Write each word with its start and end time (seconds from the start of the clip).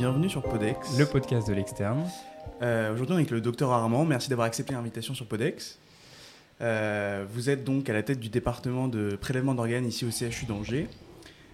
Bienvenue 0.00 0.30
sur 0.30 0.42
Podex. 0.42 0.98
Le 0.98 1.04
podcast 1.04 1.46
de 1.46 1.52
l'externe. 1.52 2.08
Euh, 2.62 2.94
Aujourd'hui, 2.94 3.16
avec 3.16 3.30
le 3.30 3.42
docteur 3.42 3.70
Armand, 3.70 4.06
merci 4.06 4.30
d'avoir 4.30 4.46
accepté 4.46 4.72
l'invitation 4.72 5.12
sur 5.12 5.26
Podex. 5.26 5.78
Euh, 6.62 7.26
vous 7.30 7.50
êtes 7.50 7.64
donc 7.64 7.86
à 7.90 7.92
la 7.92 8.02
tête 8.02 8.18
du 8.18 8.30
département 8.30 8.88
de 8.88 9.18
prélèvement 9.20 9.54
d'organes 9.54 9.84
ici 9.84 10.06
au 10.06 10.10
CHU 10.10 10.46
d'Angers. 10.46 10.88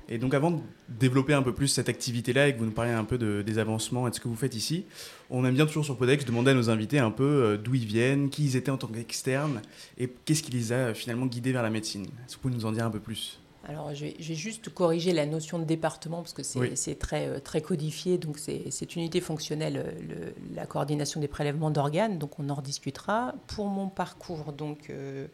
Et 0.08 0.18
donc 0.18 0.32
avant 0.32 0.52
de 0.52 0.60
développer 0.88 1.34
un 1.34 1.42
peu 1.42 1.52
plus 1.52 1.66
cette 1.66 1.88
activité-là 1.88 2.46
et 2.46 2.54
que 2.54 2.60
vous 2.60 2.66
nous 2.66 2.70
parliez 2.70 2.92
un 2.92 3.02
peu 3.02 3.18
de, 3.18 3.42
des 3.42 3.58
avancements 3.58 4.06
et 4.06 4.10
de 4.10 4.14
ce 4.14 4.20
que 4.20 4.28
vous 4.28 4.36
faites 4.36 4.54
ici, 4.54 4.84
on 5.28 5.44
aime 5.44 5.54
bien 5.54 5.66
toujours 5.66 5.84
sur 5.84 5.98
Podex 5.98 6.24
demander 6.24 6.52
à 6.52 6.54
nos 6.54 6.70
invités 6.70 7.00
un 7.00 7.10
peu 7.10 7.24
euh, 7.24 7.56
d'où 7.56 7.74
ils 7.74 7.84
viennent, 7.84 8.30
qui 8.30 8.44
ils 8.44 8.54
étaient 8.54 8.70
en 8.70 8.76
tant 8.76 8.86
qu'externes 8.86 9.60
et 9.98 10.08
qu'est-ce 10.24 10.44
qui 10.44 10.52
les 10.52 10.70
a 10.70 10.94
finalement 10.94 11.26
guidés 11.26 11.50
vers 11.50 11.64
la 11.64 11.70
médecine. 11.70 12.04
Est-ce 12.04 12.36
que 12.36 12.42
vous 12.42 12.42
pouvez 12.42 12.54
nous 12.54 12.66
en 12.66 12.70
dire 12.70 12.86
un 12.86 12.90
peu 12.90 13.00
plus? 13.00 13.40
Alors, 13.68 13.92
je 13.94 14.04
vais, 14.06 14.14
juste 14.20 14.68
corriger 14.72 15.12
la 15.12 15.26
notion 15.26 15.58
de 15.58 15.64
département 15.64 16.18
parce 16.18 16.32
que 16.32 16.44
c'est 16.44 16.58
Oui. 16.60 16.96
très, 16.96 17.26
euh, 17.26 17.40
très 17.40 17.60
codifié. 17.60 18.16
Donc, 18.16 18.38
c'est 18.38 18.94
une 18.94 19.02
unité 19.02 19.20
fonctionnelle, 19.20 19.76
euh, 19.84 19.90
le- 20.00 20.54
la 20.54 20.66
coordination 20.66 21.20
des 21.20 21.26
prélèvements 21.26 21.72
d'organes. 21.72 22.18
Donc, 22.18 22.38
on 22.38 22.48
en 22.48 22.54
rediscutera. 22.54 23.34
Pour 23.48 23.66
mon 23.66 23.88
parcours, 23.88 24.52
donc, 24.52 24.88
euh, 24.90 25.26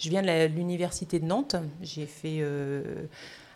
je 0.00 0.10
viens 0.10 0.22
de 0.22 0.46
l'université 0.46 1.20
de 1.20 1.26
Nantes. 1.26 1.54
J'ai 1.80 2.06
fait 2.06 2.38
euh, 2.40 3.04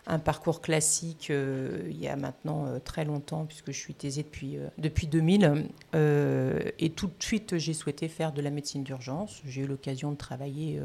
un 0.07 0.19
parcours 0.19 0.61
classique 0.61 1.27
euh, 1.29 1.81
il 1.89 1.99
y 1.99 2.07
a 2.07 2.15
maintenant 2.15 2.79
très 2.85 3.03
longtemps 3.03 3.45
puisque 3.45 3.71
je 3.71 3.79
suis 3.79 3.93
thésée 3.93 4.23
depuis, 4.23 4.57
depuis 4.77 5.07
2000. 5.07 5.65
Euh, 5.93 6.57
et 6.79 6.91
tout 6.91 7.07
de 7.07 7.21
suite, 7.23 7.57
j'ai 7.57 7.73
souhaité 7.73 8.07
faire 8.07 8.31
de 8.31 8.41
la 8.41 8.49
médecine 8.49 8.83
d'urgence. 8.83 9.41
J'ai 9.45 9.61
eu 9.63 9.67
l'occasion 9.67 10.09
de 10.11 10.17
travailler. 10.17 10.79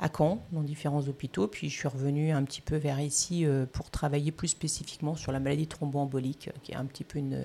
Euh, 0.00 0.04
à 0.04 0.08
Caen, 0.16 0.44
dans 0.52 0.62
différents 0.62 1.06
hôpitaux. 1.08 1.46
Puis 1.48 1.68
je 1.70 1.76
suis 1.76 1.88
revenue 1.88 2.30
un 2.30 2.42
petit 2.44 2.60
peu 2.60 2.76
vers 2.76 3.00
ici 3.00 3.44
euh, 3.44 3.66
pour 3.70 3.90
travailler 3.90 4.32
plus 4.32 4.48
spécifiquement 4.48 5.14
sur 5.16 5.32
la 5.32 5.40
maladie 5.40 5.66
thromboembolique, 5.66 6.50
qui 6.62 6.72
est 6.72 6.76
un 6.76 6.86
petit 6.86 7.04
peu 7.04 7.18
une, 7.18 7.44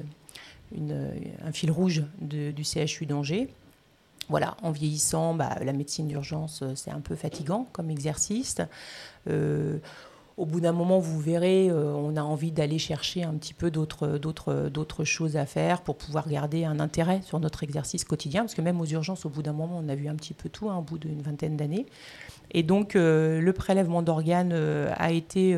une- 0.75 1.09
un 1.43 1.51
fil 1.51 1.71
rouge 1.71 2.03
du 2.21 2.63
CHU 2.63 3.05
d'Angers. 3.05 3.49
Voilà, 4.29 4.55
en 4.61 4.71
vieillissant, 4.71 5.33
bah, 5.33 5.57
la 5.61 5.73
médecine 5.73 6.07
d'urgence, 6.07 6.61
euh, 6.63 6.75
c'est 6.75 6.91
un 6.91 7.01
peu 7.01 7.13
fatigant 7.15 7.67
comme 7.73 7.89
exercice. 7.89 8.55
Euh, 9.29 9.79
au 10.35 10.45
bout 10.45 10.59
d'un 10.59 10.71
moment, 10.71 10.99
vous 10.99 11.19
verrez, 11.19 11.69
euh, 11.69 11.93
on 11.93 12.15
a 12.15 12.23
envie 12.23 12.51
d'aller 12.51 12.79
chercher 12.79 13.23
un 13.23 13.33
petit 13.33 13.53
peu 13.53 13.69
d'autres, 13.69 15.03
choses 15.03 15.37
à 15.37 15.45
faire 15.45 15.81
pour 15.81 15.95
pouvoir 15.95 16.27
garder 16.27 16.65
un 16.65 16.79
intérêt 16.79 17.21
sur 17.21 17.39
notre 17.39 17.63
exercice 17.63 18.03
quotidien. 18.03 18.41
Parce 18.41 18.55
que 18.55 18.61
même 18.61 18.81
aux 18.81 18.85
urgences, 18.85 19.25
au 19.25 19.29
bout 19.29 19.43
d'un 19.43 19.53
moment, 19.53 19.79
on 19.83 19.89
a 19.89 19.95
vu 19.95 20.07
un 20.07 20.15
petit 20.15 20.33
peu 20.33 20.49
tout, 20.49 20.69
hein, 20.69 20.77
au 20.77 20.81
bout 20.81 20.97
d'une 20.97 21.21
vingtaine 21.21 21.55
d'années. 21.55 21.85
Et 22.51 22.63
donc, 22.63 22.95
euh, 22.95 23.41
le 23.41 23.53
prélèvement 23.53 24.01
d'organes 24.01 24.53
euh, 24.53 24.91
a 24.97 25.11
été 25.11 25.55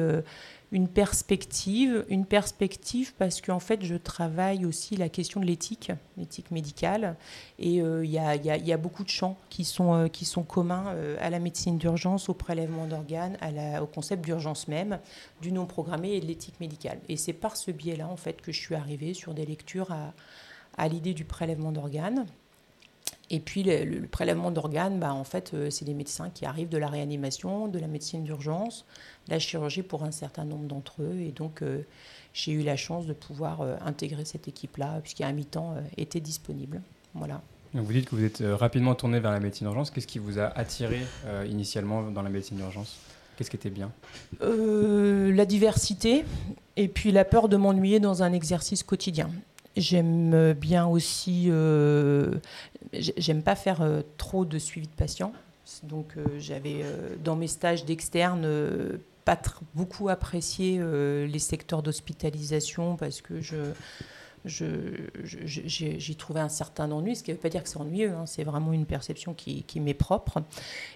une 0.71 0.87
perspective, 0.87 2.05
une 2.09 2.25
perspective 2.25 3.13
parce 3.17 3.41
qu'en 3.41 3.59
fait, 3.59 3.83
je 3.83 3.95
travaille 3.95 4.65
aussi 4.65 4.95
la 4.95 5.09
question 5.09 5.39
de 5.39 5.45
l'éthique, 5.45 5.91
l'éthique 6.17 6.51
médicale. 6.51 7.15
Et 7.59 7.81
euh, 7.81 8.03
il 8.03 8.11
y, 8.11 8.17
a, 8.19 8.35
il 8.35 8.45
y 8.45 8.73
a- 8.73 8.77
beaucoup 8.77 9.03
de 9.03 9.09
champs 9.09 9.37
qui 9.49 9.63
sont, 9.63 9.93
euh, 9.93 10.07
communs 10.47 10.87
euh, 10.89 11.17
à 11.21 11.29
la 11.29 11.39
médecine 11.39 11.77
d'urgence, 11.77 12.29
au 12.29 12.33
prélèvement 12.33 12.87
d'organes, 12.87 13.37
au 13.81 13.85
concept 13.85 14.23
d'urgence 14.25 14.67
même, 14.67 14.99
du 15.41 15.51
non 15.51 15.65
programmé 15.65 16.13
et 16.13 16.19
de 16.19 16.25
l'éthique 16.25 16.59
médicale. 16.59 16.99
Et 17.09 17.17
c'est 17.17 17.33
par 17.33 17.55
ce 17.57 17.71
biais-là, 17.71 18.07
en 18.07 18.17
fait, 18.17 18.41
que 18.41 18.51
je 18.51 18.59
suis 18.59 18.75
arrivée 18.75 19.13
sur 19.13 19.33
des 19.33 19.45
lectures 19.45 19.95
à 20.77 20.87
l'idée 20.87 21.13
du 21.13 21.25
prélèvement 21.25 21.71
d'organes. 21.71 22.25
Et 23.29 23.39
puis 23.39 23.63
le, 23.63 24.05
prélèvement 24.07 24.51
d'organes, 24.51 24.99
bah, 24.99 25.13
en 25.13 25.23
fait, 25.23 25.53
euh, 25.53 25.69
c'est 25.69 25.85
des 25.85 25.93
médecins 25.93 26.29
qui 26.29 26.45
arrivent 26.45 26.69
de 26.69 26.77
la 26.77 26.87
réanimation, 26.87 27.67
de 27.67 27.79
la 27.79 27.87
médecine 27.87 28.23
d'urgence, 28.23 28.85
de 29.27 29.33
la 29.33 29.39
chirurgie 29.39 29.81
pour 29.81 30.03
un 30.03 30.11
certain 30.11 30.45
nombre 30.45 30.65
d'entre 30.65 31.01
eux. 31.01 31.19
Et 31.19 31.31
donc, 31.31 31.61
euh, 31.61 31.85
j'ai 32.33 32.51
eu 32.51 32.61
la 32.61 32.77
chance 32.77 33.05
de 33.05 33.13
pouvoir 33.13 33.61
euh, 33.61 33.75
intégrer 33.83 34.25
cette 34.25 34.47
équipe-là, 34.47 34.99
puisqu'un 35.01 35.31
mi-temps 35.31 35.73
euh, 35.75 35.81
était 35.97 36.19
disponible. 36.19 36.81
Voilà. 37.13 37.41
Donc 37.73 37.85
vous 37.85 37.93
dites 37.93 38.09
que 38.09 38.15
vous 38.15 38.23
êtes 38.23 38.41
rapidement 38.41 38.95
tourné 38.95 39.19
vers 39.19 39.31
la 39.31 39.39
médecine 39.39 39.67
d'urgence. 39.67 39.91
Qu'est-ce 39.91 40.07
qui 40.07 40.19
vous 40.19 40.39
a 40.39 40.45
attiré 40.45 41.01
initialement 41.45 42.03
dans 42.03 42.21
la 42.21 42.29
médecine 42.29 42.55
d'urgence? 42.55 42.95
Qu'est-ce 43.35 43.49
qui 43.49 43.57
était 43.57 43.69
bien? 43.69 43.91
La 44.39 45.45
diversité 45.45 46.23
et 46.77 46.87
puis 46.87 47.11
la 47.11 47.25
peur 47.25 47.49
de 47.49 47.57
m'ennuyer 47.57 47.99
dans 47.99 48.23
un 48.23 48.31
exercice 48.31 48.81
quotidien. 48.81 49.29
J'aime 49.77 50.53
bien 50.53 50.87
aussi, 50.87 51.47
euh, 51.49 52.35
j'ai- 52.93 53.13
j'aime 53.17 53.43
pas 53.43 53.55
faire 53.55 53.81
euh, 53.81 54.01
trop 54.17 54.45
de 54.45 54.57
suivi 54.57 54.87
de 54.87 54.93
patients. 54.93 55.33
Donc 55.83 56.13
euh, 56.17 56.23
j'avais 56.39 56.81
euh, 56.83 57.15
dans 57.23 57.35
mes 57.35 57.47
stages 57.47 57.85
d'externe 57.85 58.43
euh, 58.45 58.97
pas 59.25 59.37
beaucoup 59.73 60.09
apprécié 60.09 60.77
euh, 60.79 61.25
les 61.27 61.39
secteurs 61.39 61.81
d'hospitalisation 61.81 62.95
parce 62.95 63.21
que 63.21 63.41
je 63.41 63.55
j'ai 64.45 66.15
trouvé 66.15 66.39
un 66.39 66.49
certain 66.49 66.91
ennui, 66.91 67.15
ce 67.15 67.23
qui 67.23 67.31
ne 67.31 67.35
veut 67.35 67.41
pas 67.41 67.49
dire 67.49 67.63
que 67.63 67.69
c'est 67.69 67.79
ennuyeux, 67.79 68.11
hein, 68.13 68.25
c'est 68.25 68.43
vraiment 68.43 68.73
une 68.73 68.85
perception 68.85 69.33
qui, 69.33 69.65
m'est 69.79 69.93
propre. 69.93 70.43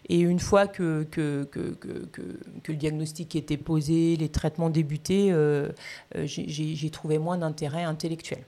Et 0.08 0.20
une 0.20 0.40
fois 0.40 0.68
que, 0.68 1.08
le 1.18 2.76
diagnostic 2.76 3.36
était 3.36 3.58
posé, 3.58 4.16
les 4.18 4.30
traitements 4.30 4.70
débutés, 4.70 5.32
euh, 5.32 5.70
euh, 6.16 6.26
j'ai 6.26 6.90
trouvé 6.92 7.18
moins 7.18 7.38
d'intérêt 7.38 7.84
intellectuel. 7.84 8.44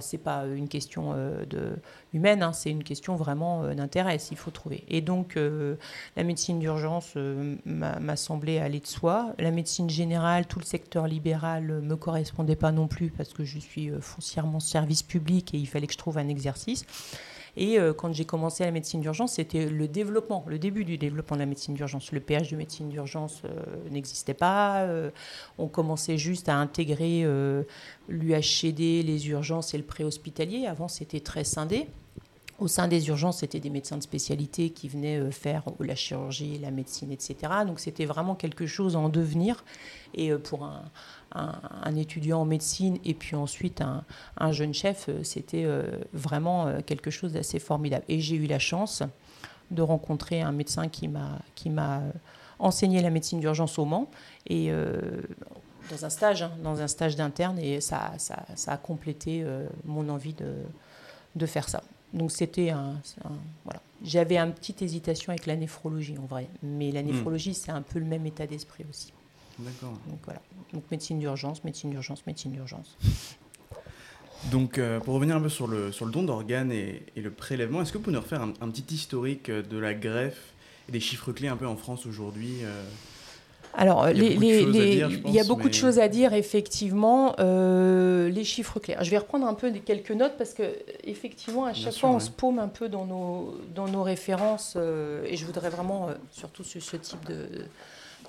C'est 0.00 0.18
pas 0.18 0.44
une 0.46 0.68
question 0.68 1.12
euh, 1.14 1.44
de, 1.46 1.76
humaine, 2.16 2.42
hein, 2.42 2.52
c'est 2.52 2.70
une 2.70 2.82
question 2.82 3.14
vraiment 3.14 3.62
euh, 3.62 3.74
d'intérêt, 3.74 4.18
s'il 4.18 4.36
faut 4.36 4.50
trouver. 4.50 4.84
Et 4.88 5.00
donc, 5.00 5.36
euh, 5.36 5.76
la 6.16 6.24
médecine 6.24 6.58
d'urgence 6.58 7.12
euh, 7.16 7.56
m'a 7.64 8.16
semblé 8.16 8.58
aller 8.58 8.80
de 8.80 8.86
soi. 8.86 9.32
La 9.38 9.50
médecine 9.50 9.88
générale, 9.88 10.46
tout 10.46 10.58
le 10.58 10.64
secteur 10.64 11.06
libéral 11.06 11.80
me 11.82 11.96
correspondait 11.96 12.56
pas 12.56 12.72
non 12.72 12.88
plus 12.88 13.10
parce 13.10 13.32
que 13.32 13.44
je 13.44 13.58
suis 13.58 13.90
euh, 13.90 14.00
foncièrement 14.00 14.60
service 14.60 15.02
public 15.02 15.54
et 15.54 15.58
il 15.58 15.66
fallait 15.66 15.86
que 15.86 15.92
je 15.92 15.98
trouve 15.98 16.18
un 16.18 16.28
exercice. 16.28 16.84
Et 17.56 17.78
euh, 17.78 17.94
quand 17.94 18.12
j'ai 18.12 18.24
commencé 18.24 18.64
la 18.64 18.70
médecine 18.70 19.00
d'urgence, 19.00 19.34
c'était 19.34 19.66
le 19.66 19.88
développement, 19.88 20.44
le 20.46 20.58
début 20.58 20.84
du 20.84 20.98
développement 20.98 21.36
de 21.36 21.40
la 21.40 21.46
médecine 21.46 21.74
d'urgence. 21.74 22.12
Le 22.12 22.20
PH 22.20 22.50
de 22.50 22.56
médecine 22.56 22.88
d'urgence 22.88 23.42
euh, 23.44 23.90
n'existait 23.90 24.34
pas. 24.34 24.82
euh, 24.82 25.10
on 25.58 25.66
commençait 25.66 26.18
juste 26.18 26.48
à 26.48 26.56
intégrer 26.56 27.26
l'UHCD, 28.08 29.02
les 29.02 29.28
urgences 29.28 29.74
et 29.74 29.78
le 29.78 29.84
préhospitalier. 29.84 30.66
Avant, 30.66 30.88
c'était 30.88 31.20
très 31.20 31.44
scindé. 31.44 31.86
Au 32.58 32.68
sein 32.68 32.88
des 32.88 33.08
urgences, 33.08 33.38
c'était 33.38 33.60
des 33.60 33.68
médecins 33.68 33.98
de 33.98 34.02
spécialité 34.02 34.70
qui 34.70 34.88
venaient 34.88 35.18
euh, 35.18 35.30
faire 35.30 35.64
la 35.78 35.94
chirurgie, 35.94 36.58
la 36.58 36.70
médecine, 36.70 37.12
etc. 37.12 37.36
Donc 37.66 37.80
c'était 37.80 38.06
vraiment 38.06 38.34
quelque 38.34 38.66
chose 38.66 38.96
en 38.96 39.08
devenir. 39.10 39.64
Et 40.14 40.32
euh, 40.32 40.38
pour 40.38 40.64
un, 40.64 41.96
étudiant 41.96 42.40
en 42.40 42.44
médecine 42.46 42.98
et 43.04 43.12
puis 43.12 43.36
ensuite 43.36 43.80
un, 43.82 44.04
un 44.38 44.52
jeune 44.52 44.72
chef, 44.72 45.08
euh, 45.08 45.22
c'était 45.22 45.64
euh, 45.64 45.98
vraiment 46.14 46.66
euh, 46.66 46.80
quelque 46.84 47.10
chose 47.10 47.32
d'assez 47.32 47.58
formidable. 47.58 48.04
Et 48.08 48.20
j'ai 48.20 48.36
eu 48.36 48.46
la 48.46 48.58
chance 48.58 49.02
de 49.70 49.82
rencontrer 49.82 50.42
un 50.42 50.52
médecin 50.52 50.88
qui 50.88 51.08
m'a 51.08 51.40
euh, 51.68 52.10
enseigné 52.58 53.02
la 53.02 53.10
médecine 53.10 53.40
d'urgence 53.40 53.78
au 53.78 53.84
Mans 53.84 54.08
et 54.46 54.70
euh, 54.70 55.22
dans 55.90 56.04
un 56.04 56.10
stage, 56.10 56.42
hein, 56.42 56.52
dans 56.62 56.80
un 56.80 56.88
stage 56.88 57.16
d'interne 57.16 57.58
et 57.58 57.80
ça, 57.80 58.12
ça, 58.16 58.44
a 58.66 58.76
complété 58.76 59.42
euh, 59.44 59.66
mon 59.84 60.08
envie 60.08 60.32
de, 60.32 60.54
de 61.34 61.46
faire 61.46 61.68
ça. 61.68 61.82
Donc 62.16 62.32
c'était 62.32 62.70
un, 62.70 63.00
un- 63.24 63.38
voilà. 63.64 63.80
J'avais 64.04 64.36
une 64.38 64.52
petite 64.52 64.82
hésitation 64.82 65.30
avec 65.30 65.46
la 65.46 65.54
néphrologie 65.56 66.18
en 66.18 66.26
vrai, 66.26 66.48
mais 66.62 66.90
la 66.90 67.02
néphrologie 67.02 67.54
c'est 67.54 67.70
un 67.70 67.82
peu 67.82 67.98
le 68.00 68.04
même 68.06 68.26
état 68.26 68.46
d'esprit 68.46 68.84
aussi. 68.90 69.12
D'accord. 69.58 69.92
Donc 70.08 70.18
voilà. 70.24 70.40
Donc 70.72 70.82
médecine 70.90 71.18
d'urgence, 71.18 71.62
médecine 71.62 71.90
d'urgence, 71.90 72.26
médecine 72.26 72.50
d'urgence. 72.52 72.96
Donc, 74.50 74.76
euh, 74.78 75.00
pour 75.00 75.14
revenir 75.14 75.34
un 75.36 75.40
peu 75.40 75.48
sur 75.48 75.66
le, 75.66 75.90
sur 75.92 76.04
le 76.04 76.12
don 76.12 76.22
d'organes 76.22 76.70
et, 76.70 77.02
et 77.16 77.20
le 77.22 77.30
prélèvement, 77.30 77.80
est-ce 77.82 77.90
que 77.90 77.98
vous 77.98 78.04
pouvez 78.04 78.14
nous 78.16 78.20
refaire 78.22 78.42
un, 78.42 78.52
un 78.60 78.70
petit 78.70 78.94
historique 78.94 79.50
de 79.50 79.78
la 79.78 79.94
greffe 79.94 80.52
et 80.88 80.92
des 80.92 81.00
chiffres 81.00 81.32
clés 81.32 81.48
un 81.48 81.56
peu 81.56 81.66
en 81.66 81.76
France 81.76 82.04
aujourd'hui 82.06 82.58
euh, 82.62 82.84
Alors, 83.78 84.08
Il 84.08 84.16
y 84.16 84.20
a 84.20 84.28
les- 84.30 84.34
beaucoup 84.34 84.40
de 84.40 84.46
les- 84.46 84.62
choses 84.62 84.76
à 84.76 84.80
les- 84.84 84.90
dire, 84.94 85.10
je 85.10 85.16
il 85.26 85.30
y 85.32 85.38
a 85.38 85.42
pense, 85.42 85.48
beaucoup 85.48 85.62
mais- 85.64 85.68
de 85.68 85.74
choses 85.74 85.98
à 85.98 86.08
dire, 86.08 86.32
effectivement. 86.32 87.34
Euh, 87.38 88.28
les 88.30 88.44
chiffres 88.44 88.80
clairs. 88.80 89.04
Je 89.04 89.10
vais 89.10 89.18
reprendre 89.18 89.46
un 89.46 89.52
peu 89.54 89.70
des 89.70 89.80
quelques 89.80 90.12
notes 90.12 90.34
parce 90.38 90.54
que, 90.54 90.62
effectivement, 91.04 91.66
à 91.66 91.72
Bien 91.72 91.82
chaque 91.84 91.92
sûr, 91.92 92.00
fois, 92.02 92.10
on 92.10 92.14
ouais. 92.14 92.20
se 92.20 92.30
paume 92.30 92.58
un 92.58 92.68
peu 92.68 92.88
dans 92.88 93.04
nos, 93.04 93.54
dans 93.74 93.86
nos 93.86 94.02
références. 94.02 94.74
euh, 94.76 95.22
et 95.26 95.36
je 95.36 95.44
voudrais 95.44 95.68
vraiment, 95.68 96.08
euh, 96.08 96.12
surtout 96.32 96.64
sur 96.64 96.82
ce 96.82 96.96
type 96.96 97.24
de, 97.26 97.46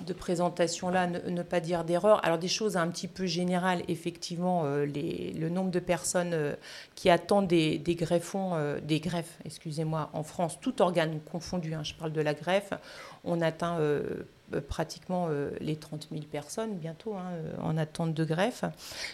de 0.06 0.12
présentation-là, 0.12 1.06
ne, 1.06 1.30
ne 1.30 1.42
pas 1.42 1.60
dire 1.60 1.82
d'erreur. 1.84 2.20
Alors, 2.24 2.38
des 2.38 2.46
choses 2.48 2.76
un 2.76 2.86
petit 2.88 3.08
peu 3.08 3.24
générales, 3.26 3.82
effectivement, 3.88 4.64
les, 4.84 5.32
le 5.32 5.48
nombre 5.48 5.70
de 5.70 5.80
personnes 5.80 6.36
qui 6.94 7.08
attendent 7.10 7.48
des, 7.48 7.78
des 7.78 7.94
greffons, 7.94 8.52
des 8.82 9.00
greffes, 9.00 9.38
excusez-moi, 9.46 10.10
en 10.12 10.22
France, 10.22 10.58
tout 10.60 10.80
organe 10.82 11.18
confondu, 11.32 11.72
hein, 11.74 11.80
je 11.82 11.94
parle 11.94 12.12
de 12.12 12.20
la 12.20 12.34
greffe, 12.34 12.72
on 13.24 13.40
atteint 13.40 13.78
pratiquement 14.68 15.26
euh, 15.28 15.50
les 15.60 15.76
30 15.76 16.08
000 16.10 16.22
personnes 16.30 16.74
bientôt 16.76 17.14
hein, 17.14 17.30
euh, 17.32 17.52
en 17.62 17.76
attente 17.76 18.14
de 18.14 18.24
greffe. 18.24 18.64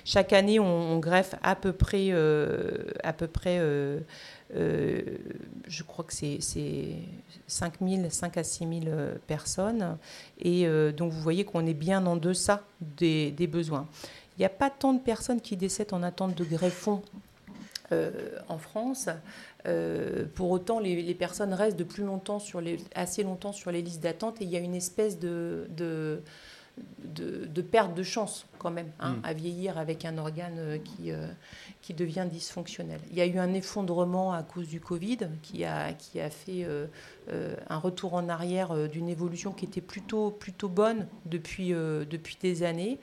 Chaque 0.04 0.32
année, 0.32 0.60
on, 0.60 0.98
greffe 0.98 1.34
à 1.42 1.56
peu 1.56 1.72
près, 1.72 2.08
euh, 2.10 2.92
euh, 3.04 4.00
euh, 4.56 5.02
je 5.66 5.82
crois 5.82 6.04
que 6.04 6.12
c'est 6.12 6.38
5 7.46 7.75
000, 7.82 8.10
5 8.10 8.36
à 8.36 8.44
6 8.44 8.58
000 8.58 8.70
euh, 8.86 9.14
personnes. 9.26 9.98
Et 10.38 10.66
euh, 10.66 10.92
donc, 10.92 11.12
vous 11.12 11.20
voyez 11.20 11.44
qu'on 11.44 11.66
est 11.66 11.75
bien 11.75 12.06
en 12.06 12.16
deçà 12.16 12.62
des, 12.81 13.31
des 13.31 13.46
besoins. 13.46 13.88
Il 14.36 14.40
n'y 14.40 14.46
a 14.46 14.50
pas 14.50 14.70
tant 14.70 14.92
de 14.92 15.00
personnes 15.00 15.40
qui 15.40 15.56
décèdent 15.56 15.92
en 15.92 16.02
attente 16.02 16.34
de 16.34 16.44
greffon 16.44 17.02
en 17.92 18.58
France. 18.58 19.08
pour 20.34 20.50
autant, 20.50 20.78
les, 20.78 21.14
personnes 21.14 21.52
restent 21.52 21.78
de 21.78 21.84
plus 21.84 22.04
longtemps 22.04 22.38
sur 22.38 22.60
les, 22.60 22.78
assez 22.94 23.22
longtemps 23.22 23.52
sur 23.52 23.70
les 23.70 23.82
listes 23.82 24.02
d'attente 24.02 24.40
et 24.40 24.44
il 24.44 24.50
y 24.50 24.56
a 24.56 24.60
une 24.60 24.75
espèce 24.75 25.19
de, 25.19 25.66
de 25.70 26.22
de, 27.04 27.62
perte 27.62 27.94
de 27.94 28.02
chance 28.02 28.46
quand 28.58 28.70
même 28.70 28.90
hein, 28.98 29.12
mm. 29.12 29.20
à 29.25 29.32
vieillir 29.32 29.78
avec 29.78 30.04
un 30.04 30.19
organe 30.19 30.58
euh, 30.58 30.78
qui, 30.78 31.12
euh, 31.12 31.26
qui 31.82 31.94
devient 31.94 32.26
dysfonctionnel. 32.31 33.00
Il 33.10 33.16
y 33.16 33.20
a 33.20 33.26
eu 33.26 33.38
un 33.38 33.52
effondrement 33.54 34.32
à 34.32 34.42
cause 34.42 34.69
du 34.69 34.81
Covid 34.81 35.19
qui 35.42 35.64
a, 35.64 35.92
qui 35.92 36.20
a 36.20 36.31
fait 36.31 36.64
euh, 36.64 36.86
un 37.69 37.78
retour 37.78 38.14
en 38.14 38.28
arrière 38.28 38.88
d'une 38.88 39.08
évolution 39.08 39.52
qui 39.52 39.66
était 39.66 39.81
plutôt, 39.81 40.31
plutôt 40.31 40.69
bonne 40.69 41.06
depuis, 41.26 41.70
depuis 41.70 42.36
des 42.40 42.62
années. 42.62 42.98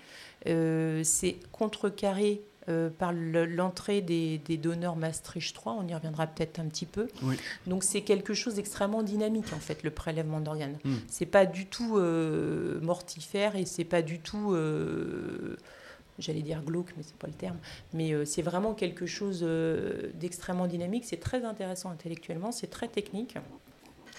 C'est 0.46 1.38
contrecarré 1.52 2.42
euh, 2.70 2.90
par 2.92 3.12
l'entrée 3.12 4.02
des, 4.02 4.38
donneurs 4.58 4.96
Maastricht 4.96 5.56
3, 5.56 5.74
on 5.74 5.88
y 5.88 5.96
reviendra 5.96 6.28
peut-être 6.28 6.60
un 6.60 6.66
petit 6.66 6.86
peu. 6.86 7.08
Donc 7.66 7.84
c'est 7.84 8.02
quelque 8.02 8.34
chose 8.34 8.56
d'extrêmement 8.56 9.02
dynamique 9.02 9.52
en 9.54 9.60
fait, 9.60 9.82
le 9.84 9.90
prélèvement 9.90 10.40
d'organes. 10.40 10.78
Ce 10.84 10.88
hmm. 10.88 11.00
C'est 11.08 11.26
pas 11.26 11.46
du 11.46 11.66
tout 11.66 11.98
euh, 11.98 12.80
mortifère 12.82 13.56
et 13.56 13.66
c'est 13.66 13.84
pas 13.84 14.04
du 14.04 14.20
tout, 14.20 14.54
euh, 14.54 15.58
j'allais 16.20 16.44
dire 16.44 16.62
glauque, 16.62 16.94
mais 16.98 17.04
c'est 17.04 17.18
pas 17.18 17.28
le 17.28 17.34
terme. 17.34 17.58
Mais 17.94 18.14
c'est 18.26 18.44
vraiment 18.44 18.74
quelque 18.74 19.08
chose 19.08 19.42
d'extrêmement 20.14 20.68
dynamique. 20.68 21.06
C'est 21.06 21.20
très 21.20 21.44
intéressant 21.44 21.90
intellectuellement, 21.90 22.52
c'est 22.52 22.70
très 22.70 22.88
technique. 22.88 23.38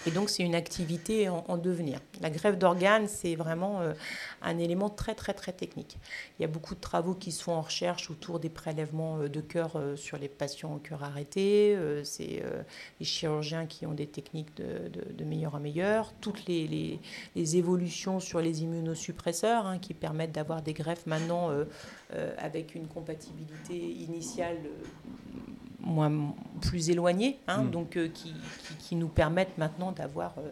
Et 0.07 0.11
donc, 0.11 0.31
c'est 0.31 0.43
une 0.43 0.55
activité 0.55 1.29
en, 1.29 1.57
devenir. 1.57 2.01
La 2.21 2.31
greffe 2.31 2.59
d'organes, 2.59 3.07
c'est 3.07 3.37
vraiment 3.37 3.81
euh, 3.81 3.93
un 4.43 4.59
élément 4.59 4.89
très, 4.89 5.15
très, 5.15 5.33
très 5.33 5.53
technique. 5.53 5.97
Il 6.39 6.43
y 6.43 6.45
a 6.45 6.49
beaucoup 6.49 6.75
de 6.75 6.81
travaux 6.81 7.15
qui 7.15 7.31
se 7.31 7.43
font 7.43 7.53
en 7.53 7.61
recherche 7.61 8.11
autour 8.11 8.41
des 8.41 8.49
prélèvements 8.49 9.19
euh, 9.19 9.29
de 9.29 9.41
cœur 9.41 9.77
euh, 9.77 9.95
sur 9.95 10.19
les 10.19 10.29
patients 10.29 10.75
au 10.75 10.79
cœur 10.79 11.05
arrêté. 11.05 11.77
c'est 12.05 12.43
les 13.01 13.07
chirurgiens 13.07 13.67
qui 13.67 13.87
ont 13.87 13.93
des 13.93 14.07
techniques 14.07 14.55
de, 14.57 15.25
meilleur 15.25 15.55
en 15.55 15.61
meilleur. 15.61 16.13
Toutes 16.21 16.47
les, 16.47 16.99
évolutions 17.35 18.19
sur 18.21 18.41
les 18.41 18.63
immunosuppresseurs 18.63 19.67
hein, 19.67 19.79
qui 19.79 19.95
permettent 19.95 20.33
d'avoir 20.33 20.63
des 20.63 20.73
greffes 20.73 21.07
maintenant 21.07 21.51
avec 22.39 22.75
une 22.75 22.87
compatibilité 22.87 23.77
initiale 23.77 24.59
moins, 25.83 26.35
plus 26.61 26.91
éloignés, 26.91 27.39
hein, 27.49 27.65
mm. 27.65 27.71
donc 27.71 27.97
euh, 27.97 28.09
qui, 28.09 28.33
qui, 28.79 28.97
nous 28.97 29.09
permettent 29.09 29.59
maintenant 29.59 29.93
d'avoir 29.93 30.35
euh, 30.39 30.51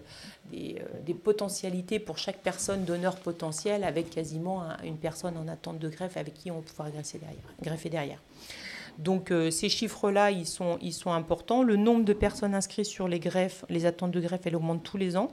des, 0.51 0.77
euh, 0.81 1.01
des, 1.05 1.15
potentialités 1.15 1.99
pour 1.99 2.19
chaque 2.19 2.39
personne 2.39 2.85
donneur 2.85 3.17
potentiel 3.17 3.85
avec 3.85 4.11
quasiment 4.11 4.63
une 4.85 4.97
personne 4.97 5.37
en 5.37 5.49
attente 5.49 5.79
de 5.79 5.89
greffe 5.89 6.17
avec 6.17 6.35
qui 6.35 6.51
on 6.51 6.57
va 6.57 6.63
pouvoir 6.63 6.91
greffer 6.91 7.19
derrière. 7.19 7.55
Greffer 7.63 7.91
derrière. 7.91 8.23
Donc 8.99 9.33
ces 9.51 9.69
chiffres-là, 9.69 10.31
ils 10.31 10.47
sont, 10.47 10.77
ils 10.83 10.93
sont 10.93 11.13
importants. 11.13 11.63
Le 11.63 11.77
nombre 11.77 12.05
de 12.05 12.13
personnes 12.13 12.55
inscrites 12.55 12.87
sur 12.87 13.09
les 13.09 13.21
greffes, 13.21 13.65
les 13.71 13.87
attentes 13.87 14.11
de 14.11 14.21
greffe, 14.21 14.43
elle 14.45 14.57
augmente 14.57 14.83
tous 14.83 14.99
les 14.99 15.17
ans. 15.17 15.31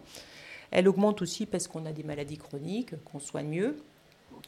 Elle 0.71 0.87
augmente 0.87 1.21
aussi 1.21 1.45
parce 1.45 1.67
qu'on 1.67 1.85
a 1.85 1.91
des 1.91 2.03
maladies 2.03 2.37
chroniques, 2.37 2.91
qu'on 3.03 3.19
soigne 3.19 3.47
mieux 3.47 3.77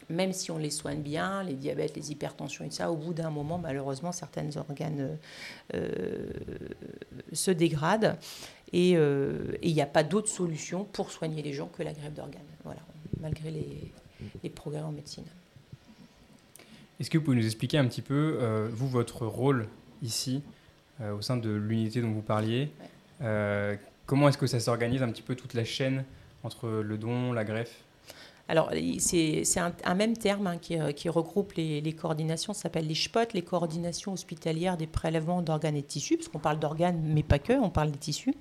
même 0.09 0.33
si 0.33 0.51
on 0.51 0.57
les 0.57 0.69
soigne 0.71 1.01
bien, 1.01 1.44
les 1.44 1.53
diabètes, 1.53 1.95
les 1.95 2.12
hypertensions 2.12 2.65
et 2.65 2.71
ça, 2.71 2.91
au 2.91 2.95
bout 2.95 3.13
d'un 3.13 3.30
moment, 3.30 3.57
malheureusement, 3.57 4.12
certains 4.12 4.50
organes 4.57 5.18
euh, 5.74 6.30
se 7.31 7.51
dégradent. 7.51 8.18
Et 8.74 8.95
euh, 8.95 9.57
il 9.62 9.74
n'y 9.74 9.81
a 9.81 9.88
pas 9.88 10.03
d'autre 10.03 10.30
solution 10.30 10.83
pour 10.83 11.12
soigner 11.12 11.41
les 11.41 11.53
gens 11.53 11.68
que 11.68 11.83
la 11.83 11.94
grève 11.94 12.13
d'organes, 12.13 12.41
voilà, 12.63 12.81
malgré 13.19 13.51
les, 13.51 14.50
progrès 14.50 14.81
en 14.81 14.91
médecine. 14.91 15.25
Est-ce 17.00 17.09
que 17.09 17.18
vous 17.18 17.24
pouvez 17.24 17.38
nous 17.38 17.45
expliquer 17.45 17.77
un 17.77 17.86
petit 17.86 18.01
peu, 18.01 18.38
euh, 18.41 18.68
vous, 18.71 18.88
votre 18.88 19.25
rôle 19.25 19.68
ici, 20.01 20.41
au 21.01 21.21
sein 21.21 21.38
de 21.38 21.50
l'unité 21.50 22.01
dont 22.01 22.12
vous 22.12 22.21
parliez 22.21 22.69
Comment 24.06 24.27
est-ce 24.27 24.38
que 24.38 24.47
ça 24.47 24.59
s'organise 24.59 25.01
un 25.01 25.09
petit 25.09 25.21
peu 25.21 25.36
toute 25.36 25.53
la 25.53 25.63
chaîne 25.63 26.03
entre 26.44 26.68
le 26.68 26.97
don, 26.97 27.31
la 27.31 27.45
greffe 27.45 27.83
alors, 28.50 28.72
c'est 28.98 29.44
un, 29.86 29.94
même 29.94 30.18
terme 30.18 30.48
hein, 30.48 30.57
euh, 30.72 30.92
qui, 30.92 31.07
regroupe 31.07 31.54
les, 31.54 31.94
coordinations, 31.94 32.51
ça 32.51 32.63
s'appelle 32.63 32.88
les 32.88 32.96
SPOT, 32.96 33.34
les 33.36 33.44
coordinations 33.44 34.12
hospitalières 34.12 34.75
des 34.75 34.88
prélèvements 34.88 35.44
d'organes 35.44 35.75
et 35.75 35.84
de 35.84 35.86
tissus, 35.86 36.18
parce 36.18 36.30
qu'on 36.30 36.40
parle 36.40 36.57
d'organes, 36.57 37.00
mais 37.00 37.22
pas 37.22 37.38
que, 37.38 37.54
on 37.54 37.69
parle 37.69 37.92
des 37.92 38.00
tissus. 38.00 38.34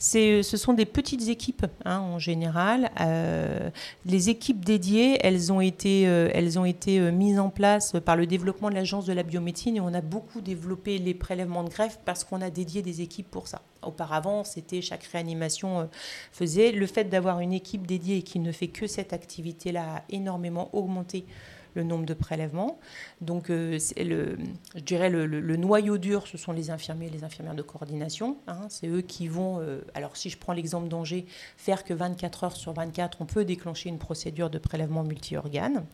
Ce 0.00 0.42
sont 0.42 0.72
des 0.72 0.84
petites 0.84 1.28
équipes 1.28 1.64
hein, 1.84 2.00
en 2.00 2.18
général. 2.18 2.90
Euh, 3.00 3.70
les 4.04 4.30
équipes 4.30 4.64
dédiées, 4.64 5.18
elles 5.24 5.52
ont 5.52 5.60
été, 5.60 6.08
euh, 6.08 6.28
elles 6.34 6.58
ont 6.58 6.64
été 6.64 6.98
mises 7.12 7.38
en 7.38 7.48
place 7.48 7.94
par 8.04 8.16
le 8.16 8.26
développement 8.26 8.68
de 8.68 8.74
l'agence 8.74 9.06
de 9.06 9.12
la 9.12 9.22
biomédecine 9.22 9.76
et 9.76 9.80
on 9.80 9.94
a 9.94 10.00
beaucoup 10.00 10.40
développé 10.40 10.98
les 10.98 11.14
prélèvements 11.14 11.62
de 11.62 11.70
greffe 11.70 12.00
parce 12.04 12.24
qu'on 12.24 12.42
a 12.42 12.50
dédié 12.50 12.82
des 12.82 13.00
équipes 13.00 13.30
pour 13.30 13.46
ça. 13.46 13.62
Auparavant, 13.86 14.44
c'était 14.44 14.82
chaque 14.82 15.04
réanimation 15.04 15.88
faisait. 16.32 16.72
Le 16.72 16.86
fait 16.86 17.04
d'avoir 17.04 17.40
une 17.40 17.52
équipe 17.52 17.86
dédiée 17.86 18.22
qui 18.22 18.38
ne 18.38 18.52
fait 18.52 18.68
que 18.68 18.86
cette 18.86 19.12
activité, 19.12 19.26
activité-là 19.36 19.96
a 19.96 20.02
énormément 20.08 20.70
augmenté 20.72 21.26
le 21.74 21.82
nombre 21.82 22.06
de 22.06 22.14
prélèvements. 22.14 22.78
Donc, 23.20 23.50
euh, 23.50 23.78
le, 23.98 24.38
je 24.74 24.80
dirais 24.80 25.10
le, 25.10 25.56
noyau 25.56 25.98
dur, 25.98 26.26
ce 26.26 26.38
sont 26.38 26.52
les 26.52 26.70
infirmiers 26.70 27.08
et 27.08 27.10
les 27.10 27.22
infirmières 27.22 27.54
de 27.54 27.60
coordination. 27.60 28.38
Hein. 28.46 28.60
c'est 28.70 28.88
eux 28.88 29.02
qui 29.02 29.28
vont, 29.28 29.60
euh, 29.60 29.82
alors 29.92 30.16
si 30.16 30.30
je 30.30 30.38
prends 30.38 30.54
l'exemple 30.54 30.88
d'Angers, 30.88 31.26
faire 31.58 31.84
que 31.84 31.92
24 31.92 32.44
heures 32.44 32.56
sur 32.56 32.72
24, 32.72 33.18
on 33.20 33.26
peut 33.26 33.44
déclencher 33.44 33.90
une 33.90 33.98
procédure 33.98 34.48
de 34.48 34.58
prélèvement 34.58 35.02
multi-organes. 35.02 35.84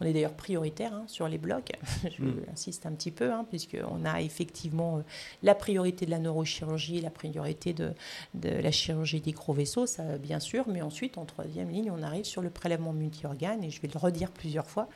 On 0.00 0.04
est 0.04 0.12
d'ailleurs 0.12 0.34
prioritaire 0.34 0.92
hein, 0.92 1.04
sur 1.06 1.26
les 1.26 1.38
blocs, 1.38 1.72
je 2.04 2.24
insiste 2.52 2.84
un 2.84 2.92
petit 2.92 3.10
peu, 3.10 3.32
hein, 3.32 3.46
puisqu'on 3.48 4.04
a 4.04 4.20
effectivement 4.20 4.98
euh, 4.98 5.00
la 5.42 5.54
priorité 5.54 6.04
de 6.04 6.10
la 6.10 6.18
neurochirurgie, 6.18 7.00
la 7.00 7.10
priorité 7.10 7.72
de, 7.72 7.92
de 8.34 8.50
la 8.50 8.70
chirurgie 8.70 9.20
des 9.20 9.32
gros 9.32 9.54
vaisseaux, 9.54 9.86
ça 9.86 10.18
bien 10.18 10.38
sûr, 10.38 10.68
mais 10.68 10.82
ensuite 10.82 11.16
en 11.16 11.24
troisième 11.24 11.70
ligne, 11.70 11.90
on 11.90 12.02
arrive 12.02 12.24
sur 12.24 12.42
le 12.42 12.50
prélèvement 12.50 12.92
multi-organes, 12.92 13.64
et 13.64 13.70
je 13.70 13.80
vais 13.80 13.88
le 13.88 13.98
redire 13.98 14.30
plusieurs 14.30 14.66
fois, 14.66 14.88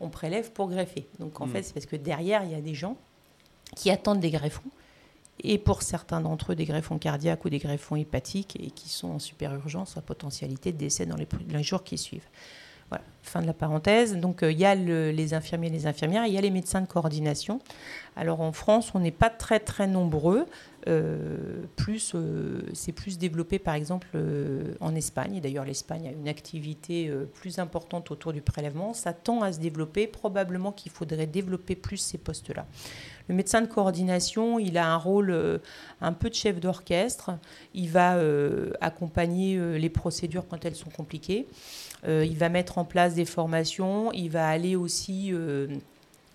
on 0.00 0.08
prélève 0.08 0.50
pour 0.50 0.68
greffer. 0.68 1.06
Donc 1.20 1.40
en 1.40 1.46
mm. 1.46 1.50
fait, 1.50 1.62
c'est 1.62 1.74
parce 1.74 1.86
que 1.86 1.96
derrière, 1.96 2.42
il 2.42 2.50
y 2.50 2.56
a 2.56 2.60
des 2.60 2.74
gens 2.74 2.96
qui 3.76 3.90
attendent 3.90 4.20
des 4.20 4.30
greffons, 4.30 4.70
et 5.40 5.58
pour 5.58 5.82
certains 5.82 6.20
d'entre 6.20 6.50
eux, 6.50 6.56
des 6.56 6.64
greffons 6.64 6.98
cardiaques 6.98 7.44
ou 7.44 7.48
des 7.48 7.58
greffons 7.58 7.94
hépatiques, 7.94 8.58
et 8.60 8.72
qui 8.72 8.88
sont 8.88 9.10
en 9.10 9.18
super 9.20 9.54
urgence 9.54 9.96
à 9.96 10.00
potentialité 10.00 10.72
de 10.72 10.78
décès 10.78 11.06
dans 11.06 11.16
les 11.16 11.62
jours 11.62 11.84
qui 11.84 11.96
suivent. 11.96 12.26
Voilà, 12.90 13.04
fin 13.22 13.42
de 13.42 13.46
la 13.46 13.52
parenthèse. 13.52 14.16
Donc 14.16 14.42
euh, 14.42 14.50
il 14.50 14.58
y 14.58 14.64
a 14.64 14.74
les 14.74 15.34
infirmiers 15.34 15.68
et 15.68 15.70
les 15.70 15.86
infirmières, 15.86 16.26
il 16.26 16.32
y 16.32 16.38
a 16.38 16.40
les 16.40 16.50
médecins 16.50 16.80
de 16.80 16.86
coordination. 16.86 17.60
Alors 18.16 18.40
en 18.40 18.52
France, 18.52 18.92
on 18.94 19.00
n'est 19.00 19.10
pas 19.10 19.30
très 19.30 19.60
très 19.60 19.86
nombreux. 19.86 20.46
Euh, 20.86 21.64
plus, 21.76 22.12
euh, 22.14 22.62
c'est 22.72 22.92
plus 22.92 23.18
développé 23.18 23.58
par 23.58 23.74
exemple 23.74 24.08
en 24.80 24.94
Espagne. 24.94 25.40
D'ailleurs, 25.40 25.64
l'Espagne 25.64 26.08
a 26.08 26.12
une 26.12 26.28
activité 26.28 27.12
plus 27.34 27.58
importante 27.58 28.10
autour 28.10 28.32
du 28.32 28.40
prélèvement. 28.40 28.94
Ça 28.94 29.12
tend 29.12 29.42
à 29.42 29.52
se 29.52 29.60
développer. 29.60 30.06
Probablement 30.06 30.72
qu'il 30.72 30.92
faudrait 30.92 31.26
développer 31.26 31.76
plus 31.76 31.98
ces 31.98 32.18
postes-là. 32.18 32.66
Le 33.28 33.34
médecin 33.34 33.60
de 33.60 33.66
coordination, 33.66 34.58
il 34.58 34.78
a 34.78 34.90
un 34.90 34.96
rôle 34.96 35.60
un 36.00 36.12
peu 36.12 36.30
de 36.30 36.34
chef 36.34 36.60
d'orchestre. 36.60 37.32
Il 37.74 37.90
va 37.90 38.18
accompagner 38.80 39.78
les 39.78 39.90
procédures 39.90 40.46
quand 40.48 40.64
elles 40.64 40.74
sont 40.74 40.90
compliquées. 40.90 41.46
Euh, 42.06 42.24
il 42.24 42.36
va 42.36 42.48
mettre 42.48 42.78
en 42.78 42.84
place 42.84 43.14
des 43.14 43.24
formations, 43.24 44.12
il 44.12 44.30
va 44.30 44.48
aller 44.48 44.76
aussi 44.76 45.30
euh, 45.32 45.66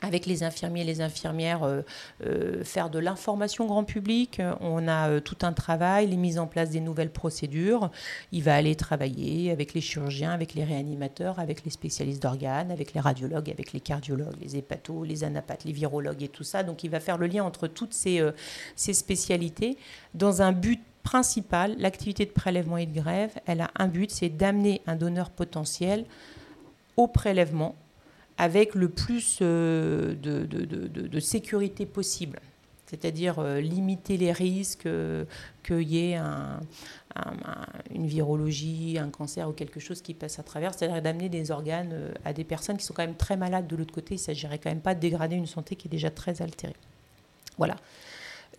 avec 0.03 0.25
les 0.25 0.43
infirmiers 0.43 0.81
et 0.81 0.86
les 0.86 1.01
infirmières, 1.01 1.63
euh, 1.63 2.63
faire 2.63 2.89
de 2.89 3.00
l'information 3.00 3.65
grand 3.65 3.83
public. 3.83 4.41
On 4.60 4.88
a 4.88 5.19
tout 5.22 5.38
un 5.41 5.53
travail, 5.53 6.07
les 6.07 6.17
mises 6.17 6.38
en 6.38 6.45
place 6.48 6.69
des 6.69 6.79
nouvelles 6.79 7.10
procédures. 7.10 7.89
Il 8.31 8.43
va 8.43 8.55
aller 8.55 8.75
travailler 8.75 9.51
avec 9.51 9.74
les 9.74 9.81
chirurgiens, 9.81 10.31
avec 10.31 10.53
les 10.53 10.63
réanimateurs, 10.63 11.39
avec 11.39 11.63
les 11.63 11.72
spécialistes 11.72 12.22
d'organes, 12.22 12.72
avec 12.72 12.93
les 12.93 13.00
radiologues, 13.00 13.50
avec 13.50 13.74
les 13.74 13.79
cardiologues, 13.79 14.36
les 14.41 14.57
hépatos, 14.57 15.03
les 15.03 15.24
anapathes, 15.24 15.63
les 15.63 15.74
virologues 15.74 16.24
et 16.24 16.29
tout 16.29 16.43
ça. 16.43 16.63
Donc 16.63 16.83
il 16.83 16.89
va 16.89 17.00
faire 17.00 17.17
le 17.17 17.27
lien 17.27 17.43
entre 17.43 17.67
toutes 17.67 17.93
ces, 17.93 18.22
ces 18.75 18.93
spécialités 18.93 19.77
dans 20.13 20.41
un 20.41 20.51
but 20.51 20.81
principale, 21.03 21.75
l'activité 21.77 22.25
de 22.25 22.31
prélèvement 22.31 22.77
et 22.77 22.86
de 22.86 22.95
grève, 22.95 23.31
elle 23.45 23.62
a 23.62 23.69
un 23.75 23.88
but, 23.88 24.10
c'est 24.10 24.29
d'amener 24.29 24.81
un 24.88 24.95
donneur 24.95 25.29
potentiel 25.29 26.05
au 26.95 27.07
prélèvement 27.07 27.75
avec 28.44 28.76
le 28.76 28.90
plus 28.90 29.40
euh, 29.42 30.16
de, 30.16 31.20
sécurité 31.22 31.86
possible. 31.86 32.42
C'est-à-dire 32.88 33.40
euh, 33.40 33.62
limiter 33.62 34.18
les 34.18 34.34
risques 34.34 34.86
euh, 34.86 35.24
qu'il 35.66 35.88
y 35.88 36.12
ait 36.12 36.20
une 37.90 38.06
virologie, 38.06 38.98
un 39.00 39.10
cancer 39.10 39.48
ou 39.48 39.54
quelque 39.54 39.80
chose 39.80 40.02
qui 40.02 40.14
passe 40.14 40.40
à 40.40 40.44
travers. 40.44 40.74
C'est-à-dire 40.74 41.02
d'amener 41.02 41.30
des 41.30 41.52
organes 41.52 41.96
à 42.26 42.34
des 42.34 42.44
personnes 42.44 42.76
qui 42.76 42.84
sont 42.84 42.94
quand 42.94 43.06
même 43.06 43.16
très 43.16 43.38
malades 43.38 43.66
de 43.66 43.78
l'autre 43.78 43.94
côté. 43.94 44.16
Il 44.16 44.18
ne 44.18 44.24
s'agirait 44.24 44.58
quand 44.58 44.70
même 44.70 44.82
pas 44.82 44.94
de 44.94 45.00
dégrader 45.00 45.38
une 45.38 45.48
santé 45.48 45.78
qui 45.78 45.88
est 45.88 45.92
déjà 45.92 46.10
très 46.10 46.42
altérée. 46.42 46.76
Voilà. 47.58 47.78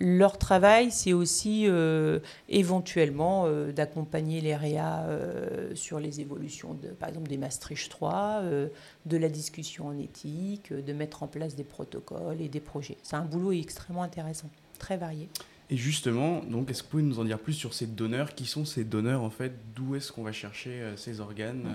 Leur 0.00 0.38
travail, 0.38 0.90
c'est 0.90 1.12
aussi 1.12 1.66
euh, 1.66 2.18
éventuellement 2.48 3.44
euh, 3.46 3.72
d'accompagner 3.72 4.40
les 4.40 4.54
REA 4.54 5.04
sur 5.74 6.00
les 6.00 6.20
évolutions, 6.20 6.74
de, 6.74 6.88
par 6.88 7.08
exemple 7.08 7.28
des 7.28 7.38
Maastricht 7.38 7.90
3, 7.90 8.42
de 9.06 9.16
la 9.16 9.28
discussion 9.28 9.88
en 9.88 9.98
éthique, 9.98 10.72
de 10.72 10.92
mettre 10.92 11.22
en 11.22 11.28
place 11.28 11.54
des 11.54 11.64
protocoles 11.64 12.40
et 12.40 12.48
des 12.48 12.60
projets. 12.60 12.96
C'est 13.02 13.16
un 13.16 13.24
boulot 13.24 13.52
extrêmement 13.52 14.02
intéressant, 14.02 14.50
très 14.78 14.96
varié. 14.96 15.28
Et 15.70 15.76
justement, 15.76 16.42
donc, 16.44 16.70
est-ce 16.70 16.82
que 16.82 16.86
vous 16.86 16.90
pouvez 16.90 17.02
nous 17.02 17.20
en 17.20 17.24
dire 17.24 17.38
plus 17.38 17.54
sur 17.54 17.72
ces 17.72 17.86
donneurs? 17.86 18.34
Qui 18.34 18.46
sont 18.46 18.64
ces 18.64 18.84
donneurs 18.84 19.22
en 19.22 19.30
fait? 19.30 19.52
D'où 19.74 19.94
est-ce 19.94 20.12
qu'on 20.12 20.22
va 20.22 20.32
chercher 20.32 20.92
ces 20.96 21.20
organes 21.20 21.68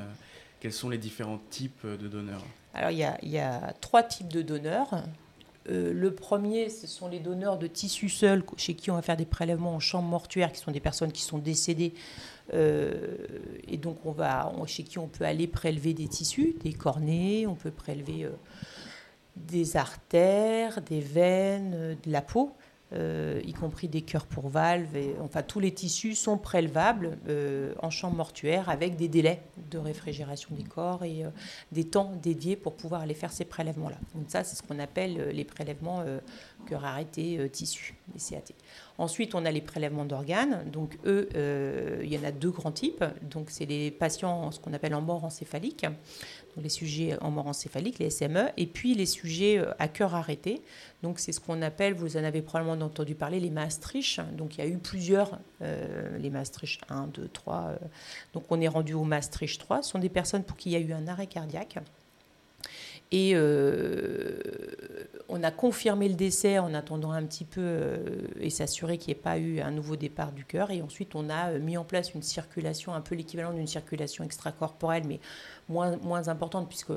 Quels 0.59 0.73
sont 0.73 0.89
les 0.89 0.97
différents 0.97 1.39
types 1.49 1.85
de 1.85 2.07
donneurs? 2.07 2.45
Alors, 2.73 2.91
il 2.91 2.97
y, 2.97 3.29
y, 3.29 3.39
a 3.39 3.73
trois 3.81 4.03
types 4.03 4.27
de 4.27 4.41
donneurs. 4.41 5.03
Euh, 5.69 5.93
le 5.93 6.13
premier, 6.13 6.69
ce 6.69 6.87
sont 6.87 7.07
les 7.07 7.19
donneurs 7.19 7.57
de 7.57 7.67
tissus 7.67 8.09
seuls, 8.09 8.43
chez 8.57 8.73
qui 8.73 8.89
on 8.91 8.95
va 8.95 9.01
faire 9.01 9.17
des 9.17 9.25
prélèvements 9.25 9.75
en 9.75 9.79
chambre 9.79 10.07
mortuaire, 10.07 10.51
qui 10.51 10.59
sont 10.59 10.71
des 10.71 10.79
personnes 10.79 11.11
qui 11.11 11.21
sont 11.21 11.37
décédées. 11.37 11.93
Euh, 12.53 13.17
et 13.67 13.77
donc, 13.77 14.05
on 14.05 14.11
va, 14.11 14.51
chez 14.65 14.83
qui 14.83 14.97
on 14.97 15.07
peut 15.07 15.25
aller 15.25 15.47
prélever 15.47 15.93
des 15.93 16.07
tissus, 16.07 16.55
des 16.63 16.73
cornets, 16.73 17.45
on 17.45 17.55
peut 17.55 17.71
prélever 17.71 18.25
euh, 18.25 18.31
des 19.35 19.77
artères, 19.77 20.81
des 20.81 21.01
veines, 21.01 21.97
de 22.03 22.11
la 22.11 22.21
peau. 22.21 22.51
Euh, 22.91 23.39
y 23.45 23.53
compris 23.53 23.87
des 23.87 24.01
cœurs 24.01 24.25
pour 24.25 24.49
valves. 24.49 24.95
Et, 24.95 25.13
enfin, 25.21 25.43
tous 25.43 25.59
les 25.59 25.71
tissus 25.71 26.15
sont 26.15 26.39
prélevables 26.39 27.19
euh, 27.27 27.75
en 27.83 27.91
chambre 27.91 28.15
mortuaire 28.15 28.67
avec 28.67 28.95
des 28.95 29.07
délais 29.07 29.43
de 29.69 29.77
réfrigération 29.77 30.49
des 30.55 30.63
corps 30.63 31.03
et 31.03 31.23
euh, 31.23 31.29
des 31.71 31.83
temps 31.83 32.13
dédiés 32.19 32.55
pour 32.55 32.73
pouvoir 32.75 33.01
aller 33.01 33.13
faire 33.13 33.31
ces 33.31 33.45
prélèvements-là. 33.45 33.97
Donc 34.15 34.25
ça, 34.27 34.43
c'est 34.43 34.55
ce 34.55 34.63
qu'on 34.63 34.79
appelle 34.79 35.29
les 35.29 35.43
prélèvements 35.43 36.03
cœur 36.65 36.83
arrêté 36.83 37.47
tissus, 37.51 37.95
les 38.13 38.19
CAT. 38.19 38.53
Ensuite, 38.97 39.35
on 39.35 39.45
a 39.45 39.51
les 39.51 39.61
prélèvements 39.61 40.05
d'organes. 40.05 40.65
Donc 40.71 40.97
eux, 41.05 41.29
il 42.03 42.11
y 42.11 42.17
en 42.17 42.23
a 42.23 42.31
deux 42.31 42.49
grands 42.49 42.71
types. 42.71 43.03
Donc 43.29 43.49
c'est 43.49 43.65
les 43.65 43.91
patients, 43.91 44.51
ce 44.51 44.59
qu'on 44.59 44.73
appelle 44.73 44.95
en 44.95 45.01
mort 45.01 45.23
encéphalique 45.23 45.85
les 46.57 46.69
sujets 46.69 47.17
en 47.21 47.31
mort 47.31 47.47
encéphalique, 47.47 47.99
les 47.99 48.09
SME, 48.09 48.49
et 48.57 48.67
puis 48.67 48.95
les 48.95 49.05
sujets 49.05 49.59
euh, 49.59 49.71
à 49.79 49.87
cœur 49.87 50.15
arrêté. 50.15 50.61
Donc 51.03 51.19
c'est 51.19 51.31
ce 51.31 51.39
qu'on 51.39 51.61
appelle, 51.61 51.93
vous 51.93 52.17
en 52.17 52.23
avez 52.23 52.41
probablement 52.41 52.85
entendu 52.85 53.15
parler, 53.15 53.39
les 53.39 53.49
Maastricht. 53.49 54.21
Donc 54.35 54.57
il 54.57 54.63
y 54.63 54.63
a 54.63 54.67
eu 54.67 54.77
plusieurs, 54.77 55.39
euh, 55.61 56.17
les 56.17 56.29
Maastricht 56.29 56.81
1, 56.89 57.07
2, 57.07 57.29
3. 57.29 57.73
donc 58.33 58.43
on 58.49 58.59
est 58.61 58.67
rendu 58.67 58.93
au 58.93 59.03
Maastricht 59.03 59.59
3. 59.59 59.83
Ce 59.83 59.91
sont 59.91 59.99
des 59.99 60.09
personnes 60.09 60.43
pour 60.43 60.57
qui 60.57 60.69
il 60.69 60.73
y 60.73 60.75
a 60.75 60.79
eu 60.79 60.93
un 60.93 61.07
arrêt 61.07 61.27
cardiaque. 61.27 61.79
Et 63.11 63.31
euh, 63.33 64.39
on 65.29 65.41
a 65.41 65.49
confirmé 65.49 66.07
le 66.07 66.15
décès 66.15 66.59
en 66.59 66.73
attendant 66.75 67.11
un 67.11 67.23
petit 67.23 67.45
peu 67.45 67.97
et 68.39 68.51
s'assurer 68.51 68.97
qu'il 68.97 69.13
n'y 69.13 69.19
ait 69.19 69.23
pas 69.23 69.39
eu 69.39 69.61
un 69.61 69.71
nouveau 69.71 69.95
départ 69.95 70.31
du 70.31 70.45
cœur. 70.45 70.69
Et 70.69 70.81
ensuite, 70.81 71.15
on 71.15 71.29
a 71.29 71.51
mis 71.53 71.75
en 71.77 71.83
place 71.83 72.13
une 72.13 72.21
circulation, 72.21 72.93
un 72.93 73.01
peu 73.01 73.15
l'équivalent 73.15 73.53
d'une 73.53 73.67
circulation 73.67 74.23
extracorporelle, 74.23 75.05
mais 75.07 75.19
moins, 75.69 75.97
moins 75.97 76.27
importante 76.27 76.67
puisque 76.67 76.91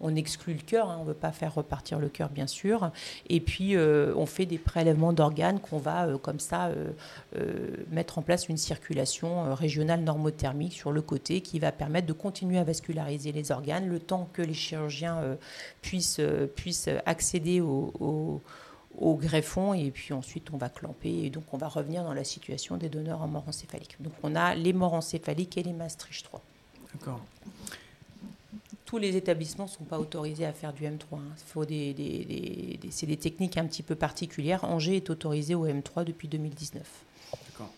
on, 0.00 0.14
exclut 0.14 0.54
le 0.54 0.60
cœur, 0.60 0.90
hein, 0.90 0.96
on 0.98 1.02
ne 1.02 1.08
veut 1.08 1.14
pas 1.14 1.32
faire 1.32 1.54
repartir 1.54 1.98
le 1.98 2.08
cœur 2.08 2.28
bien 2.28 2.46
sûr. 2.46 2.90
Et 3.28 3.40
puis 3.40 3.76
euh, 3.76 4.12
on 4.16 4.26
fait 4.26 4.46
des 4.46 4.58
prélèvements 4.58 5.12
d'organes 5.12 5.60
qu'on 5.60 5.78
va 5.78 6.06
euh, 6.06 6.18
comme 6.18 6.40
ça 6.40 6.68
euh, 6.68 7.76
mettre 7.90 8.18
en 8.18 8.22
place 8.22 8.48
une 8.48 8.56
circulation 8.56 9.54
régionale 9.54 10.00
normothermique 10.00 10.72
sur 10.72 10.92
le 10.92 11.02
côté 11.02 11.40
qui 11.40 11.58
va 11.58 11.72
permettre 11.72 12.06
de 12.06 12.12
continuer 12.12 12.58
à 12.58 12.64
vasculariser 12.64 13.32
les 13.32 13.52
organes 13.52 13.88
le 13.88 13.98
temps 13.98 14.28
que 14.32 14.42
les 14.42 14.54
chirurgiens 14.54 15.20
puissent, 15.82 16.20
puissent 16.54 16.88
accéder 17.06 17.60
au, 17.60 18.40
au 18.98 19.14
greffon 19.14 19.74
et 19.74 19.90
puis 19.90 20.12
ensuite 20.12 20.52
on 20.52 20.56
va 20.56 20.68
clamper 20.68 21.24
et 21.24 21.30
donc 21.30 21.44
on 21.52 21.56
va 21.56 21.68
revenir 21.68 22.04
dans 22.04 22.14
la 22.14 22.24
situation 22.24 22.76
des 22.76 22.88
donneurs 22.88 23.22
en 23.22 23.28
mort 23.28 23.44
encéphalique. 23.48 23.96
Donc 24.00 24.12
on 24.22 24.34
a 24.34 24.54
les 24.54 24.72
morts 24.72 24.94
encéphaliques 24.94 25.56
et 25.56 25.62
les 25.62 25.72
Maastricht 25.72 26.24
3. 26.24 26.42
D'accord. 26.92 27.20
Tous 28.94 29.00
les 29.00 29.16
établissements 29.16 29.64
ne 29.64 29.70
sont 29.70 29.82
pas 29.82 29.98
autorisés 29.98 30.46
à 30.46 30.52
faire 30.52 30.72
du 30.72 30.84
M3. 30.84 31.14
Hein. 31.14 31.22
Faut 31.48 31.64
des, 31.64 32.78
c'est 32.90 33.06
des 33.06 33.16
techniques 33.16 33.58
un 33.58 33.66
petit 33.66 33.82
peu 33.82 33.96
particulières. 33.96 34.62
Angers 34.62 34.94
est 34.94 35.10
autorisé 35.10 35.56
au 35.56 35.66
M3 35.66 36.04
depuis 36.04 36.28
2019. 36.28 36.80
D'accord. 37.48 37.72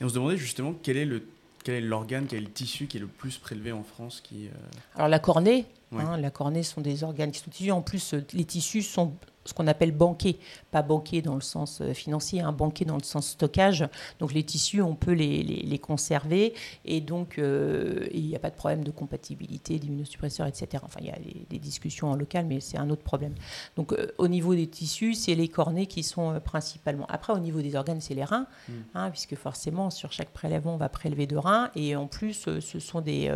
Et 0.00 0.04
on 0.04 0.08
se 0.08 0.14
demandait 0.14 0.38
justement 0.38 0.74
quel 0.82 0.96
est 0.96 1.04
le 1.04 1.28
quel 1.62 1.74
est 1.74 1.80
l'organe, 1.82 2.26
quel 2.26 2.38
est 2.38 2.46
le 2.46 2.50
tissu 2.50 2.86
qui 2.86 2.96
est 2.96 3.00
le 3.00 3.06
plus 3.06 3.36
prélevé 3.36 3.70
en 3.72 3.82
France 3.82 4.22
qui, 4.22 4.46
euh, 4.46 4.50
Alors 4.94 5.08
la 5.08 5.18
cornée, 5.18 5.66
hein, 5.98 6.16
la 6.16 6.30
cornée 6.30 6.62
sont 6.62 6.80
des 6.80 7.04
organes 7.04 7.30
qui 7.30 7.40
sont 7.40 7.50
tissus. 7.50 7.70
En 7.70 7.82
plus, 7.82 8.14
euh, 8.14 8.24
les 8.32 8.44
tissus 8.44 8.82
sont 8.82 9.14
ce 9.46 9.54
qu'on 9.54 9.66
appelle 9.66 9.92
banquer, 9.92 10.38
pas 10.70 10.82
banquer 10.82 11.22
dans 11.22 11.34
le 11.34 11.40
sens 11.40 11.80
euh, 11.80 11.92
financier, 11.94 12.40
un 12.40 12.48
hein, 12.48 12.52
banquer 12.52 12.84
dans 12.84 12.96
le 12.96 13.02
sens 13.02 13.28
stockage. 13.28 13.88
Donc 14.18 14.32
les 14.32 14.42
tissus, 14.42 14.82
on 14.82 14.94
peut 14.94 15.12
les, 15.12 15.42
les, 15.42 15.78
conserver 15.78 16.54
et 16.84 17.00
donc 17.00 17.38
euh, 17.38 18.06
il 18.12 18.26
n'y 18.26 18.34
a 18.34 18.38
pas 18.38 18.50
de 18.50 18.56
problème 18.56 18.82
de 18.82 18.90
compatibilité, 18.90 19.78
d'immunosuppresseurs, 19.78 20.46
etc. 20.46 20.82
Enfin, 20.84 21.00
il 21.00 21.06
y 21.06 21.10
a 21.10 21.18
des, 21.50 21.58
discussions 21.58 22.10
en 22.10 22.16
local, 22.16 22.46
mais 22.46 22.60
c'est 22.60 22.78
un 22.78 22.90
autre 22.90 23.02
problème. 23.02 23.34
Donc 23.76 23.92
euh, 23.92 24.12
au 24.18 24.28
niveau 24.28 24.54
des 24.54 24.66
tissus, 24.66 25.14
c'est 25.14 25.34
les 25.34 25.48
cornets 25.48 25.86
qui 25.86 26.02
sont 26.02 26.40
principalement. 26.40 27.06
Après, 27.08 27.32
au 27.32 27.38
niveau 27.38 27.60
des 27.60 27.76
organes, 27.76 28.00
c'est 28.00 28.14
les 28.14 28.24
reins, 28.24 28.46
hmm. 28.68 28.72
hein, 28.94 29.10
puisque 29.10 29.36
forcément, 29.36 29.90
sur 29.90 30.12
chaque 30.12 30.30
prélèvement, 30.30 30.74
on 30.74 30.78
va 30.78 30.88
prélever 30.88 31.26
deux 31.26 31.38
reins 31.38 31.70
et 31.74 31.96
en 31.96 32.06
plus, 32.06 32.48
ce 32.60 32.78
sont 32.78 33.00
des, 33.00 33.30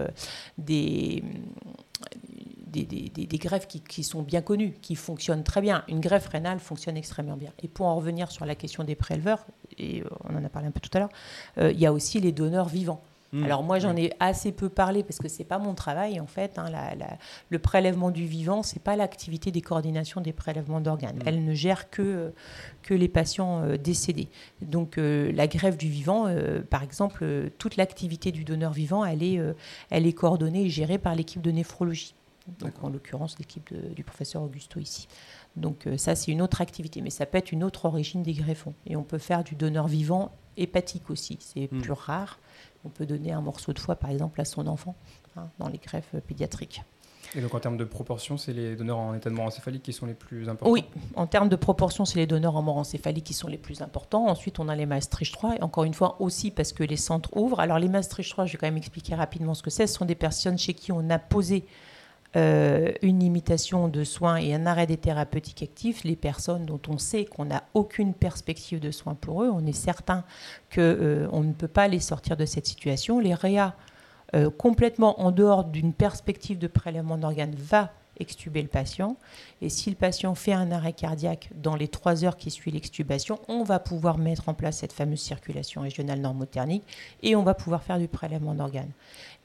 des 0.58 1.22
des, 2.70 3.38
greffes 3.38 3.66
qui, 3.66 4.02
sont 4.02 4.22
bien 4.22 4.42
connues, 4.42 4.72
qui 4.80 4.94
fonctionnent 4.94 5.44
très 5.44 5.60
bien. 5.60 5.84
Une 5.88 6.00
greffe 6.00 6.28
rénale 6.28 6.60
fonctionne 6.60 6.96
extrêmement 6.96 7.36
bien. 7.36 7.50
Et 7.62 7.68
pour 7.68 7.86
en 7.86 7.96
revenir 7.96 8.30
sur 8.30 8.46
la 8.46 8.54
question 8.54 8.84
des 8.84 8.94
préleveurs, 8.94 9.46
et 9.78 10.02
euh, 10.02 10.08
on 10.28 10.36
en 10.36 10.44
a 10.44 10.48
parlé 10.48 10.68
un 10.68 10.70
peu 10.70 10.80
tout 10.80 10.90
à 10.94 11.00
l'heure, 11.00 11.10
euh, 11.58 11.72
il 11.72 11.80
y 11.80 11.86
a 11.86 11.92
aussi 11.92 12.20
les 12.20 12.32
donneurs 12.32 12.68
vivants. 12.68 13.02
Mmh. 13.32 13.44
Alors 13.44 13.62
moi 13.62 13.78
j'en 13.78 13.94
ai 13.94 14.12
assez 14.18 14.50
peu 14.50 14.68
parlé 14.68 15.04
parce 15.04 15.18
que 15.18 15.28
c'est 15.28 15.44
pas 15.44 15.58
mon 15.58 15.74
travail 15.74 16.18
en 16.18 16.26
fait. 16.26 16.58
Hein, 16.58 16.66
le 17.48 17.58
prélèvement 17.60 18.10
du 18.10 18.26
vivant 18.26 18.64
c'est 18.64 18.82
pas 18.82 18.96
l'activité 18.96 19.52
des 19.52 19.60
coordinations 19.60 20.20
des 20.20 20.32
prélèvements 20.32 20.80
d'organes. 20.80 21.18
Mmh. 21.18 21.26
Elle 21.26 21.44
ne 21.44 21.54
gère 21.54 21.90
que 21.90 22.32
que 22.82 22.92
les 22.92 23.06
patients 23.06 23.62
euh, 23.62 23.76
décédés. 23.76 24.30
Donc 24.62 24.96
la 24.96 25.46
greffe 25.46 25.78
du 25.78 25.88
vivant, 25.88 26.26
par 26.70 26.82
exemple, 26.82 27.24
toute 27.58 27.76
l'activité 27.76 28.32
du 28.32 28.42
donneur 28.42 28.72
vivant, 28.72 29.04
elle 29.04 29.22
est 29.22 29.40
elle 29.90 30.06
est 30.06 30.12
coordonnée 30.12 30.64
et 30.64 30.68
gérée 30.68 30.98
par 30.98 31.14
l'équipe 31.14 31.40
de 31.40 31.52
néphrologie 31.52 32.14
donc 32.59 32.73
en 32.83 32.88
l'occurrence 32.88 33.38
l'équipe 33.38 33.73
du 33.95 34.04
professeur 34.04 34.42
Augusto 34.42 34.80
ici. 34.80 35.09
Donc 35.57 35.87
euh, 35.87 35.97
ça 35.97 36.14
c'est 36.14 36.30
une 36.33 36.42
autre 36.42 36.61
activité, 36.61 37.00
mais 37.00 37.11
ça 37.11 37.26
peut 37.26 37.38
être 37.38 37.52
une 37.52 37.64
autre 37.64 37.85
origine 37.85 38.23
des 38.23 38.33
greffons. 38.33 38.75
Et 38.87 38.97
on 38.97 39.02
peut 39.02 39.19
faire 39.19 39.45
du 39.45 39.54
donneur 39.54 39.88
vivant 39.88 40.33
hépatique 40.57 41.11
aussi, 41.11 41.38
c'est 41.40 41.73
hmm. 41.73 41.80
plus 41.80 41.92
rare. 41.92 42.38
On 42.85 42.88
peut 42.88 43.07
donner 43.07 43.33
un 43.33 43.40
morceau 43.40 43.73
de 43.73 43.78
foie 43.78 43.97
par 43.97 44.11
exemple 44.11 44.40
à 44.40 44.45
son 44.45 44.66
enfant 44.66 44.95
hein, 45.37 45.49
dans 45.59 45.69
les 45.69 45.78
greffes 45.78 46.14
pédiatriques. 46.26 46.83
Et 47.37 47.40
donc 47.40 47.54
en 47.54 47.61
termes 47.61 47.76
de 47.76 47.85
proportion, 47.85 48.37
c'est 48.37 48.52
les 48.52 48.75
donneurs 48.75 48.99
en 48.99 49.14
état 49.14 49.30
de 49.30 49.35
mort 49.35 49.47
encéphalique 49.47 49.85
qui 49.85 49.92
sont 49.92 50.07
les 50.07 50.14
plus 50.14 50.49
importants 50.49 50.73
Oui, 50.73 50.85
en 51.14 51.26
termes 51.26 51.49
de 51.49 51.57
proportion, 51.57 52.04
c'est 52.04 52.19
les 52.19 52.26
donneurs 52.26 52.57
en 52.57 52.62
mort 52.62 52.78
encéphalique 52.78 53.25
qui 53.25 53.35
sont 53.35 53.47
les 53.47 53.59
plus 53.59 53.83
importants. 53.83 54.26
Ensuite, 54.26 54.59
on 54.59 54.69
a 54.69 54.75
les 54.75 54.87
Maastricht 54.87 55.33
3, 55.33 55.57
et 55.57 55.62
encore 55.62 55.85
une 55.85 55.95
fois 55.95 56.21
aussi 56.21 56.50
parce 56.50 56.73
que 56.73 56.83
les 56.83 56.97
centres 56.97 57.30
ouvrent. 57.37 57.61
Alors 57.61 57.78
les 57.78 57.88
Maastricht 57.88 58.30
3, 58.30 58.47
je 58.47 58.52
vais 58.52 58.59
quand 58.59 58.66
même 58.66 58.76
expliquer 58.76 59.14
rapidement 59.14 59.54
ce 59.54 59.62
que 59.62 59.71
c'est. 59.71 59.87
Ce 59.87 59.95
sont 59.95 60.07
des 60.07 60.16
personnes 60.16 60.59
chez 60.59 60.75
qui 60.75 60.90
on 60.90 61.09
a 61.09 61.19
posé 61.19 61.64
euh, 62.37 62.92
une 63.02 63.18
limitation 63.18 63.88
de 63.88 64.04
soins 64.04 64.37
et 64.37 64.54
un 64.54 64.64
arrêt 64.64 64.87
des 64.87 64.96
thérapeutiques 64.96 65.64
actifs, 65.64 66.04
les 66.04 66.14
personnes 66.14 66.64
dont 66.64 66.80
on 66.88 66.96
sait 66.96 67.25
qu'on 67.25 67.46
n'a 67.46 67.64
aucune 67.75 68.14
perspective 68.14 68.78
de 68.78 68.92
soins 68.92 69.16
pour 69.16 69.42
eux, 69.42 69.50
on 69.52 69.66
est 69.66 69.72
certain 69.72 70.25
qu'on 70.72 70.80
euh, 70.80 71.42
ne 71.42 71.52
peut 71.52 71.66
pas 71.66 71.88
les 71.88 71.99
sortir 71.99 72.37
de 72.37 72.46
cette 72.46 72.66
situation. 72.66 73.18
Les 73.18 73.34
réa, 73.34 73.75
euh, 74.37 74.49
complètement 74.49 75.20
en 75.20 75.32
dehors 75.32 75.64
d'une 75.64 75.92
perspective 75.92 76.58
de 76.58 76.68
prélèvement 76.68 77.18
d'organes, 77.18 77.56
va 77.56 77.90
extuber 78.20 78.62
le 78.62 78.68
patient. 78.68 79.16
Et 79.60 79.68
si 79.68 79.90
le 79.90 79.96
patient 79.96 80.34
fait 80.37 80.52
un 80.52 80.70
arrêt 80.70 80.92
cardiaque 80.92 81.50
dans 81.56 81.75
les 81.75 81.88
trois 81.88 82.25
heures 82.25 82.37
qui 82.37 82.52
suivent 82.52 82.75
l'extubation, 82.75 83.40
on 83.49 83.64
va 83.64 83.80
pouvoir 83.80 84.18
mettre 84.18 84.49
en 84.49 84.54
place 84.54 84.76
cette 84.76 84.92
fameuse 84.92 85.20
circulation 85.20 85.80
régionale 85.80 86.20
normothermique 86.20 86.84
et 87.22 87.34
on 87.34 87.42
va 87.42 87.54
pouvoir 87.54 87.82
faire 87.82 87.99
du 87.99 88.06
prélèvement 88.08 88.54
d'organes 88.54 88.92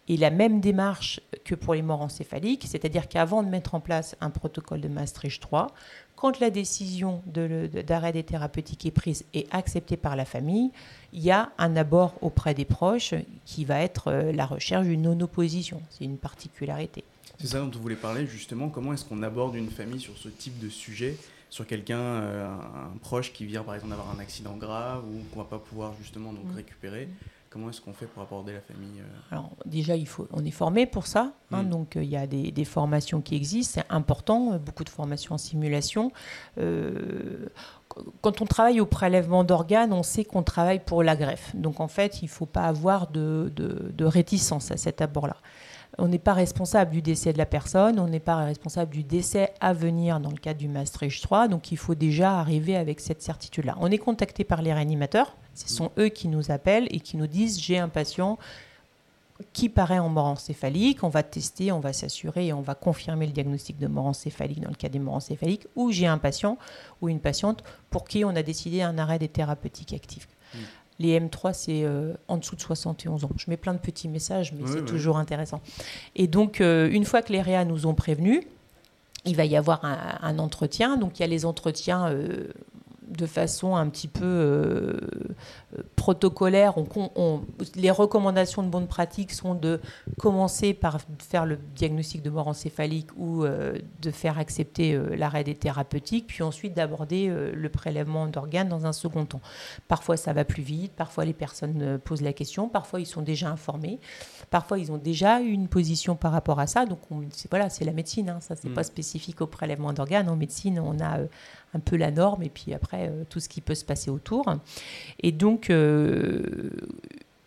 et 0.07 0.17
la 0.17 0.29
même 0.29 0.59
démarche 0.61 1.19
que 1.43 1.55
pour 1.55 1.73
les 1.73 1.81
morts 1.81 2.01
encéphaliques, 2.01 2.65
c'est-à-dire 2.67 3.07
qu'avant 3.07 3.43
de 3.43 3.49
mettre 3.49 3.75
en 3.75 3.79
place 3.79 4.15
un 4.21 4.29
protocole 4.29 4.81
de 4.81 4.87
Maastricht 4.87 5.41
3, 5.41 5.67
quand 6.15 6.39
la 6.39 6.49
décision 6.49 7.21
d'arrêt 7.25 8.13
des 8.13 8.23
thérapeutiques 8.23 8.85
est 8.85 8.91
prise 8.91 9.25
et 9.33 9.47
acceptée 9.51 9.97
par 9.97 10.15
la 10.15 10.25
famille, 10.25 10.71
il 11.11 11.23
y 11.23 11.31
a 11.31 11.51
un 11.57 11.75
abord 11.75 12.15
auprès 12.21 12.53
des 12.53 12.65
proches 12.65 13.15
qui 13.45 13.65
va 13.65 13.81
être 13.81 14.07
euh, 14.07 14.31
la 14.31 14.45
recherche 14.45 14.85
d'une 14.85 15.03
non-opposition. 15.03 15.81
C'est 15.89 16.05
une 16.05 16.17
particularité. 16.17 17.03
C'est 17.39 17.47
ça 17.47 17.59
dont 17.59 17.69
vous 17.69 17.81
voulez 17.81 17.95
parler 17.95 18.27
justement. 18.27 18.69
Comment 18.69 18.93
est-ce 18.93 19.05
qu'on 19.05 19.23
aborde 19.23 19.55
une 19.55 19.69
famille 19.69 19.99
sur 19.99 20.17
ce 20.17 20.29
type 20.29 20.59
de 20.59 20.69
sujet 20.69 21.17
sur 21.49 21.65
quelqu'un, 21.65 21.99
euh, 21.99 22.47
un, 22.47 22.97
proche 22.97 23.31
qui 23.31 23.45
vient 23.45 23.63
par 23.63 23.75
exemple 23.75 23.91
d'avoir 23.91 24.13
un 24.13 24.19
accident 24.19 24.57
grave 24.57 25.05
ou 25.05 25.23
qu'on 25.31 25.39
va 25.39 25.45
pas 25.45 25.59
pouvoir 25.59 25.93
justement 26.01 26.33
donc 26.33 26.45
mmh. 26.45 26.59
Comment 27.55 27.69
est-ce 27.69 27.79
qu'on 27.79 27.93
fait 27.93 28.05
pour 28.05 28.21
aborder 28.21 28.51
la 28.51 28.59
famille 28.59 29.01
Alors 29.31 29.49
déjà, 29.65 29.95
il 29.95 30.07
faut, 30.07 30.27
on 30.33 30.43
est 30.43 30.51
formé 30.51 30.85
pour 30.85 31.07
ça. 31.07 31.31
Hein, 31.51 31.63
mm. 31.63 31.69
Donc 31.69 31.95
il 31.95 32.03
y 32.03 32.17
a 32.17 32.27
des, 32.27 32.51
des, 32.51 32.65
formations 32.65 33.21
qui 33.21 33.35
existent, 33.35 33.79
c'est 33.81 33.93
important, 33.93 34.59
beaucoup 34.59 34.83
de 34.83 34.89
formations 34.89 35.35
en 35.35 35.37
simulation 35.37 36.11
quand 38.21 38.41
on 38.41 38.45
travaille 38.45 38.81
au 38.81 38.85
prélèvement 38.85 39.43
d'organes, 39.43 39.93
on 39.93 40.03
sait 40.03 40.25
qu'on 40.25 40.43
travaille 40.43 40.79
pour 40.79 41.03
la 41.03 41.15
greffe. 41.15 41.55
Donc 41.55 41.79
en 41.79 41.87
fait, 41.87 42.21
il 42.21 42.25
ne 42.25 42.29
faut 42.29 42.45
pas 42.45 42.63
avoir 42.63 43.07
de, 43.07 43.51
réticence 43.99 44.71
à 44.71 44.77
cet 44.77 45.01
abord-là. 45.01 45.37
On 45.97 46.09
n'est 46.09 46.19
pas 46.19 46.33
responsable 46.33 46.91
du 46.91 47.01
décès 47.01 47.31
de 47.31 47.37
la 47.37 47.45
personne, 47.45 47.99
on 47.99 48.07
n'est 48.07 48.19
pas 48.19 48.35
responsable 48.37 48.91
du 48.91 49.03
décès 49.03 49.53
à 49.61 49.71
venir 49.71 50.19
dans 50.19 50.29
le 50.29 50.35
cadre 50.37 50.59
du 50.59 50.67
Maastricht 50.67 51.23
3, 51.23 51.47
donc 51.47 51.71
il 51.71 51.77
faut 51.77 51.95
déjà 51.95 52.37
arriver 52.37 52.75
avec 52.75 52.99
cette 52.99 53.21
certitude-là. 53.21 53.77
On 53.79 53.89
est 53.89 53.97
contacté 53.97 54.43
par 54.43 54.61
les 54.61 54.73
réanimateurs, 54.73 55.37
ce 55.55 55.69
sont 55.69 55.91
eux 55.97 56.09
qui 56.09 56.27
nous 56.27 56.51
appellent 56.51 56.87
et 56.91 56.99
qui 56.99 57.17
nous 57.17 57.27
disent 57.27 57.59
j'ai 57.59 57.79
un 57.79 57.89
patient 57.89 58.37
qui 59.51 59.67
paraît 59.67 59.99
en 59.99 60.09
mort 60.09 60.27
encéphalique, 60.27 61.03
on 61.03 61.09
va 61.09 61.23
tester, 61.23 61.71
on 61.71 61.79
va 61.79 61.91
s'assurer 61.91 62.47
et 62.47 62.53
on 62.53 62.61
va 62.61 62.75
confirmer 62.75 63.25
le 63.25 63.33
diagnostic 63.33 63.77
de 63.77 63.87
mort 63.87 64.05
encéphalique 64.05 64.61
dans 64.61 64.69
le 64.69 64.75
cas 64.75 64.87
des 64.87 64.99
morts 64.99 65.15
encéphaliques, 65.15 65.67
ou 65.75 65.91
j'ai 65.91 66.07
un 66.07 66.17
patient 66.17 66.57
ou 67.01 67.09
une 67.09 67.19
patiente 67.19 67.63
pour 67.89 68.05
qui 68.05 68.23
on 68.23 68.29
a 68.29 68.43
décidé 68.43 68.81
un 68.81 68.97
arrêt 68.97 69.19
des 69.19 69.27
thérapeutiques 69.27 69.93
actives. 69.93 70.27
Les 70.97 71.19
M3, 71.19 71.53
c'est 71.53 71.83
euh, 71.83 72.13
en 72.29 72.37
dessous 72.37 72.55
de 72.55 72.61
71 72.61 73.25
ans. 73.25 73.29
Je 73.35 73.49
mets 73.49 73.57
plein 73.57 73.73
de 73.73 73.79
petits 73.79 74.07
messages, 74.07 74.53
mais 74.53 74.65
c'est 74.65 74.85
toujours 74.85 75.17
intéressant. 75.17 75.59
Et 76.15 76.27
donc, 76.27 76.61
euh, 76.61 76.89
une 76.89 77.03
fois 77.03 77.21
que 77.21 77.33
les 77.33 77.41
réa 77.41 77.65
nous 77.65 77.85
ont 77.85 77.93
prévenus, 77.93 78.43
il 79.25 79.35
va 79.35 79.43
y 79.43 79.57
avoir 79.57 79.83
un, 79.83 80.39
entretien. 80.39 80.95
Donc, 80.95 81.19
il 81.19 81.23
y 81.23 81.25
a 81.25 81.27
les 81.27 81.45
entretiens 81.45 82.07
euh, 82.07 82.47
de 83.07 83.25
façon 83.25 83.75
un 83.75 83.87
petit 83.89 84.07
peu 84.07 84.25
euh, 84.25 84.99
protocolaire. 85.95 86.75
On, 87.15 87.41
les 87.75 87.91
recommandations 87.91 88.63
de 88.63 88.69
bonne 88.69 88.87
pratique 88.87 89.31
sont 89.31 89.55
de 89.55 89.79
commencer 90.17 90.73
par 90.73 90.99
faire 91.19 91.45
le 91.45 91.57
diagnostic 91.75 92.21
de 92.21 92.29
mort 92.29 92.47
encéphalique 92.47 93.09
ou 93.17 93.43
euh, 93.43 93.77
de 94.01 94.11
faire 94.11 94.39
accepter 94.39 94.93
euh, 94.93 95.15
l'arrêt 95.15 95.43
des 95.43 95.55
thérapeutiques, 95.55 96.27
puis 96.27 96.43
ensuite 96.43 96.73
d'aborder 96.73 97.27
le 97.27 97.69
prélèvement 97.69 98.27
d'organes 98.27 98.69
dans 98.69 98.85
un 98.85 98.93
second 98.93 99.25
temps. 99.25 99.41
Parfois 99.87 100.17
ça 100.17 100.33
va 100.33 100.45
plus 100.45 100.63
vite, 100.63 100.93
parfois 100.93 101.25
les 101.25 101.33
personnes 101.33 101.99
posent 102.03 102.21
la 102.21 102.33
question, 102.33 102.69
parfois 102.69 102.99
ils 102.99 103.05
sont 103.05 103.21
déjà 103.21 103.49
informés, 103.49 103.99
parfois 104.49 104.79
ils 104.79 104.91
ont 104.91 104.97
déjà 104.97 105.41
eu 105.41 105.49
une 105.51 105.67
position 105.67 106.15
par 106.15 106.31
rapport 106.31 106.59
à 106.59 106.67
ça. 106.67 106.85
Donc 106.85 106.99
voilà, 107.49 107.69
c'est 107.69 107.85
la 107.85 107.93
médecine, 107.93 108.29
hein. 108.29 108.39
ça 108.41 108.55
c'est 108.55 108.69
mm. 108.69 108.73
pas 108.73 108.83
spécifique 108.83 109.41
au 109.41 109.47
prélèvement 109.47 109.93
d'organes. 109.93 110.29
En 110.29 110.35
médecine, 110.35 110.79
on 110.79 110.99
a 110.99 111.19
un 111.73 111.79
peu 111.79 111.97
la 111.97 112.11
norme 112.11 112.43
et 112.43 112.49
puis 112.49 112.73
après 112.73 113.09
euh, 113.09 113.23
tout 113.29 113.39
ce 113.39 113.49
qui 113.49 113.61
peut 113.61 113.75
se 113.75 113.85
passer 113.85 114.09
autour. 114.09 114.45
Et 115.21 115.31
donc, 115.31 115.69
euh, 115.69 116.69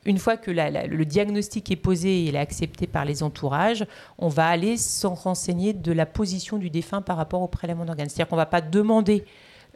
une 0.05 0.19
fois 0.19 0.37
que 0.37 0.51
le 0.51 1.05
diagnostic 1.05 1.71
est 1.71 1.77
posé 1.77 2.09
et 2.09 2.25
il 2.25 2.37
est 2.37 2.41
accepté 2.41 2.87
par 2.87 3.05
les 3.05 3.23
entourages, 3.23 3.87
on 4.19 4.29
va 4.29 4.47
aller 4.47 4.77
s'en 4.77 5.15
renseigner 5.15 5.73
de 5.73 5.93
la 5.93 6.07
position 6.07 6.59
du 6.59 6.71
défunt 6.71 7.03
par 7.03 7.17
rapport 7.17 7.43
au 7.43 7.49
prélèvement 7.49 7.85
d'organes. 7.85 8.09
C'est-à-dire 8.09 8.29
qu'on 8.29 8.37
ne 8.37 8.41
va 8.41 8.47
pas 8.47 8.61
demander 8.61 9.25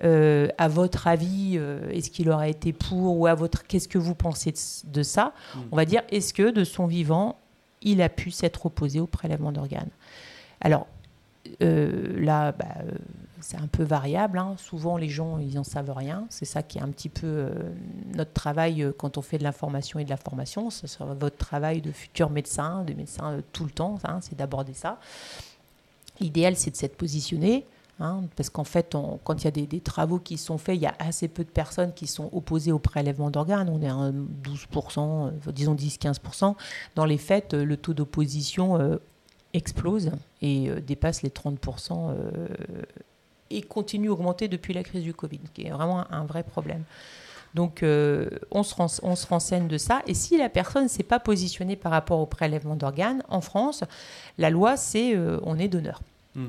euh, 0.04 0.48
à 0.58 0.68
votre 0.68 1.06
avis, 1.06 1.58
est-ce 1.90 2.10
qu'il 2.10 2.30
aurait 2.30 2.50
été 2.50 2.72
pour 2.72 3.18
ou 3.18 3.26
à 3.26 3.34
votre, 3.34 3.66
qu'est-ce 3.66 3.88
que 3.88 3.98
vous 3.98 4.14
pensez 4.14 4.52
de, 4.84 5.02
ça 5.02 5.32
mm. 5.54 5.60
On 5.72 5.76
va 5.76 5.84
dire, 5.84 6.02
est-ce 6.10 6.34
que 6.34 6.50
de 6.50 6.64
son 6.64 6.86
vivant, 6.86 7.38
il 7.82 8.02
a 8.02 8.08
pu 8.08 8.30
s'être 8.30 8.66
opposé 8.66 9.00
au 9.00 9.06
prélèvement 9.06 9.52
d'organes? 9.52 9.90
Alors 10.60 10.86
là, 11.60 12.52
bah, 12.52 12.66
c'est 13.42 13.56
un 13.58 13.66
peu 13.66 13.82
variable. 13.82 14.38
Hein. 14.38 14.54
Souvent, 14.56 14.96
les 14.96 15.08
gens, 15.08 15.38
ils 15.38 15.54
n'en 15.54 15.64
savent 15.64 15.92
rien. 15.94 16.26
C'est 16.30 16.44
ça 16.44 16.62
qui 16.62 16.78
est 16.78 16.82
un 16.82 16.88
petit 16.88 17.08
peu 17.08 17.26
euh, 17.26 17.50
notre 18.14 18.32
travail 18.32 18.82
euh, 18.82 18.92
quand 18.96 19.18
on 19.18 19.22
fait 19.22 19.38
de 19.38 19.42
l'information 19.42 19.98
et 19.98 20.04
de 20.04 20.10
la 20.10 20.16
formation. 20.16 20.70
Ce 20.70 20.86
sera 20.86 21.12
votre 21.14 21.36
travail 21.36 21.80
de 21.80 21.92
futur 21.92 22.30
médecin, 22.30 22.84
de 22.84 22.94
médecin 22.94 23.32
euh, 23.32 23.40
tout 23.52 23.64
le 23.64 23.70
temps, 23.70 23.98
hein, 24.04 24.20
c'est 24.22 24.36
d'aborder 24.36 24.72
ça. 24.72 24.98
L'idéal, 26.20 26.56
c'est 26.56 26.70
de 26.70 26.76
s'être 26.76 26.96
positionné. 26.96 27.66
Hein, 28.02 28.24
parce 28.34 28.50
qu'en 28.50 28.64
fait, 28.64 28.96
quand 29.22 29.42
il 29.42 29.44
y 29.44 29.48
a 29.48 29.66
des, 29.66 29.80
travaux 29.80 30.18
qui 30.18 30.36
sont 30.36 30.58
faits, 30.58 30.76
il 30.76 30.82
y 30.82 30.86
a 30.86 30.94
assez 30.98 31.28
peu 31.28 31.44
de 31.44 31.50
personnes 31.50 31.92
qui 31.94 32.08
sont 32.08 32.28
opposées 32.32 32.72
au 32.72 32.80
prélèvement 32.80 33.30
d'organes. 33.30 33.68
On 33.68 33.80
est 33.80 33.88
à 33.88 34.10
12%, 34.12 35.30
disons 35.52 35.74
10-15%. 35.76 36.56
Dans 36.96 37.04
les 37.04 37.18
faits, 37.18 37.54
le 37.54 37.76
taux 37.76 37.94
d'opposition 37.94 38.98
explose 39.54 40.10
et 40.40 40.68
dépasse 40.84 41.22
les 41.22 41.28
30% 41.28 42.12
et 43.52 43.62
continue 43.62 44.08
à 44.08 44.12
augmenter 44.12 44.48
depuis 44.48 44.74
la 44.74 44.82
crise 44.82 45.04
du 45.04 45.14
Covid, 45.14 45.40
qui 45.54 45.66
est 45.66 45.70
vraiment 45.70 46.10
un, 46.10 46.24
vrai 46.24 46.42
problème. 46.42 46.82
Donc, 47.54 47.82
euh, 47.82 48.30
on, 48.50 48.62
se 48.62 48.74
on, 49.02 49.14
se 49.14 49.26
renseigne 49.26 49.68
de 49.68 49.78
ça. 49.78 50.02
Et 50.06 50.14
si 50.14 50.38
la 50.38 50.48
personne 50.48 50.84
ne 50.84 50.88
s'est 50.88 51.02
pas 51.02 51.20
positionnée 51.20 51.76
par 51.76 51.92
rapport 51.92 52.18
au 52.18 52.26
prélèvement 52.26 52.76
d'organes, 52.76 53.22
en 53.28 53.42
France, 53.42 53.84
la 54.38 54.50
loi, 54.50 54.76
c'est 54.76 55.14
euh, 55.14 55.38
on 55.44 55.58
est 55.58 55.68
donneur. 55.68 56.00
Hmm 56.34 56.48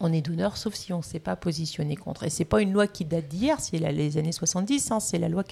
on 0.00 0.12
est 0.12 0.20
donneur, 0.20 0.56
sauf 0.56 0.74
si 0.74 0.92
on 0.92 0.98
ne 0.98 1.02
s'est 1.02 1.20
pas 1.20 1.36
positionné 1.36 1.96
contre. 1.96 2.24
Et 2.24 2.30
c'est 2.30 2.44
pas 2.44 2.60
une 2.60 2.72
loi 2.72 2.86
qui 2.86 3.04
date 3.04 3.28
d'hier, 3.28 3.60
c'est 3.60 3.78
les 3.78 4.18
années 4.18 4.32
70, 4.32 4.90
hein, 4.90 5.00
c'est 5.00 5.18
la 5.18 5.28
loi 5.28 5.44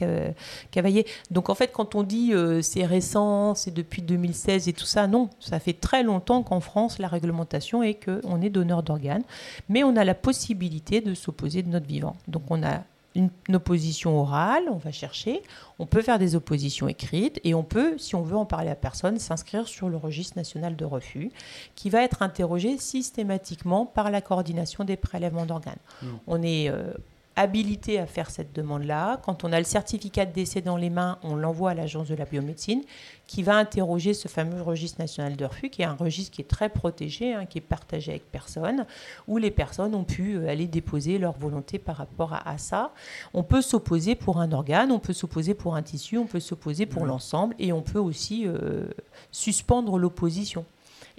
Cavaillé. 0.71 1.07
Donc 1.31 1.51
en 1.51 1.55
fait, 1.55 1.73
quand 1.73 1.95
on 1.95 2.03
dit 2.03 2.33
euh, 2.33 2.63
c'est 2.63 2.85
récent, 2.85 3.55
c'est 3.55 3.73
depuis 3.73 4.03
2016 4.03 4.69
et 4.69 4.73
tout 4.73 4.85
ça, 4.85 5.07
non, 5.07 5.31
ça 5.41 5.59
fait 5.59 5.73
très 5.73 6.03
longtemps 6.03 6.43
qu'en 6.43 6.61
France, 6.61 6.99
la 6.99 7.09
réglementation 7.09 7.83
est 7.83 7.95
qu'on 7.95 8.41
est 8.41 8.51
donneur 8.51 8.83
d'organes, 8.83 9.25
mais 9.69 9.85
on 9.85 9.97
a 9.97 10.05
la 10.05 10.15
possibilité 10.15 11.01
de 11.01 11.15
s'opposer 11.15 11.63
de 11.63 11.69
notre 11.69 11.87
vivant. 11.87 12.17
Donc 12.29 12.43
on 12.51 12.63
a 12.63 12.83
une, 13.15 13.31
opposition 13.53 14.19
orale, 14.21 14.65
on 14.71 14.77
va 14.77 14.93
chercher, 14.93 15.43
on 15.79 15.87
peut 15.87 16.03
faire 16.03 16.19
des 16.19 16.35
oppositions 16.35 16.89
écrites 16.89 17.41
et 17.45 17.55
on 17.55 17.63
peut, 17.63 17.99
si 17.99 18.15
on 18.15 18.23
veut 18.23 18.37
en 18.37 18.47
parler 18.47 18.71
à 18.71 18.75
personne, 18.75 19.19
s'inscrire 19.19 19.69
sur 19.69 19.89
le 19.89 19.97
registre 19.97 20.37
national 20.37 20.77
de 20.77 20.85
refus 20.85 21.31
qui 21.75 21.91
va 21.91 22.03
être 22.03 22.23
interrogé 22.23 22.79
systématiquement 22.79 23.87
par 23.87 24.11
la 24.11 24.21
coordination 24.21 24.85
des 24.85 24.97
prélèvements 24.97 25.47
d'organes. 25.47 25.77
Mmh. 26.03 26.07
On 26.27 26.43
est 26.43 26.69
euh, 26.69 26.93
habilité 27.37 27.99
à 27.99 28.07
faire 28.07 28.31
cette 28.31 28.55
demande-là. 28.55 29.21
Quand 29.25 29.45
on 29.45 29.53
a 29.53 29.59
le 29.59 29.65
certificat 29.65 30.27
de 30.27 30.33
décès 30.33 30.61
dans 30.61 30.77
les 30.77 30.91
mains, 30.91 31.19
on 31.23 31.35
l'envoie 31.35 31.71
à 31.71 31.75
l'agence 31.75 32.09
de 32.09 32.15
la 32.15 32.25
biomédecine 32.25 32.83
qui 33.27 33.43
va 33.43 33.57
interroger 33.57 34.13
ce 34.13 34.29
fameux 34.29 34.61
registre 34.61 35.01
national 35.01 35.37
de 35.37 35.45
refus, 35.47 35.71
qui 35.71 35.81
est 35.81 35.87
un 35.87 35.95
registre 35.95 36.33
qui 36.33 36.43
est 36.43 36.49
très 36.49 36.69
protégé, 36.69 37.33
hein, 37.33 37.47
qui 37.47 37.59
est 37.59 37.63
partagé 37.63 38.11
avec 38.11 38.31
personne, 38.31 38.85
où 39.27 39.39
les 39.39 39.51
personnes 39.51 39.95
ont 39.95 40.05
pu 40.05 40.35
euh, 40.35 40.49
aller 40.49 40.67
déposer 40.67 41.19
leur 41.19 41.39
volonté 41.39 41.79
par 41.79 41.97
rapport 41.97 42.35
à, 42.35 42.59
ça. 42.59 42.93
On 43.33 43.43
peut 43.43 43.63
s'opposer 43.63 44.15
pour 44.15 44.39
un 44.39 44.53
organe, 44.53 44.93
on 44.93 44.99
peut 44.99 45.15
s'opposer 45.15 45.55
pour 45.55 45.77
un 45.77 45.83
tissu, 45.83 46.19
on 46.19 46.27
peut 46.27 46.41
s'opposer 46.41 46.85
pour 46.85 47.07
l'ensemble, 47.07 47.55
et 47.59 47.73
on 47.73 47.81
peut 47.81 47.99
aussi 47.99 48.47
euh, 48.47 48.89
suspendre 49.31 49.99
l'opposition. 49.99 50.67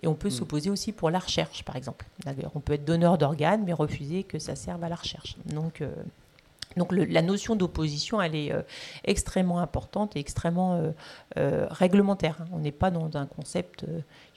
Et 0.03 0.07
on 0.07 0.15
peut 0.15 0.27
hmm. 0.27 0.31
s'opposer 0.31 0.69
aussi 0.69 0.91
pour 0.91 1.09
la 1.09 1.19
recherche, 1.19 1.63
par 1.63 1.77
exemple. 1.77 2.05
D'ailleurs, 2.25 2.51
on 2.55 2.59
peut 2.59 2.73
être 2.73 2.85
donneur 2.85 3.17
d'organes, 3.17 3.63
mais 3.65 3.73
refuser 3.73 4.23
que 4.23 4.37
ça 4.37 4.55
serve 4.55 4.83
à 4.83 4.89
la 4.89 4.95
recherche. 4.95 5.37
Donc, 5.45 5.81
euh, 5.81 5.89
donc 6.75 6.91
la 6.91 7.21
notion 7.21 7.55
d'opposition, 7.55 8.21
elle 8.21 8.35
est 8.35 8.51
euh, 8.51 8.63
extrêmement 9.05 9.59
importante 9.59 10.15
et 10.17 10.19
extrêmement 10.19 10.91
euh, 11.37 11.67
réglementaire. 11.69 12.37
Hein. 12.41 12.47
On 12.51 12.59
n'est 12.59 12.71
pas 12.73 12.91
dans 12.91 13.15
un 13.15 13.27
concept, 13.27 13.85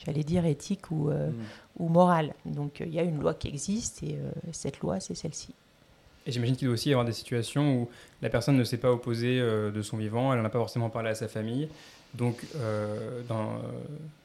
j'allais 0.05 0.23
dire, 0.23 0.45
éthique 0.45 0.89
ou, 0.89 1.09
hmm. 1.09 1.33
ou 1.79 1.89
moral. 1.89 2.33
Donc 2.45 2.79
il 2.79 2.93
y 2.93 2.99
a 2.99 3.03
une 3.03 3.19
loi 3.19 3.33
qui 3.33 3.49
existe 3.49 4.03
et 4.03 4.17
cette 4.53 4.79
loi, 4.79 4.99
c'est 4.99 5.15
celle-ci. 5.15 5.53
Et 6.25 6.31
j'imagine 6.31 6.55
qu'il 6.55 6.67
doit 6.67 6.73
aussi 6.73 6.89
y 6.89 6.93
avoir 6.93 7.05
des 7.05 7.13
situations 7.13 7.73
où 7.73 7.89
la 8.21 8.29
personne 8.29 8.57
ne 8.57 8.63
s'est 8.63 8.77
pas 8.77 8.91
opposée 8.91 9.39
de 9.39 9.81
son 9.81 9.97
vivant, 9.97 10.31
elle 10.31 10.39
n'en 10.39 10.45
a 10.45 10.49
pas 10.49 10.59
forcément 10.59 10.89
parlé 10.89 11.09
à 11.09 11.15
sa 11.15 11.27
famille. 11.27 11.69
Donc, 12.13 12.43
euh, 12.55 13.21
euh, 13.29 13.55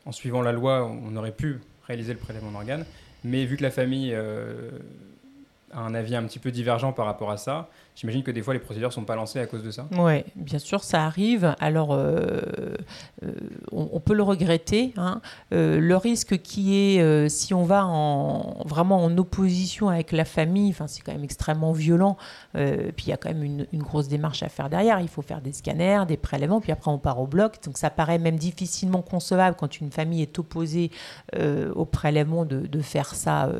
en 0.06 0.12
suivant 0.12 0.42
la 0.42 0.52
loi, 0.52 0.84
on 0.84 1.14
aurait 1.16 1.32
pu 1.32 1.60
réaliser 1.86 2.12
le 2.12 2.18
prélèvement 2.18 2.50
d'organes, 2.50 2.86
mais 3.24 3.44
vu 3.44 3.56
que 3.56 3.62
la 3.62 3.70
famille 3.70 4.12
euh, 4.14 4.70
un 5.72 5.94
avis 5.94 6.16
un 6.16 6.24
petit 6.24 6.38
peu 6.38 6.50
divergent 6.50 6.92
par 6.92 7.06
rapport 7.06 7.30
à 7.30 7.36
ça, 7.36 7.68
J'imagine 7.94 8.22
que 8.22 8.30
des 8.30 8.40
fois 8.40 8.54
les 8.54 8.60
procédures 8.60 8.92
sont 8.92 9.04
pas 9.04 9.16
lancées 9.16 9.38
à 9.38 9.46
cause 9.46 9.62
de 9.62 9.70
ça. 9.70 9.86
Oui, 9.98 10.24
bien 10.34 10.58
sûr, 10.58 10.82
ça 10.82 11.04
arrive. 11.04 11.54
Alors, 11.60 11.92
euh, 11.92 12.40
euh, 13.22 13.32
on, 13.70 14.00
peut 14.00 14.14
le 14.14 14.22
regretter. 14.22 14.94
Hein. 14.96 15.20
Euh, 15.52 15.78
le 15.78 15.96
risque 15.98 16.38
qui 16.38 16.74
est, 16.74 17.28
si 17.28 17.52
on 17.52 17.64
va 17.64 17.84
en, 17.84 18.64
vraiment 18.64 19.04
en 19.04 19.16
opposition 19.18 19.90
avec 19.90 20.12
la 20.12 20.24
famille, 20.24 20.74
c'est 20.86 21.02
quand 21.02 21.12
même 21.12 21.24
extrêmement 21.24 21.72
violent. 21.72 22.16
puis 22.54 23.06
il 23.06 23.10
y 23.10 23.12
a 23.12 23.18
quand 23.18 23.28
même 23.28 23.42
une, 23.42 23.82
grosse 23.82 24.08
démarche 24.08 24.42
à 24.42 24.48
faire 24.48 24.70
derrière. 24.70 25.00
Il 25.00 25.08
faut 25.08 25.22
faire 25.22 25.42
des 25.42 25.52
scanners, 25.52 26.04
des 26.08 26.16
prélèvements, 26.16 26.62
puis 26.62 26.72
après 26.72 26.90
on 26.90 26.98
part 26.98 27.20
au 27.20 27.26
bloc. 27.26 27.62
Donc 27.64 27.76
ça 27.76 27.90
paraît 27.90 28.18
même 28.18 28.36
difficilement 28.36 29.02
concevable 29.02 29.56
quand 29.58 29.80
une 29.80 29.92
famille 29.92 30.22
est 30.22 30.38
opposée 30.38 30.90
au 31.74 31.84
prélèvement 31.84 32.46
de 32.46 32.80
faire 32.80 33.14
ça 33.14 33.50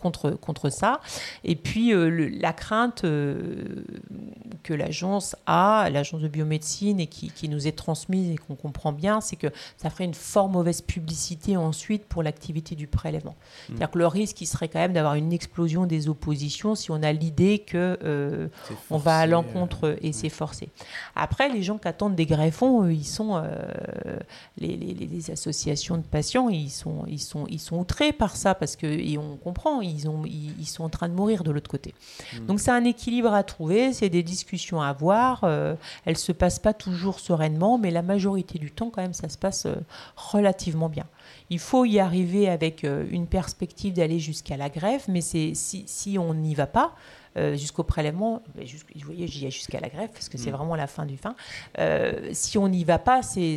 contre, 0.00 0.30
contre 0.30 0.70
ça. 0.70 1.00
Et 1.44 1.56
puis 1.56 1.92
la 2.40 2.52
crainte 2.52 3.02
que 3.02 4.74
l'agence 4.74 5.36
a, 5.46 5.88
l'agence 5.90 6.20
de 6.20 6.28
biomédecine, 6.28 7.00
et 7.00 7.06
qui, 7.06 7.30
qui 7.30 7.48
nous 7.48 7.66
est 7.66 7.72
transmise 7.72 8.30
et 8.30 8.36
qu'on 8.36 8.54
comprend 8.54 8.92
bien, 8.92 9.20
c'est 9.20 9.36
que 9.36 9.48
ça 9.76 9.90
ferait 9.90 10.04
une 10.04 10.14
fort 10.14 10.48
mauvaise 10.48 10.80
publicité 10.80 11.56
ensuite 11.56 12.04
pour 12.04 12.22
l'activité 12.22 12.74
du 12.74 12.86
prélèvement. 12.86 13.32
Mmh. 13.32 13.64
C'est-à-dire 13.68 13.90
que 13.90 13.98
le 13.98 14.06
risque, 14.06 14.40
il 14.40 14.46
serait 14.46 14.68
quand 14.68 14.78
même 14.78 14.92
d'avoir 14.92 15.14
une 15.14 15.32
explosion 15.32 15.86
des 15.86 16.08
oppositions 16.08 16.74
si 16.74 16.90
on 16.90 17.02
a 17.02 17.12
l'idée 17.12 17.60
que 17.60 17.98
euh, 18.02 18.48
on 18.90 18.98
va 18.98 19.18
à 19.18 19.26
l'encontre 19.26 19.88
euh, 19.88 19.96
et 20.02 20.12
c'est 20.12 20.28
forcé. 20.28 20.68
Après, 21.14 21.48
les 21.48 21.62
gens 21.62 21.78
qui 21.78 21.88
attendent 21.88 22.14
des 22.14 22.26
greffons, 22.26 22.88
ils 22.88 23.04
sont 23.04 23.36
euh, 23.36 24.18
les, 24.58 24.76
les, 24.76 25.30
associations 25.30 25.98
de 25.98 26.02
patients, 26.02 26.48
ils 26.48 26.70
sont 26.70 27.04
ils 27.06 27.20
sont 27.20 27.46
ils 27.48 27.60
sont 27.60 27.78
outrés 27.78 28.12
par 28.12 28.36
ça 28.36 28.54
parce 28.54 28.74
que 28.74 28.86
et 28.86 29.18
on 29.18 29.36
comprend, 29.36 29.80
ils 29.90 30.08
ont 30.08 30.24
ils, 30.24 30.66
sont 30.66 30.84
en 30.84 30.88
train 30.88 31.08
de 31.08 31.14
mourir 31.14 31.44
de 31.44 31.50
l'autre 31.50 31.70
côté. 31.70 31.94
Mmh. 32.32 32.46
Donc 32.46 32.60
c'est 32.60 32.70
un 32.70 32.84
équilibre 32.84 33.32
à 33.32 33.42
trouver, 33.42 33.92
c'est 33.92 34.08
des 34.08 34.22
discussions 34.22 34.80
à 34.80 34.88
avoir. 34.88 35.44
elles 36.04 36.18
se 36.18 36.32
passent 36.32 36.58
pas 36.58 36.74
toujours 36.74 37.20
sereinement, 37.20 37.78
mais 37.78 37.90
la 37.90 38.02
majorité 38.02 38.58
du 38.58 38.70
temps 38.70 38.90
quand 38.90 39.02
même 39.02 39.14
ça 39.14 39.28
se 39.28 39.38
passe 39.38 39.66
relativement 40.16 40.88
bien. 40.88 41.06
Il 41.50 41.58
faut 41.58 41.84
y 41.84 41.98
arriver 41.98 42.48
avec 42.48 42.84
une 42.84 43.26
perspective 43.26 43.94
d'aller 43.94 44.18
jusqu'à 44.18 44.56
la 44.56 44.68
greffe, 44.68 45.08
mais 45.08 45.20
si 45.20 46.16
on 46.18 46.34
n'y 46.34 46.54
va 46.54 46.66
pas, 46.66 46.94
euh, 47.36 47.56
jusqu'au 47.56 47.84
prélèvement, 47.84 48.42
vous 48.56 49.04
voyez, 49.04 49.28
j'y 49.28 49.46
ai 49.46 49.50
jusqu'à 49.50 49.78
la 49.78 49.88
greffe 49.88 50.10
parce 50.10 50.28
que 50.28 50.36
c'est 50.36 50.50
mm. 50.50 50.54
vraiment 50.54 50.74
la 50.74 50.88
fin 50.88 51.06
du 51.06 51.16
fin. 51.16 51.36
Euh, 51.78 52.30
si 52.32 52.58
on 52.58 52.68
n'y 52.68 52.82
va 52.84 52.98
pas, 52.98 53.22
c'est 53.22 53.56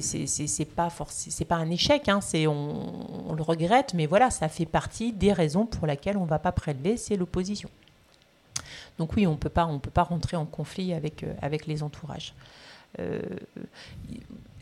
pas 0.75 0.89
c'est 1.09 1.45
pas 1.45 1.55
un 1.55 1.69
échec, 1.71 2.07
hein, 2.07 2.21
c'est 2.21 2.45
on, 2.45 3.29
on, 3.29 3.33
le 3.33 3.41
regrette, 3.41 3.93
mais 3.95 4.05
voilà, 4.05 4.29
ça 4.29 4.47
fait 4.47 4.67
partie 4.67 5.11
des 5.11 5.33
raisons 5.33 5.65
pour 5.65 5.87
lesquelles 5.87 6.17
on 6.17 6.25
ne 6.25 6.29
va 6.29 6.39
pas 6.39 6.51
prélever, 6.51 6.97
c'est 6.97 7.15
l'opposition. 7.15 7.69
Donc 8.99 9.15
oui, 9.15 9.25
on 9.25 9.33
on 9.33 9.37
peut 9.37 9.49
pas 9.49 10.03
rentrer 10.03 10.37
en 10.37 10.45
conflit 10.45 10.93
avec 10.93 11.23
euh, 11.23 11.33
avec 11.41 11.65
les 11.65 11.81
entourages. 11.81 12.35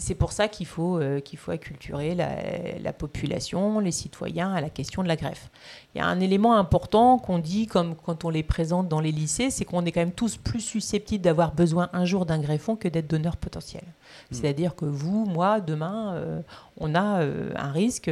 C'est 0.02 0.16
pour 0.16 0.32
ça 0.32 0.48
qu'il 0.48 0.66
faut, 0.66 0.98
euh, 0.98 1.20
qu'il 1.20 1.38
faut 1.38 1.52
acculturer 1.52 2.16
la, 2.16 2.92
population, 2.92 3.80
les 3.80 3.92
citoyens 3.92 4.52
à 4.52 4.60
la 4.60 4.72
question 4.72 5.04
de 5.04 5.08
la 5.08 5.16
greffe. 5.16 5.52
Il 5.94 6.00
y 6.00 6.02
a 6.02 6.08
un 6.08 6.20
élément 6.20 6.56
important 6.56 7.20
qu'on 7.20 7.38
dit, 7.38 7.68
comme 7.68 7.96
quand 7.96 8.26
on 8.26 8.30
les 8.32 8.42
présente 8.42 8.88
dans 8.88 9.00
les 9.00 9.12
lycées, 9.12 9.52
c'est 9.52 9.64
qu'on 9.64 9.86
est 9.86 9.92
quand 9.92 10.00
même 10.00 10.12
tous 10.12 10.38
plus 10.38 10.60
susceptibles 10.60 11.24
d'avoir 11.24 11.54
besoin 11.54 11.90
un 11.94 12.06
jour 12.06 12.26
d'un 12.26 12.40
greffon 12.40 12.76
que 12.76 12.88
d'être 12.88 13.08
donneur 13.08 13.38
potentiel. 13.38 13.84
Hmm. 13.84 14.34
C'est-à-dire 14.34 14.76
que 14.76 14.86
vous, 14.86 15.26
moi, 15.26 15.62
demain, 15.62 16.16
euh, 16.16 16.42
on 16.78 16.96
a 16.96 17.22
euh, 17.22 17.52
un 17.56 17.72
risque 17.72 18.10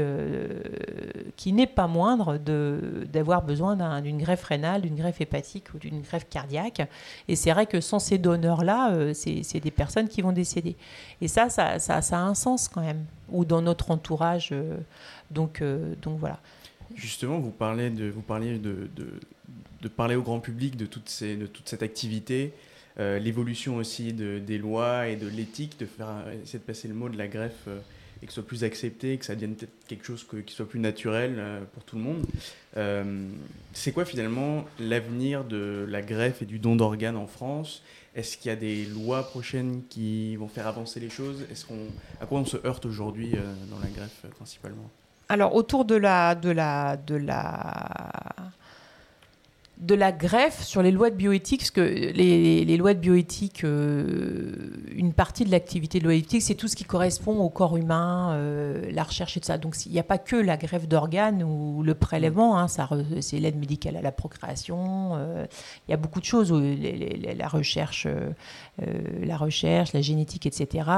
qui 1.38 1.54
n'est 1.54 1.66
pas 1.66 1.88
moindre 1.88 2.38
d'avoir 2.38 3.42
besoin 3.42 4.00
d'une 4.02 4.20
greffe 4.20 4.44
rénale, 4.44 4.82
d'une 4.82 4.96
greffe 4.96 5.22
hépatique 5.22 5.74
ou 5.74 5.80
d'une 5.80 6.02
greffe 6.02 6.30
cardiaque. 6.30 6.88
Et 7.28 7.36
c'est 7.36 7.52
vrai 7.52 7.66
que 7.66 7.82
sans 7.82 7.98
ces 7.98 8.20
donneurs-là, 8.20 9.14
c'est 9.14 9.60
des 9.60 9.72
personnes 9.72 10.08
qui 10.08 10.22
vont 10.22 10.32
décéder. 10.32 10.76
Et 11.20 11.28
ça, 11.28 11.50
ça, 11.50 11.79
ça, 11.80 11.98
a 11.98 12.22
un 12.22 12.36
sens 12.36 12.68
quand 12.68 12.82
même, 12.82 13.06
ou 13.30 13.46
dans 13.46 13.62
notre 13.62 13.92
entourage. 13.92 14.50
Euh, 14.52 14.78
donc, 15.32 15.62
euh, 15.62 15.96
donc 16.02 16.20
voilà. 16.20 16.40
Justement, 16.96 17.40
vous, 17.40 17.52
parlez 17.52 17.90
de, 17.90 18.10
vous 18.10 18.22
parliez 18.22 18.58
de, 18.58 18.90
de, 18.96 19.88
parler 19.88 20.16
au 20.16 20.22
grand 20.22 20.40
public 20.40 20.76
de, 20.76 20.86
toute 20.86 21.10
cette 21.10 21.84
activité, 21.84 22.54
euh, 23.00 23.20
l'évolution 23.20 23.78
aussi 23.78 24.14
de, 24.14 24.40
des 24.40 24.58
lois 24.58 25.08
et 25.08 25.16
de 25.16 25.28
l'éthique, 25.28 25.80
de 25.80 25.86
faire 25.86 26.26
essayer 26.44 26.60
de 26.60 26.64
passer 26.64 26.88
le 26.88 26.94
mot 26.94 27.10
de 27.10 27.18
la 27.18 27.28
greffe 27.28 27.68
et 28.22 28.26
que 28.26 28.32
ce 28.32 28.42
soit 28.42 28.48
plus 28.48 28.64
accepté, 28.64 29.18
que 29.18 29.26
ça 29.26 29.36
devienne 29.36 29.56
peut-être 29.56 29.88
quelque 29.88 30.06
chose 30.06 30.26
qui 30.46 30.54
soit 30.54 30.68
plus 30.68 30.80
naturel 30.80 31.42
pour 31.74 31.84
tout 31.84 31.96
le 31.96 32.02
monde. 32.02 32.26
C'est 33.74 33.92
quoi 33.92 34.06
finalement 34.06 34.66
l'avenir 34.80 35.44
de 35.44 35.86
la 35.88 36.02
greffe 36.02 36.42
et 36.42 36.46
du 36.46 36.60
don 36.60 36.76
d'organes 36.76 37.18
en 37.18 37.28
France? 37.28 37.84
Est-ce 38.16 38.38
qu'il 38.38 38.50
y 38.50 38.52
a 38.52 38.58
des 38.58 38.86
lois 38.86 39.24
prochaines 39.24 39.84
qui 39.90 40.36
vont 40.36 40.48
faire 40.48 40.68
avancer 40.68 41.00
les 41.00 41.10
choses? 41.10 41.46
Est-ce 41.52 41.66
qu'on, 41.66 41.88
À 42.20 42.26
quoi 42.26 42.40
on 42.40 42.46
se 42.46 42.58
heurte 42.66 42.86
aujourd'hui 42.86 43.32
euh, 43.36 43.54
dans 43.70 43.80
la 43.80 43.88
greffe 43.90 44.26
principalement? 44.36 44.90
Alors 45.30 45.54
autour 45.54 45.86
de 45.86 45.96
la, 45.96 46.34
de 46.34 46.50
la, 46.50 46.98
de 46.98 47.16
la 47.16 47.88
de 49.80 49.96
la 49.96 50.12
greffe 50.12 50.62
sur 50.62 50.82
les 50.82 50.92
lois 50.92 51.10
de 51.10 51.16
bioéthique, 51.16 51.62
parce 51.62 51.72
que 51.72 51.82
les, 51.82 52.78
lois 52.78 52.94
de 52.94 53.00
bioéthique, 53.00 53.64
euh, 53.64 54.52
une 54.94 55.14
partie 55.14 55.46
de 55.46 55.52
l'activité 55.52 56.00
de 56.00 56.04
bioéthique, 56.04 56.42
c'est 56.42 56.56
tout 56.56 56.68
ce 56.68 56.76
qui 56.76 56.84
correspond 56.84 57.40
au 57.40 57.50
corps 57.50 57.78
humain, 57.78 58.34
euh, 58.34 58.92
la 58.92 59.04
recherche 59.04 59.38
et 59.38 59.40
tout 59.40 59.46
ça. 59.46 59.58
Donc 59.58 59.76
il 59.86 59.94
n'y 59.94 60.00
a 60.00 60.04
pas 60.04 60.18
que 60.18 60.36
la 60.36 60.58
greffe 60.58 60.86
d'organes 60.86 61.44
ou 61.44 61.82
le 61.82 61.96
prélèvement, 61.96 62.60
hein, 62.60 62.68
c'est 63.22 63.40
l'aide 63.40 63.58
médicale 63.58 63.96
à 63.96 64.02
la 64.02 64.12
procréation, 64.12 65.12
euh, 65.16 65.46
il 65.88 65.92
y 65.92 65.94
a 65.94 65.98
beaucoup 65.98 66.20
de 66.20 66.26
choses, 66.26 66.52
la 66.52 67.48
recherche, 67.48 68.06
la 68.78 69.38
recherche, 69.38 69.94
la 69.94 70.02
génétique, 70.02 70.46
etc. 70.46 70.90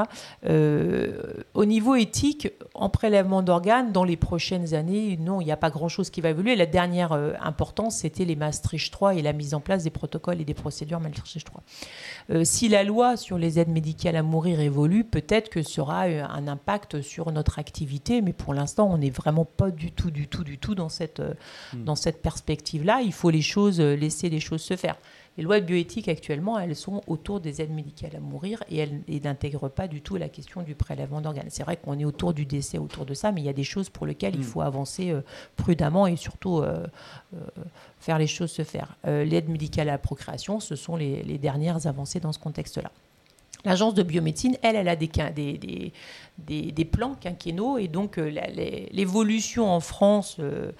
au 0.43 1.65
niveau 1.65 1.95
éthique, 1.95 2.51
en 2.73 2.89
prélèvement 2.89 3.43
d'organes, 3.43 3.91
dans 3.91 4.03
les 4.03 4.17
prochaines 4.17 4.73
années, 4.73 5.17
non, 5.17 5.39
il 5.39 5.45
n'y 5.45 5.51
a 5.51 5.57
pas 5.57 5.69
grand-chose 5.69 6.09
qui 6.09 6.21
va 6.21 6.29
évoluer. 6.29 6.55
La 6.55 6.65
dernière 6.65 7.13
importance, 7.41 7.97
c'était 7.97 8.25
les 8.25 8.35
mastres 8.71 8.91
3 8.91 9.15
et 9.15 9.21
la 9.21 9.33
mise 9.33 9.53
en 9.53 9.59
place 9.59 9.83
des 9.83 9.89
protocoles 9.89 10.41
et 10.41 10.45
des 10.45 10.53
procédures 10.53 10.99
Maastricht 10.99 11.45
3. 11.45 11.63
Euh, 12.29 12.43
si 12.43 12.69
la 12.69 12.83
loi 12.83 13.17
sur 13.17 13.37
les 13.37 13.59
aides 13.59 13.69
médicales 13.69 14.15
à 14.15 14.23
mourir 14.23 14.59
évolue, 14.59 15.03
peut-être 15.03 15.49
que 15.49 15.61
aura 15.79 16.07
euh, 16.07 16.23
un 16.23 16.47
impact 16.47 17.01
sur 17.01 17.31
notre 17.31 17.59
activité, 17.59 18.21
mais 18.21 18.33
pour 18.33 18.53
l'instant, 18.53 18.89
on 18.91 18.97
n'est 18.97 19.09
vraiment 19.09 19.45
pas 19.45 19.71
du 19.71 19.91
tout, 19.91 20.11
du 20.11 20.27
tout, 20.27 20.43
du 20.43 20.57
tout 20.57 20.75
dans 20.75 20.89
cette, 20.89 21.19
euh, 21.19 21.33
hmm. 21.73 21.83
dans 21.83 21.95
cette 21.95 22.21
perspective-là. 22.21 23.01
Il 23.01 23.13
faut 23.13 23.29
les 23.29 23.41
choses, 23.41 23.79
laisser 23.79 24.29
les 24.29 24.39
choses 24.39 24.61
se 24.61 24.75
faire. 24.75 24.97
Les 25.37 25.43
lois 25.43 25.61
de 25.61 25.65
bioéthique 25.65 26.09
actuellement, 26.09 26.59
elles 26.59 26.75
sont 26.75 27.01
autour 27.07 27.39
des 27.39 27.61
aides 27.61 27.71
médicales 27.71 28.15
à 28.15 28.19
mourir 28.19 28.63
et 28.69 28.77
elles, 28.77 29.01
n'intègrent 29.23 29.69
pas 29.69 29.87
du 29.87 30.01
tout 30.01 30.17
la 30.17 30.27
question 30.27 30.61
du 30.61 30.75
prélèvement 30.75 31.21
d'organes. 31.21 31.47
C'est 31.49 31.63
vrai 31.63 31.77
qu'on 31.77 31.97
est 31.97 32.05
autour 32.05 32.33
du 32.33 32.45
décès, 32.45 32.77
autour 32.77 33.05
de 33.05 33.13
ça, 33.13 33.31
mais 33.31 33.41
il 33.41 33.45
y 33.45 33.49
a 33.49 33.53
des 33.53 33.63
choses 33.63 33.89
pour 33.89 34.05
lesquelles 34.05 34.35
il 34.35 34.41
hmm. 34.41 34.43
faut 34.43 34.61
avancer 34.61 35.15
prudemment 35.55 36.05
et 36.05 36.17
surtout 36.17 36.61
faire 38.01 38.17
les 38.17 38.27
choses 38.27 38.51
se 38.51 38.63
faire. 38.63 38.95
Euh, 39.07 39.23
l'aide 39.23 39.47
médicale 39.47 39.87
à 39.87 39.93
la 39.93 39.97
procréation, 39.97 40.59
ce 40.59 40.75
sont 40.75 40.95
les, 40.95 41.37
dernières 41.37 41.87
avancées 41.87 42.19
dans 42.19 42.33
ce 42.33 42.39
contexte-là. 42.39 42.91
L'agence 43.63 43.93
de 43.93 44.01
biomédecine, 44.01 44.57
elle, 44.63 44.75
elle 44.75 44.89
a 44.89 44.95
des, 44.95 45.07
des, 45.07 45.93
des, 46.39 46.71
des 46.71 46.85
plans 46.85 47.13
quinquennaux 47.13 47.77
et 47.77 47.87
donc 47.87 48.17
euh, 48.17 48.31
l'évolution 48.91 49.69
en 49.69 49.79
France, 49.79 50.37
euh, 50.39 50.71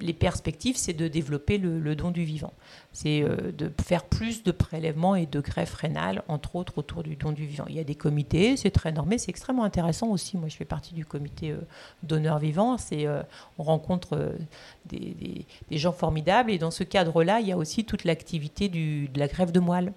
les 0.00 0.12
perspectives, 0.12 0.76
c'est 0.76 0.92
de 0.92 1.08
développer 1.08 1.58
le, 1.58 1.96
don 1.96 2.10
du 2.10 2.24
vivant. 2.24 2.52
C'est 2.92 3.22
euh, 3.22 3.52
de 3.52 3.72
faire 3.82 4.04
plus 4.04 4.42
de 4.42 4.52
prélèvements 4.52 5.16
et 5.16 5.26
de 5.26 5.40
greffes 5.40 5.74
rénales, 5.74 6.22
entre 6.28 6.56
autres 6.56 6.78
autour 6.78 7.02
du 7.02 7.16
don 7.16 7.32
du 7.32 7.46
vivant. 7.46 7.64
Il 7.68 7.76
y 7.76 7.80
a 7.80 7.84
des 7.84 7.94
comités, 7.94 8.56
c'est 8.56 8.70
très 8.70 8.92
normé, 8.92 9.16
c'est 9.18 9.30
extrêmement 9.30 9.64
intéressant 9.64 10.08
aussi. 10.08 10.36
Moi, 10.36 10.48
je 10.48 10.56
fais 10.56 10.66
partie 10.66 10.94
du 10.94 11.06
comité 11.06 11.50
euh, 11.50 11.60
donneur 12.02 12.38
vivant. 12.38 12.76
Euh, 12.92 13.22
on 13.58 13.62
rencontre 13.62 14.34
des, 14.84 15.46
gens 15.70 15.92
formidables 15.92 16.50
et 16.50 16.58
dans 16.58 16.70
ce 16.70 16.84
cadre-là, 16.84 17.40
il 17.40 17.48
y 17.48 17.52
a 17.52 17.56
aussi 17.56 17.84
toute 17.84 18.04
l'activité 18.04 18.68
de 18.68 19.18
la 19.18 19.28
greffe 19.28 19.52
de 19.52 19.60
moelle. 19.60 19.92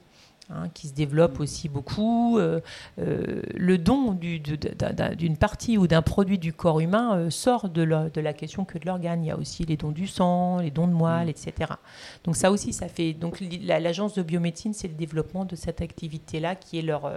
Hein, 0.51 0.69
qui 0.73 0.87
se 0.87 0.95
développe 0.95 1.39
aussi 1.39 1.69
beaucoup. 1.69 2.39
Euh, 2.39 2.59
euh, 2.97 3.43
le 3.53 3.77
don 3.77 4.13
d'une 4.13 5.37
partie 5.37 5.77
ou 5.77 5.85
d'un 5.85 6.01
produit 6.01 6.39
du 6.39 6.53
corps 6.53 6.79
humain 6.79 7.15
euh, 7.15 7.29
sort 7.29 7.69
de 7.69 7.83
la, 7.83 8.09
de 8.09 8.19
la, 8.19 8.33
question 8.33 8.65
que 8.65 8.79
de 8.79 8.87
l'organe. 8.87 9.23
Il 9.23 9.27
y 9.27 9.31
a 9.31 9.37
aussi 9.37 9.63
les 9.63 9.77
dons 9.77 9.91
du 9.91 10.07
sang, 10.07 10.57
les 10.57 10.71
dons 10.71 10.87
de 10.87 10.93
moelle, 10.93 11.27
mm. 11.27 11.29
etc. 11.29 11.53
Donc 12.23 12.35
ça 12.35 12.49
aussi, 12.49 12.73
ça 12.73 12.87
fait... 12.87 13.13
Donc 13.13 13.43
l'agence 13.61 14.15
de 14.15 14.23
biomédecine, 14.23 14.73
c'est 14.73 14.87
le 14.87 14.95
développement 14.95 15.45
de 15.45 15.55
cette 15.55 15.81
activité-là 15.81 16.55
qui 16.55 16.79
est 16.79 16.83
leur... 16.83 17.11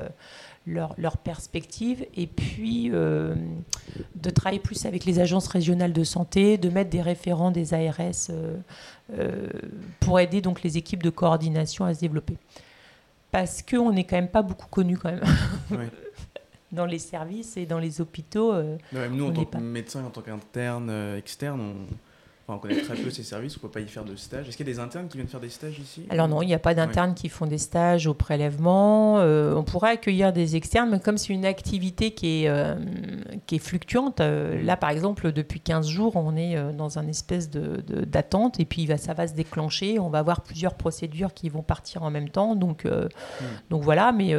Leur, 0.64 0.95
leur, 0.97 1.16
perspective 1.16 2.07
et 2.16 2.29
puis 2.29 2.88
de 2.88 4.31
travailler 4.33 4.61
plus 4.61 4.87
avec 4.87 5.05
les 5.05 5.18
agences 5.18 5.49
régionales 5.49 5.92
de 5.92 6.05
santé, 6.05 6.57
de 6.57 6.68
mettre 6.68 6.88
des 6.88 7.03
référents 7.03 7.51
des 7.51 7.75
ARS 7.75 8.31
pour 9.99 10.21
aider 10.21 10.40
donc 10.40 10.62
les 10.62 10.79
équipes 10.79 11.03
de 11.03 11.11
coordination 11.11 11.85
à 11.85 11.95
se 11.95 11.99
développer 11.99 12.37
parce 13.33 13.62
qu'on 13.62 13.92
n'est 13.92 14.05
quand 14.05 14.16
même 14.16 14.29
pas 14.29 14.42
beaucoup 14.42 14.68
connu 14.68 14.97
quand 14.97 15.11
même. 15.11 15.25
dans 16.73 16.87
les 16.87 16.99
services 16.99 17.57
et 17.57 17.66
dans 17.66 17.79
les 17.79 18.01
hôpitaux. 18.01 18.53
Euh, 18.53 18.79
nous, 19.11 19.27
en 19.27 19.33
tant 19.33 19.45
que 19.45 19.59
médecin, 19.59 20.05
en 20.05 20.11
tant 20.11 20.23
qu'interne 20.23 20.88
euh, 20.90 21.18
externe, 21.18 21.61
on 21.61 21.75
on 22.55 22.59
connaît 22.59 22.81
très 22.81 22.95
peu 22.95 23.11
ces 23.11 23.23
services, 23.23 23.57
on 23.57 23.59
ne 23.59 23.62
peut 23.62 23.69
pas 23.69 23.81
y 23.81 23.88
faire 23.88 24.05
de 24.05 24.17
stage. 24.17 24.49
Est-ce 24.49 24.57
qu'il 24.57 24.67
y 24.67 24.71
a 24.71 24.73
des 24.73 24.81
internes 24.81 25.09
qui 25.09 25.17
viennent 25.17 25.29
faire 25.29 25.41
des 25.41 25.49
stages 25.49 25.79
ici? 25.79 26.07
Alors 26.11 26.29
non, 26.29 26.43
il 26.43 26.47
n'y 26.47 26.55
a 26.55 26.59
pas 26.59 26.75
d'internes 26.75 27.15
qui 27.15 27.29
font 27.29 27.47
des 27.47 27.59
stages 27.59 28.07
au 28.07 28.15
prélèvement. 28.15 29.19
Euh, 29.19 29.55
on 29.55 29.62
pourrait 29.62 29.91
accueillir 29.91 30.33
des 30.33 30.57
externes, 30.57 30.91
mais 30.91 31.01
comme 31.01 31.19
c'est 31.19 31.33
une 31.33 31.45
activité 31.45 32.12
qui 32.12 32.45
est, 32.45 32.49
euh, 32.49 32.77
qui 33.47 33.57
est 33.57 33.59
fluctuante, 33.59 34.21
euh, 34.21 34.62
là 34.62 34.77
par 34.77 34.91
exemple, 34.91 35.33
depuis 35.33 35.61
15 35.61 35.87
jours, 35.88 36.17
on 36.17 36.37
est 36.37 36.57
dans 36.75 36.99
un 36.99 37.07
espèce 37.09 37.51
d'attente 37.51 37.87
de, 37.87 38.05
d'attente 38.05 38.61
et 38.61 38.65
puis 38.65 38.88
ça 38.99 39.15
va 39.15 39.27
se 39.27 39.35
déclencher. 39.35 39.99
On 39.99 40.09
va 40.09 40.19
avoir 40.19 40.43
plusieurs 40.43 40.75
procédures 40.75 41.35
qui 41.35 41.49
vont 41.49 41.62
partir 41.62 42.03
en 42.03 42.11
même 42.11 42.29
temps. 42.29 42.55
Donc, 42.57 42.85
hmm. 42.85 43.09
donc 43.71 43.83
voilà, 43.83 44.12
mais 44.12 44.35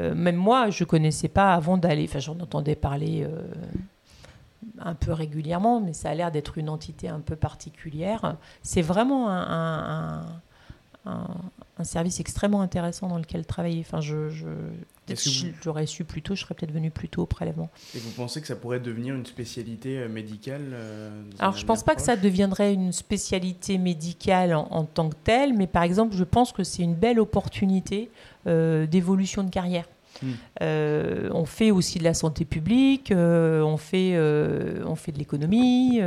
même 0.00 0.36
moi, 0.36 0.70
je 0.70 0.84
ne 0.84 0.88
connaissais 0.88 1.28
pas 1.28 1.54
avant 1.54 1.76
d'aller, 1.76 2.06
enfin 2.08 2.18
j'en 2.18 2.38
entendais 2.40 2.74
parler 2.76 3.26
un 4.78 4.94
peu 4.94 5.12
régulièrement, 5.12 5.80
mais 5.80 5.92
ça 5.92 6.10
a 6.10 6.14
l'air 6.14 6.30
d'être 6.30 6.58
une 6.58 6.68
entité 6.68 7.08
un 7.08 7.20
peu 7.20 7.36
particulière. 7.36 8.36
C'est 8.62 8.82
vraiment 8.82 9.30
un, 9.30 10.26
un, 11.06 11.84
service 11.84 12.20
extrêmement 12.20 12.60
intéressant 12.60 13.08
dans 13.08 13.18
lequel 13.18 13.46
travailler. 13.46 13.80
Enfin, 13.80 14.00
je, 14.00 14.28
je 14.30 14.48
j'aurais 15.62 15.86
su 15.86 16.04
plus 16.04 16.22
tôt, 16.22 16.34
je 16.34 16.42
serais 16.42 16.54
peut-être 16.54 16.72
venu 16.72 16.90
plus 16.90 17.08
tôt 17.08 17.22
au 17.22 17.26
prélèvement. 17.26 17.70
Et 17.94 17.98
vous 17.98 18.10
pensez 18.10 18.40
que 18.40 18.46
ça 18.46 18.56
pourrait 18.56 18.80
devenir 18.80 19.14
une 19.14 19.26
spécialité 19.26 19.98
euh, 19.98 20.08
médicale 20.08 20.70
euh, 20.72 21.22
Alors, 21.38 21.56
je 21.56 21.62
ne 21.62 21.66
pense 21.66 21.82
pas 21.82 21.94
que 21.94 22.02
ça 22.02 22.16
deviendrait 22.16 22.74
une 22.74 22.92
spécialité 22.92 23.78
médicale 23.78 24.54
en, 24.54 24.84
tant 24.84 25.08
que 25.08 25.16
telle, 25.24 25.54
mais 25.54 25.66
par 25.66 25.82
exemple, 25.82 26.14
je 26.14 26.24
pense 26.24 26.52
que 26.52 26.64
c'est 26.64 26.82
une 26.82 26.94
belle 26.94 27.20
opportunité 27.20 28.10
euh, 28.46 28.86
d'évolution 28.86 29.44
de 29.44 29.50
carrière. 29.50 29.86
Hmm. 30.22 30.32
Euh, 30.62 31.30
on 31.32 31.44
fait 31.44 31.70
aussi 31.70 31.98
de 31.98 32.04
la 32.04 32.14
santé 32.14 32.44
publique, 32.44 33.10
euh, 33.12 33.62
on, 33.62 33.76
fait, 33.76 34.12
euh, 34.14 34.82
on 34.86 34.94
fait 34.94 35.12
de 35.12 35.18
l'économie, 35.18 36.00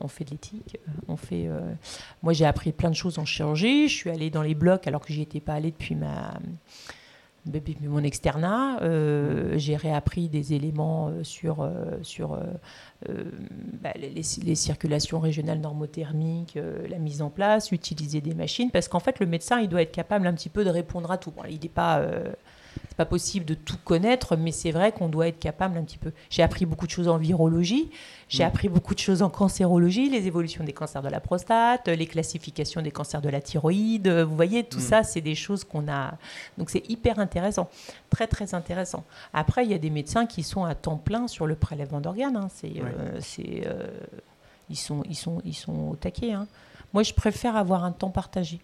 on 0.00 0.08
fait 0.08 0.24
de 0.24 0.30
l'éthique. 0.30 0.78
On 1.08 1.16
fait, 1.16 1.48
moi, 2.22 2.32
j'ai 2.32 2.46
appris 2.46 2.72
plein 2.72 2.90
de 2.90 2.94
choses 2.94 3.18
en 3.18 3.24
chirurgie. 3.24 3.88
Je 3.88 3.94
suis 3.94 4.10
allée 4.10 4.30
dans 4.30 4.42
les 4.42 4.54
blocs 4.54 4.86
alors 4.86 5.00
que 5.00 5.12
j'y 5.12 5.22
étais 5.22 5.40
pas 5.40 5.54
allée 5.54 5.70
depuis 5.70 5.94
ma 5.94 6.34
mon 7.82 8.04
externat. 8.04 8.80
j'ai 9.56 9.74
réappris 9.74 10.28
des 10.28 10.52
éléments 10.52 11.10
sur, 11.22 11.68
sur 12.02 12.38
bah, 13.82 13.92
les, 13.96 14.10
les, 14.10 14.54
circulations 14.54 15.18
régionales 15.18 15.58
normothermiques, 15.60 16.58
la 16.88 16.98
mise 16.98 17.22
en 17.22 17.30
place, 17.30 17.72
utiliser 17.72 18.20
des 18.20 18.34
machines, 18.34 18.70
parce 18.70 18.88
qu'en 18.88 19.00
fait, 19.00 19.20
le 19.20 19.26
médecin, 19.26 19.58
il 19.58 19.70
doit 19.70 19.80
être 19.80 19.90
capable 19.90 20.26
un 20.26 20.34
petit 20.34 20.50
peu 20.50 20.64
de 20.64 20.70
répondre 20.70 21.10
à 21.10 21.16
tout. 21.16 21.32
il 21.48 21.60
n'est 21.60 21.68
pas 21.70 22.04
c'est 22.88 22.96
pas 22.96 23.04
possible 23.04 23.44
de 23.44 23.54
tout 23.54 23.76
connaître, 23.84 24.36
mais 24.36 24.52
c'est 24.52 24.70
vrai 24.70 24.92
qu'on 24.92 25.08
doit 25.08 25.28
être 25.28 25.38
capable 25.38 25.78
un 25.78 25.84
petit 25.84 25.98
peu. 25.98 26.12
J'ai 26.28 26.42
appris 26.42 26.66
beaucoup 26.66 26.86
de 26.86 26.90
choses 26.90 27.08
en 27.08 27.18
virologie, 27.18 27.90
j'ai 28.28 28.44
mm. 28.44 28.46
appris 28.46 28.68
beaucoup 28.68 28.94
de 28.94 28.98
choses 28.98 29.22
en 29.22 29.30
cancérologie, 29.30 30.08
les 30.08 30.26
évolutions 30.26 30.64
des 30.64 30.72
cancers 30.72 31.02
de 31.02 31.08
la 31.08 31.20
prostate, 31.20 31.88
les 31.88 32.06
classifications 32.06 32.82
des 32.82 32.90
cancers 32.90 33.20
de 33.20 33.28
la 33.28 33.40
thyroïde. 33.40 34.08
Vous 34.08 34.36
voyez, 34.36 34.64
tout 34.64 34.78
mm. 34.78 34.82
ça, 34.82 35.02
c'est 35.02 35.20
des 35.20 35.34
choses 35.34 35.64
qu'on 35.64 35.88
a. 35.88 36.14
Donc 36.58 36.70
c'est 36.70 36.88
hyper 36.90 37.18
intéressant, 37.18 37.68
très 38.08 38.26
très 38.26 38.54
intéressant. 38.54 39.04
Après, 39.32 39.64
il 39.64 39.70
y 39.70 39.74
a 39.74 39.78
des 39.78 39.90
médecins 39.90 40.26
qui 40.26 40.42
sont 40.42 40.64
à 40.64 40.74
temps 40.74 40.96
plein 40.96 41.28
sur 41.28 41.46
le 41.46 41.54
prélèvement 41.54 42.00
d'organes. 42.00 42.36
Hein. 42.36 42.48
C'est, 42.54 42.72
euh, 42.80 43.18
c'est, 43.20 43.66
euh, 43.66 43.88
ils 44.68 44.76
sont, 44.76 45.02
ils 45.08 45.16
sont, 45.16 45.40
ils 45.44 45.54
sont 45.54 45.90
au 45.90 45.96
taquet. 45.96 46.32
Hein. 46.32 46.46
Moi, 46.92 47.02
je 47.02 47.14
préfère 47.14 47.56
avoir 47.56 47.84
un 47.84 47.92
temps 47.92 48.10
partagé. 48.10 48.60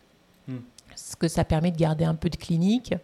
Mm. 0.49 0.57
Parce 0.89 1.17
que 1.17 1.29
ça 1.29 1.45
permet 1.45 1.71
de 1.71 1.77
garder 1.77 2.05
un 2.05 2.15
peu 2.15 2.31
de 2.31 2.37
clinique. 2.37 2.95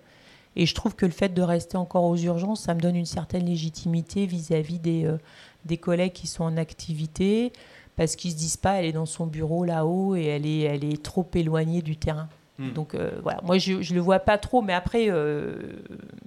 Et 0.56 0.66
je 0.66 0.74
trouve 0.74 0.94
que 0.94 1.06
le 1.06 1.12
fait 1.12 1.32
de 1.32 1.42
rester 1.42 1.76
encore 1.76 2.04
aux 2.04 2.16
urgences, 2.16 2.62
ça 2.62 2.74
me 2.74 2.80
donne 2.80 2.96
une 2.96 3.06
certaine 3.06 3.46
légitimité 3.46 4.26
vis-à-vis 4.26 4.78
des, 4.78 5.04
euh, 5.04 5.18
des 5.64 5.78
collègues 5.78 6.12
qui 6.12 6.26
sont 6.26 6.44
en 6.44 6.56
activité, 6.56 7.52
parce 7.96 8.16
qu'ils 8.16 8.32
ne 8.32 8.36
se 8.36 8.38
disent 8.38 8.56
pas, 8.56 8.74
elle 8.74 8.84
est 8.84 8.92
dans 8.92 9.06
son 9.06 9.26
bureau 9.26 9.64
là-haut 9.64 10.14
et 10.14 10.24
elle 10.24 10.46
est, 10.46 10.60
elle 10.60 10.84
est 10.84 11.02
trop 11.02 11.26
éloignée 11.34 11.82
du 11.82 11.96
terrain. 11.96 12.28
Hmm. 12.58 12.72
Donc 12.72 12.94
euh, 12.94 13.18
voilà, 13.22 13.40
moi 13.42 13.56
je 13.58 13.72
ne 13.72 13.94
le 13.94 14.00
vois 14.00 14.18
pas 14.18 14.36
trop, 14.36 14.60
mais 14.60 14.74
après, 14.74 15.06
euh, 15.08 15.54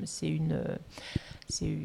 c'est 0.03 0.27
une 0.27 0.59
c'est 1.47 1.77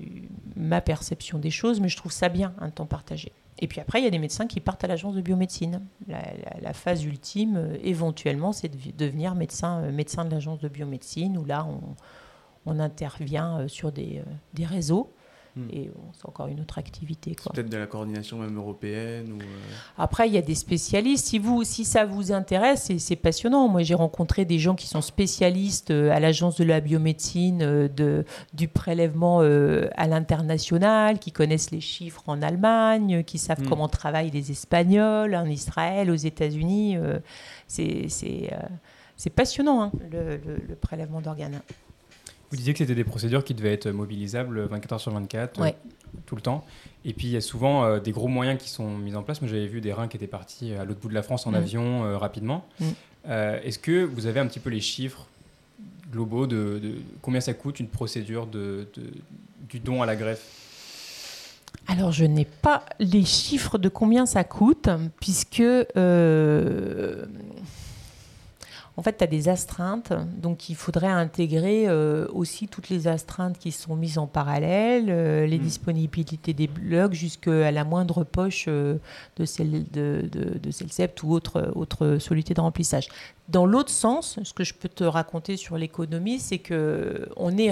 ma 0.56 0.80
perception 0.80 1.38
des 1.38 1.50
choses, 1.50 1.80
mais 1.80 1.90
je 1.90 1.96
trouve 1.98 2.12
ça 2.12 2.30
bien, 2.30 2.54
un 2.60 2.70
temps 2.70 2.86
partagé. 2.86 3.32
Et 3.58 3.66
puis 3.68 3.78
après, 3.78 4.00
il 4.00 4.04
y 4.04 4.06
a 4.06 4.10
des 4.10 4.18
médecins 4.18 4.46
qui 4.46 4.58
partent 4.58 4.84
à 4.84 4.86
l'agence 4.86 5.14
de 5.14 5.20
biomédecine. 5.20 5.82
La, 6.08 6.22
la, 6.62 6.72
phase 6.72 7.04
ultime, 7.04 7.76
éventuellement, 7.82 8.52
c'est 8.52 8.68
de 8.68 8.96
devenir 8.96 9.34
médecin, 9.34 9.82
médecin 9.90 10.24
de 10.24 10.30
l'agence 10.30 10.60
de 10.60 10.68
biomédecine, 10.68 11.36
où 11.36 11.44
là, 11.44 11.66
on, 11.68 11.94
on 12.66 12.78
intervient 12.78 13.60
euh, 13.60 13.68
sur 13.68 13.92
des, 13.92 14.18
euh, 14.18 14.30
des 14.54 14.64
réseaux. 14.64 15.12
Hmm. 15.56 15.66
Et 15.72 15.90
c'est 16.12 16.28
encore 16.28 16.46
une 16.46 16.60
autre 16.60 16.78
activité. 16.78 17.34
Peut-être 17.52 17.68
de 17.68 17.76
la 17.76 17.88
coordination 17.88 18.38
même 18.38 18.56
européenne 18.56 19.32
ou 19.32 19.40
euh, 19.40 19.72
Après, 19.98 20.28
il 20.28 20.34
y 20.34 20.38
a 20.38 20.42
des 20.42 20.54
spécialistes. 20.54 21.26
Si, 21.26 21.40
vous, 21.40 21.64
si 21.64 21.84
ça 21.84 22.04
vous 22.04 22.30
intéresse, 22.30 22.92
c'est 22.98 23.16
passionnant. 23.16 23.66
Moi, 23.66 23.82
j'ai 23.82 23.96
rencontré 23.96 24.44
des 24.44 24.60
gens 24.60 24.76
qui 24.76 24.86
sont 24.86 25.00
spécialistes 25.00 25.90
à 25.90 26.20
l'agence 26.20 26.56
de 26.56 26.62
la 26.62 26.80
biomédecine, 26.80 27.88
de, 27.88 28.24
du 28.54 28.68
prélèvement 28.68 29.40
à 29.40 30.06
l'international, 30.06 31.18
qui 31.18 31.32
connaissent 31.32 31.72
les 31.72 31.80
chiffres 31.80 32.22
en 32.28 32.42
Allemagne, 32.42 33.24
qui 33.24 33.38
savent 33.38 33.62
hmm. 33.62 33.68
comment 33.68 33.88
travaillent 33.88 34.30
les 34.30 34.52
Espagnols, 34.52 35.34
en 35.34 35.46
Israël, 35.46 36.12
aux 36.12 36.14
États-Unis. 36.14 36.96
c'est 37.66 38.50
passionnant, 39.34 39.82
hein, 39.82 39.92
le, 40.12 40.36
le 40.36 40.76
prélèvement 40.76 41.20
d'organes. 41.20 41.60
Vous 42.50 42.56
disiez 42.56 42.72
que 42.72 42.78
c'était 42.78 42.96
des 42.96 43.04
procédures 43.04 43.44
qui 43.44 43.54
devaient 43.54 43.72
être 43.72 43.88
mobilisables 43.90 44.66
24 44.66 44.92
heures 44.92 45.00
sur 45.00 45.12
24, 45.12 45.60
euh, 45.60 45.70
tout 46.26 46.34
le 46.34 46.42
temps. 46.42 46.64
Et 47.04 47.12
puis 47.12 47.28
il 47.28 47.30
y 47.30 47.36
a 47.36 47.40
souvent 47.40 47.84
euh, 47.84 48.00
des 48.00 48.10
gros 48.10 48.26
moyens 48.26 48.60
qui 48.60 48.68
sont 48.68 48.98
mis 48.98 49.14
en 49.14 49.22
place. 49.22 49.40
Moi 49.40 49.48
j'avais 49.48 49.68
vu 49.68 49.80
des 49.80 49.92
reins 49.92 50.08
qui 50.08 50.16
étaient 50.16 50.26
partis 50.26 50.74
à 50.74 50.84
l'autre 50.84 50.98
bout 51.00 51.08
de 51.08 51.14
la 51.14 51.22
France 51.22 51.46
en 51.46 51.52
mm. 51.52 51.54
avion 51.54 52.04
euh, 52.04 52.18
rapidement. 52.18 52.64
Mm. 52.80 52.84
Est-ce 53.62 53.78
que 53.78 54.02
vous 54.02 54.26
avez 54.26 54.40
un 54.40 54.46
petit 54.46 54.58
peu 54.58 54.70
les 54.70 54.80
chiffres 54.80 55.26
globaux 56.10 56.46
de, 56.46 56.80
combien 57.22 57.40
ça 57.40 57.54
coûte 57.54 57.78
une 57.78 57.88
procédure 57.88 58.46
de, 58.46 58.88
du 59.68 59.78
don 59.78 60.02
à 60.02 60.06
la 60.06 60.16
greffe? 60.16 60.42
Alors, 61.86 62.12
je 62.12 62.24
n'ai 62.24 62.46
pas 62.46 62.84
les 62.98 63.24
chiffres 63.24 63.76
de 63.76 63.88
combien 63.88 64.24
ça 64.24 64.42
coûte, 64.42 64.88
puisque 65.20 65.62
en 68.96 69.02
fait, 69.02 69.18
tu 69.18 69.24
as 69.24 69.26
des 69.26 69.48
astreintes, 69.48 70.12
donc 70.36 70.68
il 70.68 70.74
faudrait 70.74 71.06
intégrer 71.06 71.88
euh, 71.88 72.26
aussi 72.32 72.68
toutes 72.68 72.88
les 72.88 73.08
astreintes 73.08 73.58
qui 73.58 73.72
sont 73.72 73.96
mises 73.96 74.18
en 74.18 74.26
parallèle, 74.26 75.06
euh, 75.08 75.46
les 75.46 75.58
hmm. 75.58 75.62
disponibilités 75.62 76.52
des 76.52 76.66
blocs 76.66 77.14
jusqu'à 77.14 77.70
la 77.70 77.84
moindre 77.84 78.24
poche 78.24 78.66
euh, 78.68 78.96
de, 79.36 79.44
celle, 79.44 79.84
de, 79.90 80.28
de, 80.30 80.60
ou 81.22 81.32
autre, 81.32 81.72
autre 81.74 82.18
soluté 82.18 82.52
de 82.52 82.60
remplissage. 82.60 83.08
Dans 83.50 83.66
l'autre 83.66 83.90
sens, 83.90 84.38
ce 84.42 84.52
que 84.52 84.64
je 84.64 84.74
peux 84.74 84.88
te 84.88 85.04
raconter 85.04 85.56
sur 85.56 85.76
l'économie, 85.76 86.38
c'est 86.38 86.58
que 86.58 87.28
on 87.36 87.56
est 87.56 87.70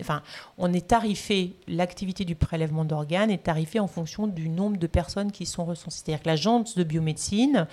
enfin, 0.00 0.22
on 0.58 0.72
est 0.72 0.88
tarifé, 0.88 1.56
l'activité 1.68 2.24
du 2.24 2.34
prélèvement 2.34 2.84
d'organes 2.84 3.30
est 3.30 3.44
tarifée 3.44 3.80
en 3.80 3.86
fonction 3.86 4.26
du 4.26 4.48
nombre 4.48 4.76
de 4.78 4.86
personnes 4.86 5.32
qui 5.32 5.46
sont 5.46 5.64
recensées. 5.64 6.02
C'est-à-dire 6.04 6.22
que 6.22 6.28
l'agence 6.28 6.76
de 6.76 6.84
biomédecine 6.84 7.66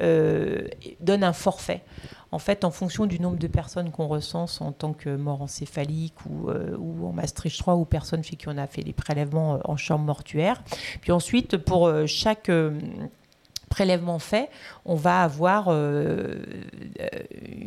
donne 0.00 1.24
un 1.24 1.32
forfait 1.32 1.82
en 2.32 2.38
fait, 2.38 2.64
en 2.64 2.70
fonction 2.70 3.06
du 3.06 3.20
nombre 3.20 3.38
de 3.38 3.46
personnes 3.46 3.90
qu'on 3.90 4.08
recense 4.08 4.60
en 4.60 4.72
tant 4.72 4.92
que 4.92 5.14
mort 5.16 5.42
encéphalique 5.42 6.14
ou, 6.28 6.50
euh, 6.50 6.76
ou 6.78 7.06
en 7.06 7.12
Maastricht 7.12 7.58
3 7.58 7.76
ou 7.76 7.84
personnes 7.84 8.22
chez 8.24 8.36
qui 8.36 8.48
on 8.48 8.58
a 8.58 8.66
fait 8.66 8.82
les 8.82 8.92
prélèvements 8.92 9.54
euh, 9.54 9.58
en 9.64 9.76
chambre 9.76 10.04
mortuaire. 10.04 10.62
Puis 11.00 11.12
ensuite, 11.12 11.56
pour 11.56 11.86
euh, 11.86 12.06
chaque 12.06 12.50
prélèvement 13.76 14.18
fait, 14.18 14.48
on 14.86 14.94
va 14.94 15.22
avoir 15.22 15.68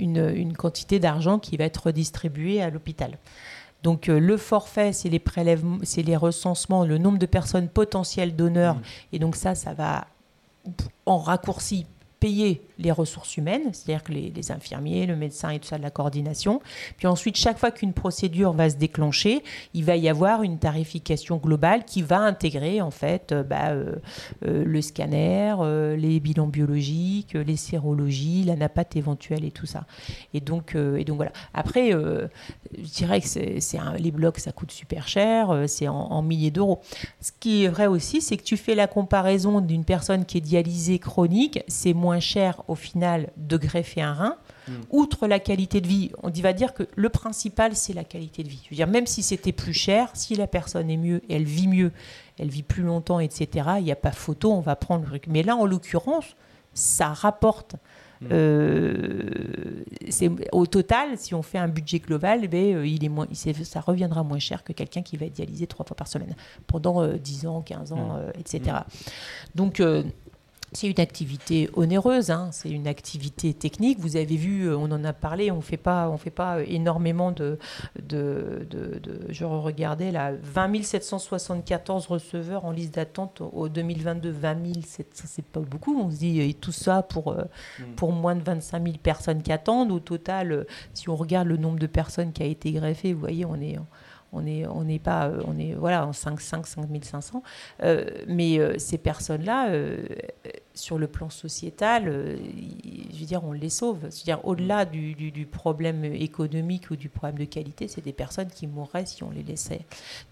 une, 0.01 0.53
quantité 0.57 0.97
d'argent 0.97 1.37
qui 1.37 1.55
va 1.55 1.65
être 1.65 1.85
redistribuée 1.85 2.63
à 2.63 2.71
l'hôpital. 2.71 3.19
Donc 3.83 4.07
le 4.07 4.37
forfait, 4.37 4.91
c'est 4.91 5.09
les 5.09 5.19
prélèvements, 5.19 5.77
c'est 5.83 6.01
les 6.01 6.15
recensements, 6.15 6.83
le 6.83 6.97
nombre 6.97 7.19
de 7.19 7.27
personnes 7.27 7.69
potentielles 7.69 8.35
donneurs, 8.35 8.77
mmh. 8.77 8.81
et 9.13 9.19
donc 9.19 9.35
ça, 9.35 9.53
ça 9.53 9.75
va 9.75 10.07
en 11.05 11.19
raccourci 11.19 11.85
payer 12.19 12.67
les 12.79 12.91
ressources 12.91 13.37
humaines, 13.37 13.73
c'est-à-dire 13.73 14.03
que 14.03 14.13
les, 14.13 14.51
infirmiers, 14.51 15.05
le 15.05 15.15
médecin 15.15 15.49
et 15.49 15.59
tout 15.59 15.67
ça 15.67 15.77
de 15.77 15.83
la 15.83 15.91
coordination. 15.91 16.61
Puis 16.97 17.07
ensuite, 17.07 17.35
chaque 17.35 17.59
fois 17.59 17.71
qu'une 17.71 17.93
procédure 17.93 18.53
va 18.53 18.69
se 18.69 18.77
déclencher, 18.77 19.43
il 19.73 19.83
va 19.83 19.97
y 19.97 20.07
avoir 20.07 20.43
une 20.43 20.57
tarification 20.57 21.37
globale 21.37 21.83
qui 21.85 22.01
va 22.01 22.19
intégrer 22.19 22.81
en 22.81 22.89
fait 22.89 23.31
euh, 23.31 23.43
bah, 23.43 23.71
euh, 23.71 23.95
euh, 24.45 24.63
le 24.63 24.81
scanner, 24.81 25.55
les 25.97 26.19
bilans 26.19 26.47
biologiques, 26.47 27.33
les 27.33 27.57
sérologies, 27.57 28.43
la 28.43 28.55
napate 28.55 28.95
éventuelle 28.95 29.43
et 29.43 29.51
tout 29.51 29.65
ça. 29.65 29.85
Et 30.33 30.39
donc, 30.39 30.75
et 30.75 31.03
donc 31.03 31.17
voilà. 31.17 31.31
Après, 31.53 31.91
je 31.91 32.91
dirais 32.93 33.19
que 33.19 33.27
c'est, 33.27 33.59
les 33.97 34.11
blocs, 34.11 34.39
ça 34.39 34.51
coûte 34.51 34.71
super 34.71 35.07
cher, 35.07 35.63
c'est 35.67 35.87
en, 35.87 35.95
en 35.95 36.21
milliers 36.21 36.51
d'euros. 36.51 36.79
Ce 37.19 37.31
qui 37.39 37.65
est 37.65 37.67
vrai 37.67 37.87
aussi, 37.87 38.21
c'est 38.21 38.37
que 38.37 38.43
tu 38.43 38.55
fais 38.55 38.75
la 38.75 38.87
comparaison 38.87 39.59
d'une 39.59 39.83
personne 39.83 40.25
qui 40.25 40.37
est 40.37 40.41
dialysée 40.41 40.99
chronique, 40.99 41.63
c'est 41.67 41.93
moins 41.93 42.19
cher 42.19 42.63
au 42.69 42.75
final 42.75 43.31
de 43.35 43.57
greffer 43.57 44.01
un 44.01 44.13
rein. 44.13 44.35
Hmm. 44.67 44.73
Outre 44.91 45.27
la 45.27 45.39
qualité 45.39 45.81
de 45.81 45.87
vie, 45.87 46.11
on 46.21 46.29
va 46.29 46.53
dire 46.53 46.73
que 46.73 46.83
le 46.95 47.09
principal, 47.09 47.75
c'est 47.75 47.93
la 47.93 48.03
qualité 48.03 48.43
de 48.43 48.49
vie. 48.49 48.61
Je 48.65 48.69
veux 48.69 48.75
dire, 48.75 48.87
même 48.87 49.07
si 49.07 49.23
c'était 49.23 49.51
plus 49.51 49.73
cher, 49.73 50.11
si 50.13 50.35
la 50.35 50.47
personne 50.47 50.89
est 50.89 50.97
mieux, 50.97 51.21
elle 51.29 51.43
vit 51.43 51.67
mieux, 51.67 51.91
elle 52.37 52.49
vit 52.49 52.63
plus 52.63 52.83
longtemps, 52.83 53.19
etc., 53.19 53.67
il 53.79 53.85
n'y 53.85 53.91
a 53.91 53.95
pas 53.97 54.11
photo, 54.11 54.53
on 54.53 54.61
va 54.61 54.75
prendre 54.75 55.03
le 55.03 55.09
truc. 55.09 55.25
Mais 55.27 55.41
là, 55.41 55.55
en 55.55 55.65
l'occurrence, 55.65 56.35
ça 56.73 57.07
rapporte. 57.07 57.75
Hmm. 58.21 58.27
Euh, 58.31 59.83
au 60.51 60.65
total, 60.67 61.17
si 61.17 61.33
on 61.33 61.41
fait 61.41 61.57
un 61.57 61.69
budget 61.69 61.99
global, 61.99 62.41
eh 62.43 62.47
ben, 62.47 62.75
euh, 62.75 62.85
il 62.85 63.03
est 63.03 63.09
moins, 63.09 63.27
ça 63.33 63.81
reviendra 63.81 64.23
moins 64.23 64.39
cher 64.39 64.63
que 64.63 64.73
quelqu'un 64.73 65.01
qui 65.01 65.17
va 65.17 65.25
être 65.25 65.33
dialysé 65.33 65.65
trois 65.65 65.85
fois 65.85 65.95
par 65.95 66.07
semaine 66.07 66.35
pendant 66.67 67.07
10 67.07 67.45
euh, 67.45 67.47
ans, 67.47 67.61
15 67.61 67.93
ans, 67.93 68.19
etc. 68.37 68.79
Donc, 69.55 69.81
c'est 70.73 70.87
une 70.87 70.99
activité 70.99 71.69
onéreuse, 71.73 72.29
hein. 72.29 72.49
c'est 72.51 72.69
une 72.69 72.87
activité 72.87 73.53
technique. 73.53 73.99
Vous 73.99 74.15
avez 74.15 74.35
vu, 74.35 74.67
euh, 74.67 74.77
on 74.77 74.91
en 74.91 75.03
a 75.03 75.13
parlé, 75.13 75.51
on 75.51 75.57
ne 75.57 75.61
fait 75.61 75.77
pas, 75.77 76.09
on 76.09 76.17
fait 76.17 76.29
pas 76.29 76.61
énormément 76.63 77.31
de, 77.31 77.57
de, 78.01 78.67
de, 78.69 79.01
Je 79.29 79.45
regardais 79.45 80.11
là, 80.11 80.31
20 80.41 80.83
774 80.83 82.07
receveurs 82.07 82.65
en 82.65 82.71
liste 82.71 82.93
d'attente 82.95 83.41
au 83.41 83.69
2022. 83.69 84.29
20 84.29 84.73
000, 84.73 84.79
c'est 84.83 85.45
pas 85.45 85.59
beaucoup. 85.59 85.99
On 85.99 86.11
se 86.11 86.17
dit, 86.17 86.41
et 86.41 86.53
tout 86.53 86.71
ça 86.71 87.01
pour, 87.01 87.31
euh, 87.31 87.43
mm. 87.79 87.83
pour 87.95 88.11
moins 88.11 88.35
de 88.35 88.43
25 88.43 88.83
000 88.83 88.97
personnes 89.01 89.41
qui 89.41 89.51
attendent. 89.51 89.91
Au 89.91 89.99
total, 89.99 90.51
euh, 90.51 90.63
si 90.93 91.09
on 91.09 91.15
regarde 91.15 91.47
le 91.47 91.57
nombre 91.57 91.79
de 91.79 91.87
personnes 91.87 92.31
qui 92.31 92.43
a 92.43 92.45
été 92.45 92.71
greffé, 92.71 93.13
vous 93.13 93.19
voyez, 93.19 93.45
on 93.45 93.55
est 93.55 93.77
on 94.31 94.41
n'est 94.41 94.65
on 94.67 94.83
n'est 94.83 94.99
pas 94.99 95.27
euh, 95.27 95.41
on 95.47 95.57
est 95.57 95.73
voilà 95.73 96.05
en 96.05 96.13
5 96.13 96.39
5 96.39 96.67
5500 96.67 97.43
euh, 97.83 98.05
mais 98.27 98.59
euh, 98.59 98.77
ces 98.77 98.97
personnes 98.97 99.43
là 99.43 99.69
sur 100.73 100.97
le 100.97 101.07
plan 101.07 101.29
sociétal 101.29 102.05
je 102.05 103.19
veux 103.19 103.25
dire 103.25 103.43
on 103.43 103.51
les 103.51 103.69
sauve. 103.69 103.99
Je 104.03 104.19
veux 104.19 104.23
dire 104.23 104.39
au-delà 104.43 104.85
du, 104.85 105.13
du, 105.13 105.45
problème 105.45 106.03
économique 106.05 106.89
ou 106.91 106.95
du 106.95 107.09
problème 107.09 107.39
de 107.39 107.45
qualité 107.45 107.87
c'est 107.87 108.03
des 108.03 108.13
personnes 108.13 108.49
qui 108.49 108.67
mourraient 108.67 109.05
si 109.05 109.23
on 109.23 109.31
les 109.31 109.43
laissait. 109.43 109.81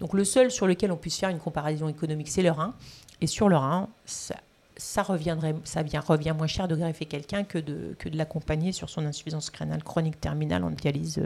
Donc 0.00 0.14
le 0.14 0.24
seul 0.24 0.50
sur 0.50 0.66
lequel 0.66 0.92
on 0.92 0.96
puisse 0.96 1.18
faire 1.18 1.30
une 1.30 1.38
comparaison 1.38 1.88
économique 1.88 2.28
c'est 2.28 2.42
le 2.42 2.50
rein 2.50 2.74
et 3.20 3.26
sur 3.26 3.48
le 3.48 3.56
rein 3.56 3.88
ça, 4.04 4.36
ça 4.76 5.02
reviendrait, 5.02 5.56
ça 5.64 5.82
vient, 5.82 6.00
revient 6.00 6.34
moins 6.36 6.46
cher 6.46 6.68
de 6.68 6.76
greffer 6.76 7.04
quelqu'un 7.04 7.42
que 7.42 7.58
de, 7.58 7.96
que 7.98 8.08
de 8.08 8.16
l'accompagner 8.16 8.72
sur 8.72 8.88
son 8.88 9.04
insuffisance 9.04 9.50
crénale 9.50 9.82
chronique 9.82 10.20
terminale 10.20 10.62
en 10.62 10.70
dialyse 10.70 11.20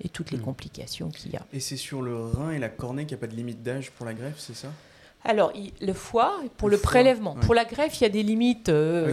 et 0.00 0.08
toutes 0.08 0.30
les 0.30 0.38
hmm. 0.38 0.42
complications 0.42 1.10
qu'il 1.10 1.32
y 1.32 1.36
a. 1.36 1.44
Et 1.52 1.60
c'est 1.60 1.76
sur 1.76 2.02
le 2.02 2.16
rein 2.16 2.50
et 2.50 2.58
la 2.58 2.68
cornée 2.68 3.04
qu'il 3.06 3.16
n'y 3.16 3.20
a 3.20 3.26
pas 3.26 3.30
de 3.30 3.36
limite 3.36 3.62
d'âge 3.62 3.90
pour 3.90 4.06
la 4.06 4.14
greffe, 4.14 4.38
c'est 4.38 4.56
ça? 4.56 4.68
Alors, 5.24 5.52
le 5.80 5.92
foie, 5.92 6.36
pour 6.56 6.68
le, 6.68 6.78
prélèvement. 6.78 7.34
Pour 7.34 7.54
la 7.54 7.64
greffe, 7.64 8.00
il 8.00 8.04
y 8.04 8.06
a 8.06 8.10
des 8.10 8.22
limites 8.22 8.68
euh, 8.68 9.12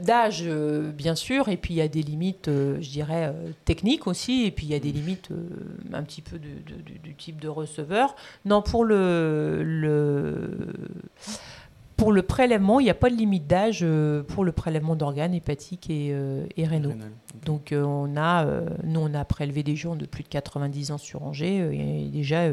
d'âge, 0.00 0.42
euh, 0.46 0.90
bien 0.90 1.14
sûr, 1.14 1.48
et 1.48 1.56
puis 1.56 1.74
il 1.74 1.76
y 1.76 1.80
a 1.80 1.88
des 1.88 2.02
limites, 2.02 2.48
euh, 2.48 2.76
je 2.80 2.90
dirais, 2.90 3.32
techniques 3.64 4.06
aussi, 4.08 4.44
et 4.44 4.50
puis 4.50 4.66
il 4.66 4.72
y 4.72 4.74
a 4.74 4.80
des 4.80 4.90
limites 4.90 5.28
un 5.92 6.02
petit 6.02 6.22
peu 6.22 6.38
du 6.38 7.14
type 7.14 7.40
de 7.40 7.48
receveur. 7.48 8.16
Non, 8.44 8.62
pour 8.62 8.84
le, 8.84 9.62
le 9.62 10.50
pour 12.02 12.10
le 12.10 12.22
prélèvement, 12.22 12.80
il 12.80 12.84
n'y 12.84 12.90
a 12.90 12.94
pas 12.94 13.10
de 13.10 13.14
limite 13.14 13.46
d'âge 13.46 13.80
euh, 13.82 14.24
pour 14.24 14.44
le 14.44 14.50
prélèvement 14.50 14.96
d'organes 14.96 15.34
hépatiques 15.34 15.88
et, 15.88 16.08
euh, 16.10 16.44
rénaux. 16.58 16.94
Donc, 17.46 17.70
euh, 17.70 17.84
on 17.84 18.16
a, 18.16 18.44
nous, 18.82 18.98
on 19.00 19.14
a 19.14 19.24
prélevé 19.24 19.62
des 19.62 19.76
gens 19.76 19.94
de 19.94 20.04
plus 20.04 20.24
de 20.24 20.28
90 20.28 20.90
ans 20.90 20.98
sur 20.98 21.22
Angers. 21.22 21.68
Il 21.72 22.02
y 22.02 22.08
a 22.08 22.10
déjà 22.10 22.50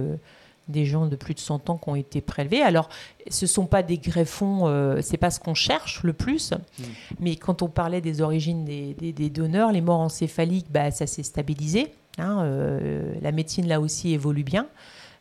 des 0.68 0.86
gens 0.86 1.08
de 1.08 1.16
plus 1.16 1.34
de 1.34 1.40
100 1.40 1.72
ans 1.72 1.78
qui 1.78 1.90
ont 1.90 1.96
été 1.96 2.22
prélevés. 2.22 2.62
Alors, 2.62 2.90
ce 3.28 3.46
ne 3.46 3.48
sont 3.48 3.66
pas 3.66 3.82
des 3.82 3.98
greffons, 3.98 4.68
ce 4.68 5.02
c'est 5.02 5.18
pas 5.18 5.32
ce 5.32 5.40
qu'on 5.40 5.56
cherche 5.56 6.04
le 6.04 6.14
plus. 6.14 6.52
Hmm. 6.52 6.84
Mais 7.20 7.36
quand 7.36 7.64
on 7.64 7.70
parlait 7.70 8.02
des 8.02 8.22
origines 8.22 8.66
des, 8.66 9.30
donneurs, 9.32 9.72
les 9.72 9.82
morts 9.82 10.02
encéphaliques, 10.02 10.68
bah, 10.70 10.92
ça 10.92 11.08
s'est 11.08 11.24
stabilisé. 11.24 11.92
Hein, 12.20 12.48
la 13.20 13.32
médecine, 13.32 13.68
là 13.68 13.82
aussi, 13.82 14.14
évolue 14.14 14.44
bien. 14.44 14.68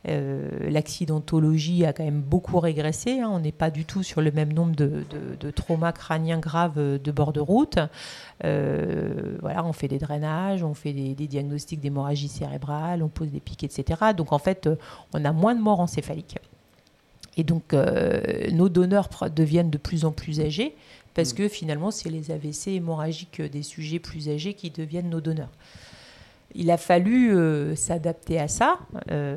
Euh, 0.06 0.70
l'accidentologie 0.70 1.84
a 1.84 1.92
quand 1.92 2.04
même 2.04 2.20
beaucoup 2.20 2.60
régressé. 2.60 3.18
Hein. 3.20 3.30
On 3.32 3.40
n'est 3.40 3.52
pas 3.52 3.70
du 3.70 3.84
tout 3.84 4.02
sur 4.02 4.20
le 4.20 4.30
même 4.30 4.52
nombre 4.52 4.76
de, 4.76 5.50
traumas 5.50 5.92
crâniens 5.92 6.38
graves 6.38 6.78
euh, 6.78 6.98
de 6.98 7.10
bord 7.10 7.32
de 7.32 7.40
route. 7.40 7.78
Euh, 8.44 9.36
voilà, 9.40 9.64
on 9.64 9.72
fait 9.72 9.88
des 9.88 9.98
drainages, 9.98 10.62
on 10.62 10.74
fait 10.74 10.92
des, 10.92 11.26
diagnostics 11.26 11.80
d'hémorragie 11.80 12.28
cérébrale, 12.28 13.02
on 13.02 13.08
pose 13.08 13.30
des 13.30 13.40
pics, 13.40 13.64
etc. 13.64 14.12
Donc 14.16 14.32
en 14.32 14.38
fait, 14.38 14.68
on 15.12 15.24
a 15.24 15.32
moins 15.32 15.54
de 15.54 15.60
morts 15.60 15.80
encéphaliques. 15.80 16.38
Et 17.36 17.44
donc, 17.44 17.72
nos 18.52 18.68
donneurs 18.68 19.08
deviennent 19.34 19.70
de 19.70 19.78
plus 19.78 20.04
en 20.04 20.10
plus 20.10 20.40
âgés 20.40 20.74
parce 21.14 21.32
mm. 21.32 21.36
que 21.36 21.48
finalement, 21.48 21.92
c'est 21.92 22.10
les 22.10 22.32
AVC 22.32 22.68
hémorragiques 22.68 23.40
des 23.40 23.62
sujets 23.62 24.00
plus 24.00 24.28
âgés 24.28 24.54
qui 24.54 24.70
deviennent 24.70 25.10
nos 25.10 25.20
donneurs 25.20 25.50
il 26.54 26.70
a 26.70 26.76
fallu 26.76 27.34
euh, 27.34 27.76
s'adapter 27.76 28.38
à 28.38 28.48
ça. 28.48 28.78
Euh, 29.10 29.36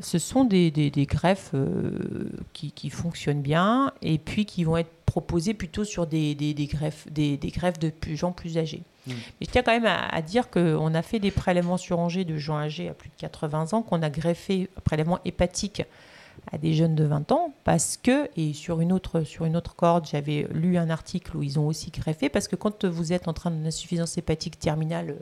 ce 0.00 0.18
sont 0.18 0.44
des, 0.44 0.70
greffes 1.08 1.52
euh, 1.54 2.30
qui, 2.52 2.90
fonctionnent 2.90 3.42
bien 3.42 3.92
et 4.02 4.18
puis 4.18 4.44
qui 4.44 4.64
vont 4.64 4.76
être 4.76 4.90
proposées 5.06 5.54
plutôt 5.54 5.84
sur 5.84 6.06
des, 6.06 6.36
greffes, 6.70 7.10
des, 7.10 7.38
greffes 7.38 7.78
de 7.78 7.88
plus, 7.88 8.16
gens 8.16 8.32
plus 8.32 8.58
âgés. 8.58 8.82
Mmh. 9.06 9.12
Mais 9.12 9.46
je 9.46 9.50
tiens 9.50 9.62
quand 9.62 9.72
même 9.72 9.86
à, 9.86 10.20
dire 10.20 10.50
qu'on 10.50 10.94
a 10.94 11.02
fait 11.02 11.20
des 11.20 11.30
prélèvements 11.30 11.78
sur 11.78 11.98
Angers 11.98 12.24
de 12.24 12.36
gens 12.36 12.58
âgés 12.58 12.88
à 12.88 12.94
plus 12.94 13.08
de 13.08 13.14
80 13.16 13.72
ans, 13.72 13.82
qu'on 13.82 14.02
a 14.02 14.10
greffé 14.10 14.68
un 14.76 14.80
prélèvement 14.80 15.20
hépatique 15.24 15.84
à 16.52 16.58
des 16.58 16.74
jeunes 16.74 16.94
de 16.94 17.04
20 17.04 17.32
ans 17.32 17.54
parce 17.64 17.96
que, 17.96 18.28
et 18.36 18.52
sur 18.52 18.80
une 18.80 18.92
autre, 18.92 19.22
sur 19.22 19.46
une 19.46 19.56
autre 19.56 19.74
corde, 19.74 20.06
j'avais 20.06 20.46
lu 20.52 20.76
un 20.76 20.90
article 20.90 21.36
où 21.36 21.42
ils 21.42 21.58
ont 21.58 21.66
aussi 21.66 21.90
greffé, 21.90 22.28
parce 22.28 22.46
que 22.46 22.56
quand 22.56 22.84
vous 22.84 23.14
êtes 23.14 23.26
en 23.26 23.32
train 23.32 23.50
d'une 23.50 23.66
insuffisance 23.66 24.18
hépatique 24.18 24.58
terminale 24.58 25.16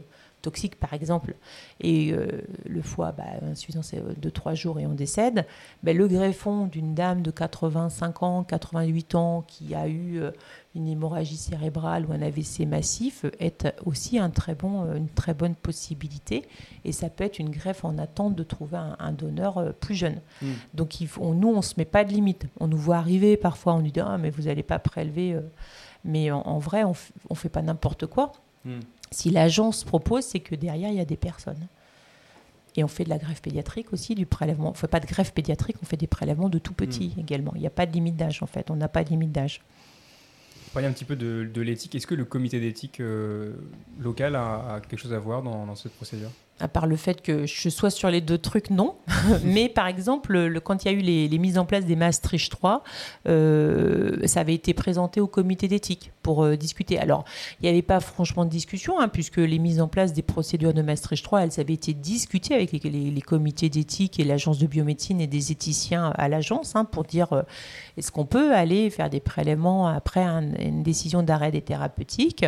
toxique 0.44 0.76
par 0.78 0.92
exemple, 0.92 1.35
et 1.80 2.12
euh, 2.12 2.42
le 2.66 2.83
foie, 2.83 3.12
bah, 3.12 3.24
insuffisance 3.42 3.92
de 3.94 4.30
3 4.30 4.54
jours 4.54 4.78
et 4.78 4.87
on 4.87 4.92
décède, 4.92 5.46
bah, 5.83 5.94
le 5.94 6.07
greffon 6.07 6.66
d'une 6.66 6.94
dame 6.94 7.22
de 7.22 7.30
85 7.30 8.22
ans, 8.22 8.44
88 8.44 9.14
ans 9.14 9.44
qui 9.48 9.74
a 9.74 9.88
eu 9.88 10.20
euh, 10.20 10.30
une 10.74 10.87
hémorragie 10.87 11.37
cérébrale 11.37 12.04
ou 12.07 12.12
un 12.12 12.20
AVC 12.20 12.66
massif 12.66 13.24
est 13.40 13.74
aussi 13.87 14.18
un 14.18 14.28
très 14.28 14.54
bon, 14.54 14.85
euh, 14.85 14.96
une 14.96 15.09
très 15.09 15.33
bonne 15.33 15.54
possibilité. 15.54 16.46
Et 16.85 16.92
ça 16.92 17.09
peut 17.09 17.24
être 17.24 17.38
une 17.38 17.50
greffe 17.50 17.85
en 17.85 17.96
attente 17.96 18.35
de 18.35 18.42
trouver 18.42 18.78
un, 18.98 19.12
donneur 19.12 19.72
plus 19.80 19.94
jeune. 19.94 20.20
Hmm. 20.42 20.52
Donc 20.74 21.00
il 21.00 21.09
faut, 21.09 21.33
nous, 21.33 21.48
on 21.48 21.59
ne 21.59 21.62
se 21.62 21.74
met 21.78 21.87
pas 21.87 22.04
de 22.04 22.11
limite. 22.11 22.46
On 22.61 22.66
nous 22.66 22.76
voit 22.76 22.96
arriver 22.96 23.38
parfois, 23.38 23.74
on 23.74 23.80
nous 23.80 23.90
dit 23.90 24.00
ah, 24.00 24.18
mais 24.18 24.30
vous 24.30 24.42
n'allez 24.42 24.62
pas 24.62 24.78
prélever. 24.78 25.38
Mais 26.04 26.30
en, 26.30 26.59
vrai, 26.59 26.85
on 26.85 26.94
ne 27.30 27.35
fait 27.35 27.48
pas 27.48 27.62
n'importe 27.62 28.07
quoi. 28.07 28.33
Hmm. 28.64 28.80
Si 29.14 29.31
l'agence 29.31 29.85
propose, 29.85 30.24
c'est 30.24 30.40
que 30.40 30.57
derrière, 30.57 30.90
il 30.90 30.96
y 30.96 31.00
a 31.00 31.05
des 31.05 31.16
personnes. 31.16 31.68
Et 32.77 32.83
on 32.83 32.88
fait 32.88 33.05
de 33.05 33.09
la 33.09 33.18
greffe 33.18 33.40
pédiatrique 33.40 33.92
aussi, 33.92 34.16
du 34.16 34.27
prélèvement. 34.27 34.70
On 34.70 34.72
ne 34.72 34.77
fait 34.77 34.88
pas 34.88 34.98
de 34.98 35.07
greffe 35.07 35.33
pédiatrique, 35.33 35.77
on 35.81 35.87
fait 35.87 35.96
des 35.96 36.09
prélèvements 36.09 36.48
de 36.48 36.59
tout 36.59 36.74
petit 36.74 37.14
hmm. 37.16 37.20
également. 37.20 37.53
Il 37.55 37.61
n'y 37.61 37.66
a 37.68 37.70
pas 37.70 37.87
de 37.87 37.92
limite 37.92 38.16
d'âge 38.16 38.42
en 38.42 38.46
fait, 38.46 38.70
on 38.70 38.77
n'a 38.77 38.88
pas 38.88 39.05
de 39.05 39.11
limite 39.11 39.31
d'âge. 39.31 39.62
Parler 40.72 40.88
un 40.88 40.92
petit 40.92 41.05
peu 41.05 41.14
de, 41.14 41.61
l'éthique. 41.61 41.94
Est-ce 41.94 42.09
que 42.09 42.16
le 42.16 42.24
comité 42.24 42.59
d'éthique 42.59 42.98
euh, 42.98 43.53
local 44.00 44.35
a, 44.35 44.81
quelque 44.88 45.00
chose 45.00 45.12
à 45.12 45.20
voir 45.20 45.42
dans 45.42 45.77
cette 45.77 45.92
procédure? 45.92 46.31
À 46.60 46.68
part 46.68 46.86
le 46.86 46.96
fait 46.96 47.20
que 47.20 47.46
je 47.46 47.68
sois 47.68 47.90
sur 47.90 48.10
les 48.10 48.20
deux 48.20 48.38
trucs, 48.38 48.70
non. 48.70 48.94
Mais 49.44 49.68
par 49.68 49.88
exemple, 49.88 50.38
le, 50.38 50.60
quand 50.60 50.84
il 50.84 50.92
y 50.92 50.94
a 50.94 50.96
eu 50.96 51.00
les, 51.00 51.38
mises 51.38 51.58
en 51.58 51.66
place 51.66 51.84
des 51.84 51.96
Maastricht 51.96 52.50
3, 52.50 52.84
euh, 53.28 54.24
ça 54.26 54.40
avait 54.40 54.54
été 54.54 54.72
présenté 54.72 55.20
au 55.20 55.26
comité 55.26 55.66
d'éthique 55.66 56.12
pour 56.22 56.44
euh, 56.44 56.56
discuter. 56.56 56.98
Alors, 56.98 57.24
il 57.60 57.64
n'y 57.64 57.68
avait 57.68 57.82
pas 57.82 57.98
franchement 57.98 58.44
de 58.44 58.50
discussion, 58.50 59.00
hein, 59.00 59.08
puisque 59.08 59.38
les 59.38 59.58
mises 59.58 59.80
en 59.80 59.88
place 59.88 60.12
des 60.12 60.22
procédures 60.22 60.72
de 60.72 60.82
Maastricht 60.82 61.24
3, 61.24 61.42
elles 61.42 61.60
avaient 61.60 61.74
été 61.74 61.92
discutées 61.92 62.54
avec 62.54 62.72
les, 62.72 63.22
comités 63.24 63.68
d'éthique 63.68 64.20
et 64.20 64.24
l'agence 64.24 64.58
de 64.58 64.66
biomédecine 64.66 65.20
et 65.20 65.26
des 65.26 65.50
éthiciens 65.50 66.12
à 66.16 66.28
l'agence 66.28 66.76
hein, 66.76 66.84
pour 66.84 67.04
dire 67.04 67.32
euh, 67.32 67.42
est-ce 67.96 68.12
qu'on 68.12 68.26
peut 68.26 68.54
aller 68.54 68.90
faire 68.90 69.10
des 69.10 69.20
prélèvements 69.20 69.88
après 69.88 70.22
une 70.22 70.82
décision 70.82 71.22
d'arrêt 71.22 71.50
des 71.50 71.62
thérapeutiques. 71.62 72.44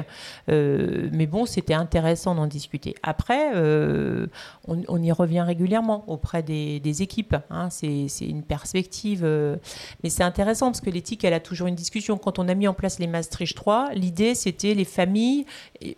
mais 0.48 1.26
bon, 1.26 1.46
c'était 1.46 1.74
intéressant 1.74 2.34
d'en 2.34 2.46
discuter. 2.46 2.94
Après, 3.02 3.52
euh, 3.96 4.26
on, 4.66 5.02
y 5.02 5.12
revient 5.12 5.40
régulièrement 5.40 6.04
auprès 6.06 6.42
des, 6.42 7.02
équipes. 7.02 7.36
Hein. 7.50 7.68
c'est 7.70 8.08
une 8.20 8.42
perspective. 8.42 9.22
Euh, 9.24 9.56
mais 10.02 10.10
c'est 10.10 10.22
intéressant 10.22 10.66
parce 10.66 10.80
que 10.80 10.90
l'éthique, 10.90 11.24
elle 11.24 11.34
a 11.34 11.40
toujours 11.40 11.66
une 11.66 11.74
discussion. 11.74 12.18
Quand 12.18 12.38
on 12.38 12.48
a 12.48 12.54
mis 12.54 12.68
en 12.68 12.74
place 12.74 12.98
les 12.98 13.06
Maastricht 13.06 13.56
3, 13.56 13.90
l'idée, 13.94 14.34
c'était 14.34 14.74
les 14.74 14.84
familles, 14.84 15.46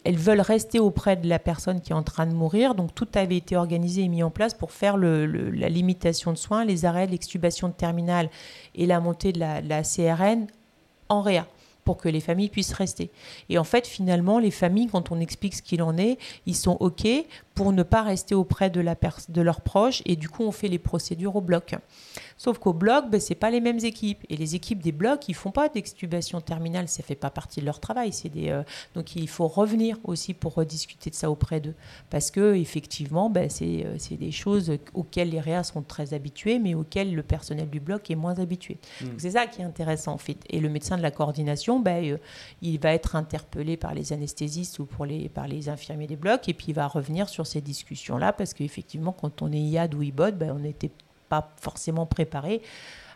elles 0.05 0.17
veulent 0.17 0.41
rester 0.41 0.79
auprès 0.81 1.17
de 1.17 1.29
la 1.29 1.39
personne 1.39 1.81
qui 1.81 1.93
est 1.93 1.97
en 1.97 2.03
train 2.03 2.27
de 2.27 2.35
mourir. 2.35 2.75
Donc 2.75 2.95
tout 2.95 3.09
avait 3.15 3.37
été 3.37 3.57
organisé 3.57 4.03
et 4.03 4.09
mis 4.09 4.23
en 4.23 4.31
place 4.31 4.55
pour 4.55 4.73
faire 4.73 4.97
la 4.97 5.69
limitation 5.69 6.33
de 6.33 6.39
soins, 6.39 6.65
les 6.65 6.85
arrêts, 6.85 7.07
l'extubation 7.07 7.69
de 7.69 7.75
terminale 7.75 8.31
et 8.75 8.87
la 8.87 9.01
montée 9.01 9.33
de 9.33 9.41
la, 9.41 9.63
de 9.63 9.69
la 9.69 9.83
CRN 9.83 10.47
en 11.09 11.23
réa 11.23 11.47
pour 11.89 11.97
que 11.97 12.11
les 12.11 12.21
familles 12.21 12.51
puissent 12.51 12.75
rester. 12.75 13.11
Et 13.49 13.57
en 13.57 13.65
fait, 13.65 13.87
finalement, 13.87 14.39
les 14.39 14.51
familles, 14.51 14.89
quand 14.89 15.11
on 15.11 15.21
explique 15.21 15.55
ce 15.55 15.63
qu'il 15.63 15.81
en 15.83 15.97
est, 15.97 16.19
ils 16.45 16.55
sont 16.55 16.77
OK 16.81 17.07
pour 17.59 17.73
ne 17.73 17.83
pas 17.83 18.03
rester 18.03 18.37
auprès 18.37 18.71
de, 18.71 18.81
la 18.81 18.95
de 19.31 19.43
leurs 19.43 19.63
proches 19.63 20.01
et 20.07 20.15
du 20.15 20.29
coup, 20.29 20.45
on 20.45 20.53
fait 20.53 20.69
les 20.69 20.79
procédures 20.79 21.35
au 21.35 21.41
bloc. 21.41 21.75
Sauf 22.37 22.59
qu'au 22.59 22.73
bloc, 22.73 23.11
ben, 23.11 23.21
ce 23.21 23.35
pas 23.35 23.51
les 23.51 23.61
mêmes 23.61 23.81
équipes. 23.85 24.25
Et 24.29 24.37
les 24.37 24.55
équipes 24.55 24.81
des 24.81 24.93
blocs, 24.93 25.29
ils 25.29 25.35
font 25.35 25.51
pas 25.51 25.69
d'extubation 25.69 26.41
terminale, 26.41 26.87
ça 26.87 27.03
fait 27.03 27.17
pas 27.17 27.31
partie 27.31 27.61
de 27.61 27.67
leur 27.67 27.81
travail. 27.81 28.13
C'est 28.13 28.29
des, 28.29 28.51
euh, 28.51 28.63
donc 28.95 29.17
il 29.17 29.29
faut 29.29 29.49
revenir 29.49 29.99
aussi 30.05 30.35
pour 30.35 30.55
rediscuter 30.55 31.11
de 31.11 31.17
ça 31.17 31.33
auprès 31.33 31.59
d'eux. 31.61 31.75
Parce 32.11 32.31
que 32.31 32.55
effectivement, 32.55 33.29
ben, 33.29 33.49
euh, 33.63 33.95
c'est 33.99 34.17
des 34.17 34.31
choses 34.31 34.73
auxquelles 34.95 35.31
les 35.31 35.41
réas 35.41 35.65
sont 35.65 35.83
très 35.83 36.15
habitués, 36.15 36.61
mais 36.61 36.75
auxquelles 36.75 37.13
le 37.13 37.25
personnel 37.25 37.69
du 37.69 37.81
bloc 37.81 38.09
est 38.09 38.15
moins 38.15 38.39
habitué. 38.39 38.79
Hmm. 39.01 39.07
C'est 39.19 39.33
ça 39.33 39.49
qui 39.49 39.63
est 39.63 39.65
intéressant 39.65 40.13
en 40.13 40.19
fait. 40.19 40.39
Et 40.49 40.61
le 40.61 40.69
médecin 40.69 40.97
de 40.97 41.03
la 41.03 41.11
coordination, 41.11 41.81
ben, 41.81 42.05
euh, 42.05 42.19
il 42.63 42.79
va 42.79 42.93
être 42.93 43.17
interpellé 43.17 43.77
par 43.77 43.95
les 43.95 44.13
anesthésistes 44.13 44.79
ou 44.79 44.85
pour 44.85 45.07
les, 45.07 45.29
par 45.29 45.49
les 45.49 45.69
infirmiers 45.69 46.07
des 46.07 46.15
blocs, 46.15 46.49
et 46.49 46.55
puis 46.55 46.67
il 46.69 46.75
va 46.75 46.87
revenir 46.87 47.29
sur 47.29 47.48
ces 47.49 47.61
discussions-là, 47.61 48.33
parce 48.33 48.55
qu'effectivement, 48.55 49.13
quand 49.13 49.43
on 49.43 49.53
est 49.53 49.59
IAD 49.61 49.95
ou 49.95 50.03
IBOD, 50.03 50.37
ben, 50.37 50.53
on 50.53 50.61
n'était 50.61 50.91
pas 51.29 51.51
forcément 51.61 52.07
préparé 52.07 52.63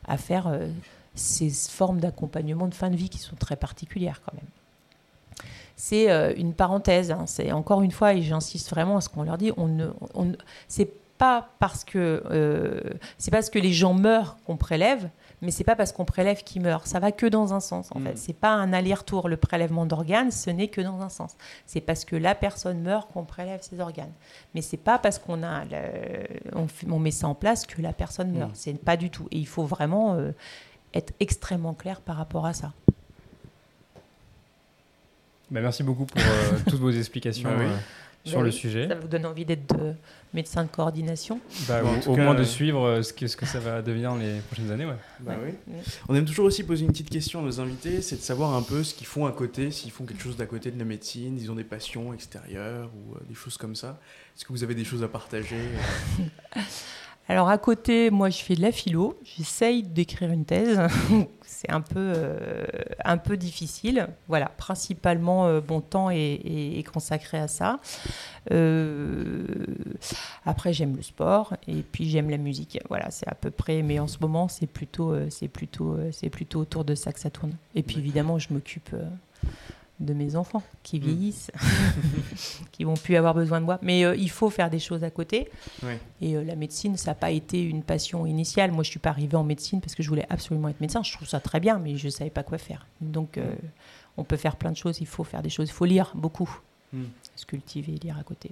à 0.07 0.17
faire 0.17 0.49
euh, 0.49 0.69
ces 1.15 1.51
formes 1.51 2.01
d'accompagnement 2.01 2.67
de 2.67 2.75
fin 2.75 2.91
de 2.91 2.97
vie 2.97 3.09
qui 3.09 3.19
sont 3.19 3.37
très 3.37 3.57
particulières 3.57 4.21
quand 4.25 4.35
même. 4.35 4.49
C'est 5.77 6.11
euh, 6.11 6.33
une 6.37 6.55
parenthèse, 6.55 7.11
hein. 7.11 7.25
c'est 7.27 7.53
encore 7.53 7.83
une 7.83 7.91
fois, 7.91 8.15
et 8.15 8.23
j'insiste 8.23 8.71
vraiment 8.71 8.99
à 8.99 9.01
ce 9.01 9.09
qu'on 9.09 9.23
leur 9.23 9.39
dit, 9.39 9.53
on 9.57 9.69
ne, 9.69 9.89
on, 10.15 10.33
c'est 10.69 10.91
pas 11.19 11.49
parce 11.59 11.85
que 11.85 12.23
euh, 12.31 12.81
c'est 13.19 13.31
parce 13.31 13.51
que 13.51 13.59
les 13.59 13.73
gens 13.73 13.95
meurent 13.95 14.37
qu'on 14.47 14.57
prélève, 14.57 15.09
mais 15.43 15.51
c'est 15.51 15.65
pas 15.65 15.75
parce 15.75 15.93
qu'on 15.93 16.05
prélève 16.05 16.45
qu'ils 16.45 16.63
meurent. 16.63 16.87
Ça 16.87 17.01
va 17.01 17.11
que 17.11 17.27
dans 17.27 17.53
un 17.53 17.61
sens 17.61 17.89
en 17.91 18.01
fait. 18.01 18.17
C'est 18.17 18.33
pas 18.33 18.53
un 18.53 18.73
aller-retour. 18.73 19.29
Le 19.29 19.37
prélèvement 19.37 19.87
d'organes, 19.87 20.31
ce 20.31 20.51
n'est 20.51 20.69
que 20.69 20.81
dans 20.81 21.01
un 21.01 21.09
sens. 21.09 21.37
C'est 21.67 21.81
parce 21.81 22.05
que 22.05 22.15
la 22.15 22.37
personne 22.37 22.81
meurt 22.81 23.13
qu'on 23.13 23.25
prélève 23.25 23.61
ses 23.61 23.81
organes. 23.81 24.13
Mais 24.55 24.63
c'est 24.63 24.77
pas 24.77 24.99
parce 24.99 25.19
qu'on 25.19 25.43
a 25.43 25.65
on, 26.55 26.99
met 27.01 27.11
ça 27.11 27.27
en 27.27 27.35
place 27.35 27.67
que 27.67 27.83
la 27.83 27.93
personne 27.93 28.31
meurt. 28.31 28.53
C'est 28.55 28.73
pas 28.75 28.97
du 28.97 29.11
tout. 29.11 29.27
Et 29.33 29.39
il 29.39 29.49
faut 29.49 29.65
vraiment 29.65 30.15
euh, 30.15 30.31
être 30.95 31.13
extrêmement 31.19 31.75
clair 31.75 32.01
par 32.01 32.17
rapport 32.17 32.47
à 32.47 32.53
ça. 32.53 32.73
Bah, 35.51 35.61
merci 35.61 35.83
beaucoup 35.83 36.07
pour 36.07 36.21
euh, 36.21 36.59
toutes 36.69 36.81
vos 36.81 36.91
explications. 36.91 37.51
Bah 37.51 37.65
sur 38.25 38.43
le 38.43 38.51
sujet. 38.51 38.89
Ça 38.89 38.95
vous 38.95 39.09
donne 39.09 39.27
envie 39.27 39.45
d'être 39.45 39.77
médecin 40.35 40.65
de 40.65 40.69
coordination 40.69 41.41
bah, 41.69 41.83
Au 42.07 42.17
moins 42.17 42.35
de 42.35 42.45
suivre 42.45 42.85
euh, 42.85 43.03
ce 43.03 43.13
que, 43.13 43.27
ce 43.27 43.37
que 43.37 43.47
ça 43.47 43.59
va 43.59 43.83
devenir 43.83 44.15
les 44.17 44.41
prochaines 44.41 44.71
années. 44.71 44.87
Ouais. 44.87 44.97
Bah, 45.21 45.37
oui. 45.45 45.75
On 46.09 46.15
aime 46.15 46.25
toujours 46.25 46.47
aussi 46.47 46.65
poser 46.65 46.85
une 46.85 46.91
petite 46.91 47.11
question 47.11 47.41
à 47.41 47.43
nos 47.43 47.61
invités, 47.61 48.01
c'est 48.03 48.17
de 48.17 48.23
savoir 48.23 48.55
un 48.55 48.63
peu 48.63 48.83
ce 48.83 48.95
qu'ils 48.95 49.07
font 49.07 49.27
à 49.27 49.33
côté, 49.33 49.71
s'ils 49.71 49.91
font 49.91 50.05
quelque 50.05 50.23
chose 50.23 50.37
d'à 50.37 50.47
côté 50.47 50.71
de 50.71 50.79
la 50.79 50.85
médecine, 50.85 51.39
ils 51.39 51.51
ont 51.51 51.55
des 51.55 51.65
passions 51.65 52.13
extérieures 52.15 52.91
ou 52.95 53.15
euh, 53.15 53.19
des 53.29 53.35
choses 53.35 53.57
comme 53.57 53.75
ça. 53.75 54.01
Est-ce 54.37 54.45
que 54.45 54.53
vous 54.53 54.65
avez 54.65 54.75
des 54.75 54.85
choses 54.85 55.03
à 55.03 55.09
partager 55.09 55.57
euh 56.57 56.61
Alors 57.29 57.49
à 57.49 57.57
côté, 57.57 58.11
moi 58.11 58.31
je 58.31 58.39
fais 58.39 58.55
de 58.55 58.63
la 58.63 58.73
philo, 58.73 59.19
j'essaye 59.23 59.85
d'écrire 59.85 60.31
une 60.33 60.45
thèse, 60.45 60.81
c'est 61.43 61.71
un 61.71 61.81
peu, 61.81 62.13
euh, 62.17 62.65
un 63.05 63.17
peu 63.17 63.37
difficile. 63.37 64.09
Voilà, 64.27 64.47
principalement 64.47 65.47
euh, 65.47 65.61
mon 65.69 65.81
temps 65.81 66.11
est, 66.11 66.85
consacré 66.93 67.39
à 67.39 67.47
ça. 67.47 67.79
Euh, 68.51 69.47
après 70.45 70.73
j'aime 70.73 70.97
le 70.97 71.03
sport 71.03 71.55
et 71.69 71.83
puis 71.83 72.11
j'aime 72.11 72.29
la 72.29 72.39
musique. 72.39 72.81
Voilà, 72.89 73.11
c'est 73.11 73.29
à 73.29 73.35
peu 73.35 73.51
près, 73.51 73.83
mais 73.83 74.01
en 74.01 74.09
ce 74.09 74.19
moment 74.21 74.49
c'est 74.49 74.67
plutôt, 74.67 75.15
c'est 75.31 75.49
plutôt, 75.49 75.97
c'est 76.11 76.29
plutôt 76.29 76.61
autour 76.61 76.85
de 76.85 76.97
ça 76.97 77.13
que 77.13 77.21
ça 77.21 77.31
tourne. 77.31 77.53
Et 77.77 77.85
puis 77.85 77.99
évidemment 77.99 78.39
je 78.41 78.53
m'occupe 78.53 78.91
de 80.03 80.15
mes 80.15 80.37
enfants 80.37 80.63
qui 80.83 80.99
mm. 80.99 81.03
vieillissent, 81.03 81.51
qui 82.73 82.85
vont 82.85 82.95
plus 82.95 83.17
avoir 83.17 83.35
besoin 83.35 83.61
de 83.61 83.65
moi. 83.65 83.79
Mais 83.83 84.05
euh, 84.05 84.15
il 84.17 84.31
faut 84.31 84.51
faire 84.51 84.71
des 84.71 84.79
choses 84.79 85.05
à 85.05 85.11
côté. 85.11 85.51
Et 86.21 86.37
euh, 86.37 86.45
la 86.45 86.57
médecine, 86.57 86.97
ça 86.97 87.13
n'a 87.13 87.15
pas 87.15 87.31
été 87.31 87.63
une 87.63 87.83
passion 87.83 88.27
initiale. 88.27 88.73
Moi, 88.73 88.85
je 88.85 88.91
suis 88.91 88.99
pas 88.99 89.11
arrivée 89.11 89.37
en 89.37 89.45
médecine 89.45 89.81
parce 89.81 89.95
que 89.95 90.03
je 90.03 90.09
voulais 90.09 90.27
absolument 90.29 90.69
être 90.69 90.81
médecin. 90.81 91.03
Je 91.03 91.13
trouve 91.13 91.29
ça 91.29 91.41
très 91.41 91.61
bien, 91.61 91.79
mais 91.79 91.97
je 91.97 92.07
ne 92.07 92.11
savais 92.11 92.31
pas 92.31 92.43
quoi 92.43 92.59
faire. 92.59 92.87
Donc, 93.01 93.39
euh, 93.39 93.55
on 94.17 94.25
peut 94.25 94.37
faire 94.37 94.57
plein 94.57 94.73
de 94.73 94.77
choses. 94.77 95.01
Il 95.01 95.07
faut 95.07 95.25
faire 95.25 95.43
des 95.43 95.51
choses. 95.51 95.69
Il 95.69 95.73
faut 95.73 95.87
lire 95.87 96.13
beaucoup. 96.15 96.59
Mm. 96.93 97.05
Se 97.37 97.47
cultiver, 97.47 97.93
lire 98.03 98.19
à 98.19 98.25
côté. 98.25 98.51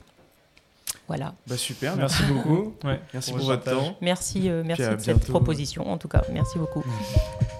Voilà. 1.07 1.34
Bah 1.46 1.57
super. 1.57 1.96
Merci 1.96 2.22
beaucoup. 2.24 2.74
merci 3.12 3.32
pour 3.32 3.44
votre 3.44 3.64
temps. 3.64 3.96
Merci, 4.01 4.48
merci 4.64 4.82
de 4.82 4.98
cette 4.98 5.26
proposition. 5.26 5.90
En 5.90 5.98
tout 5.98 6.09
cas, 6.09 6.22
merci 6.32 6.59
beaucoup. 6.59 6.80
Mm. 6.80 7.59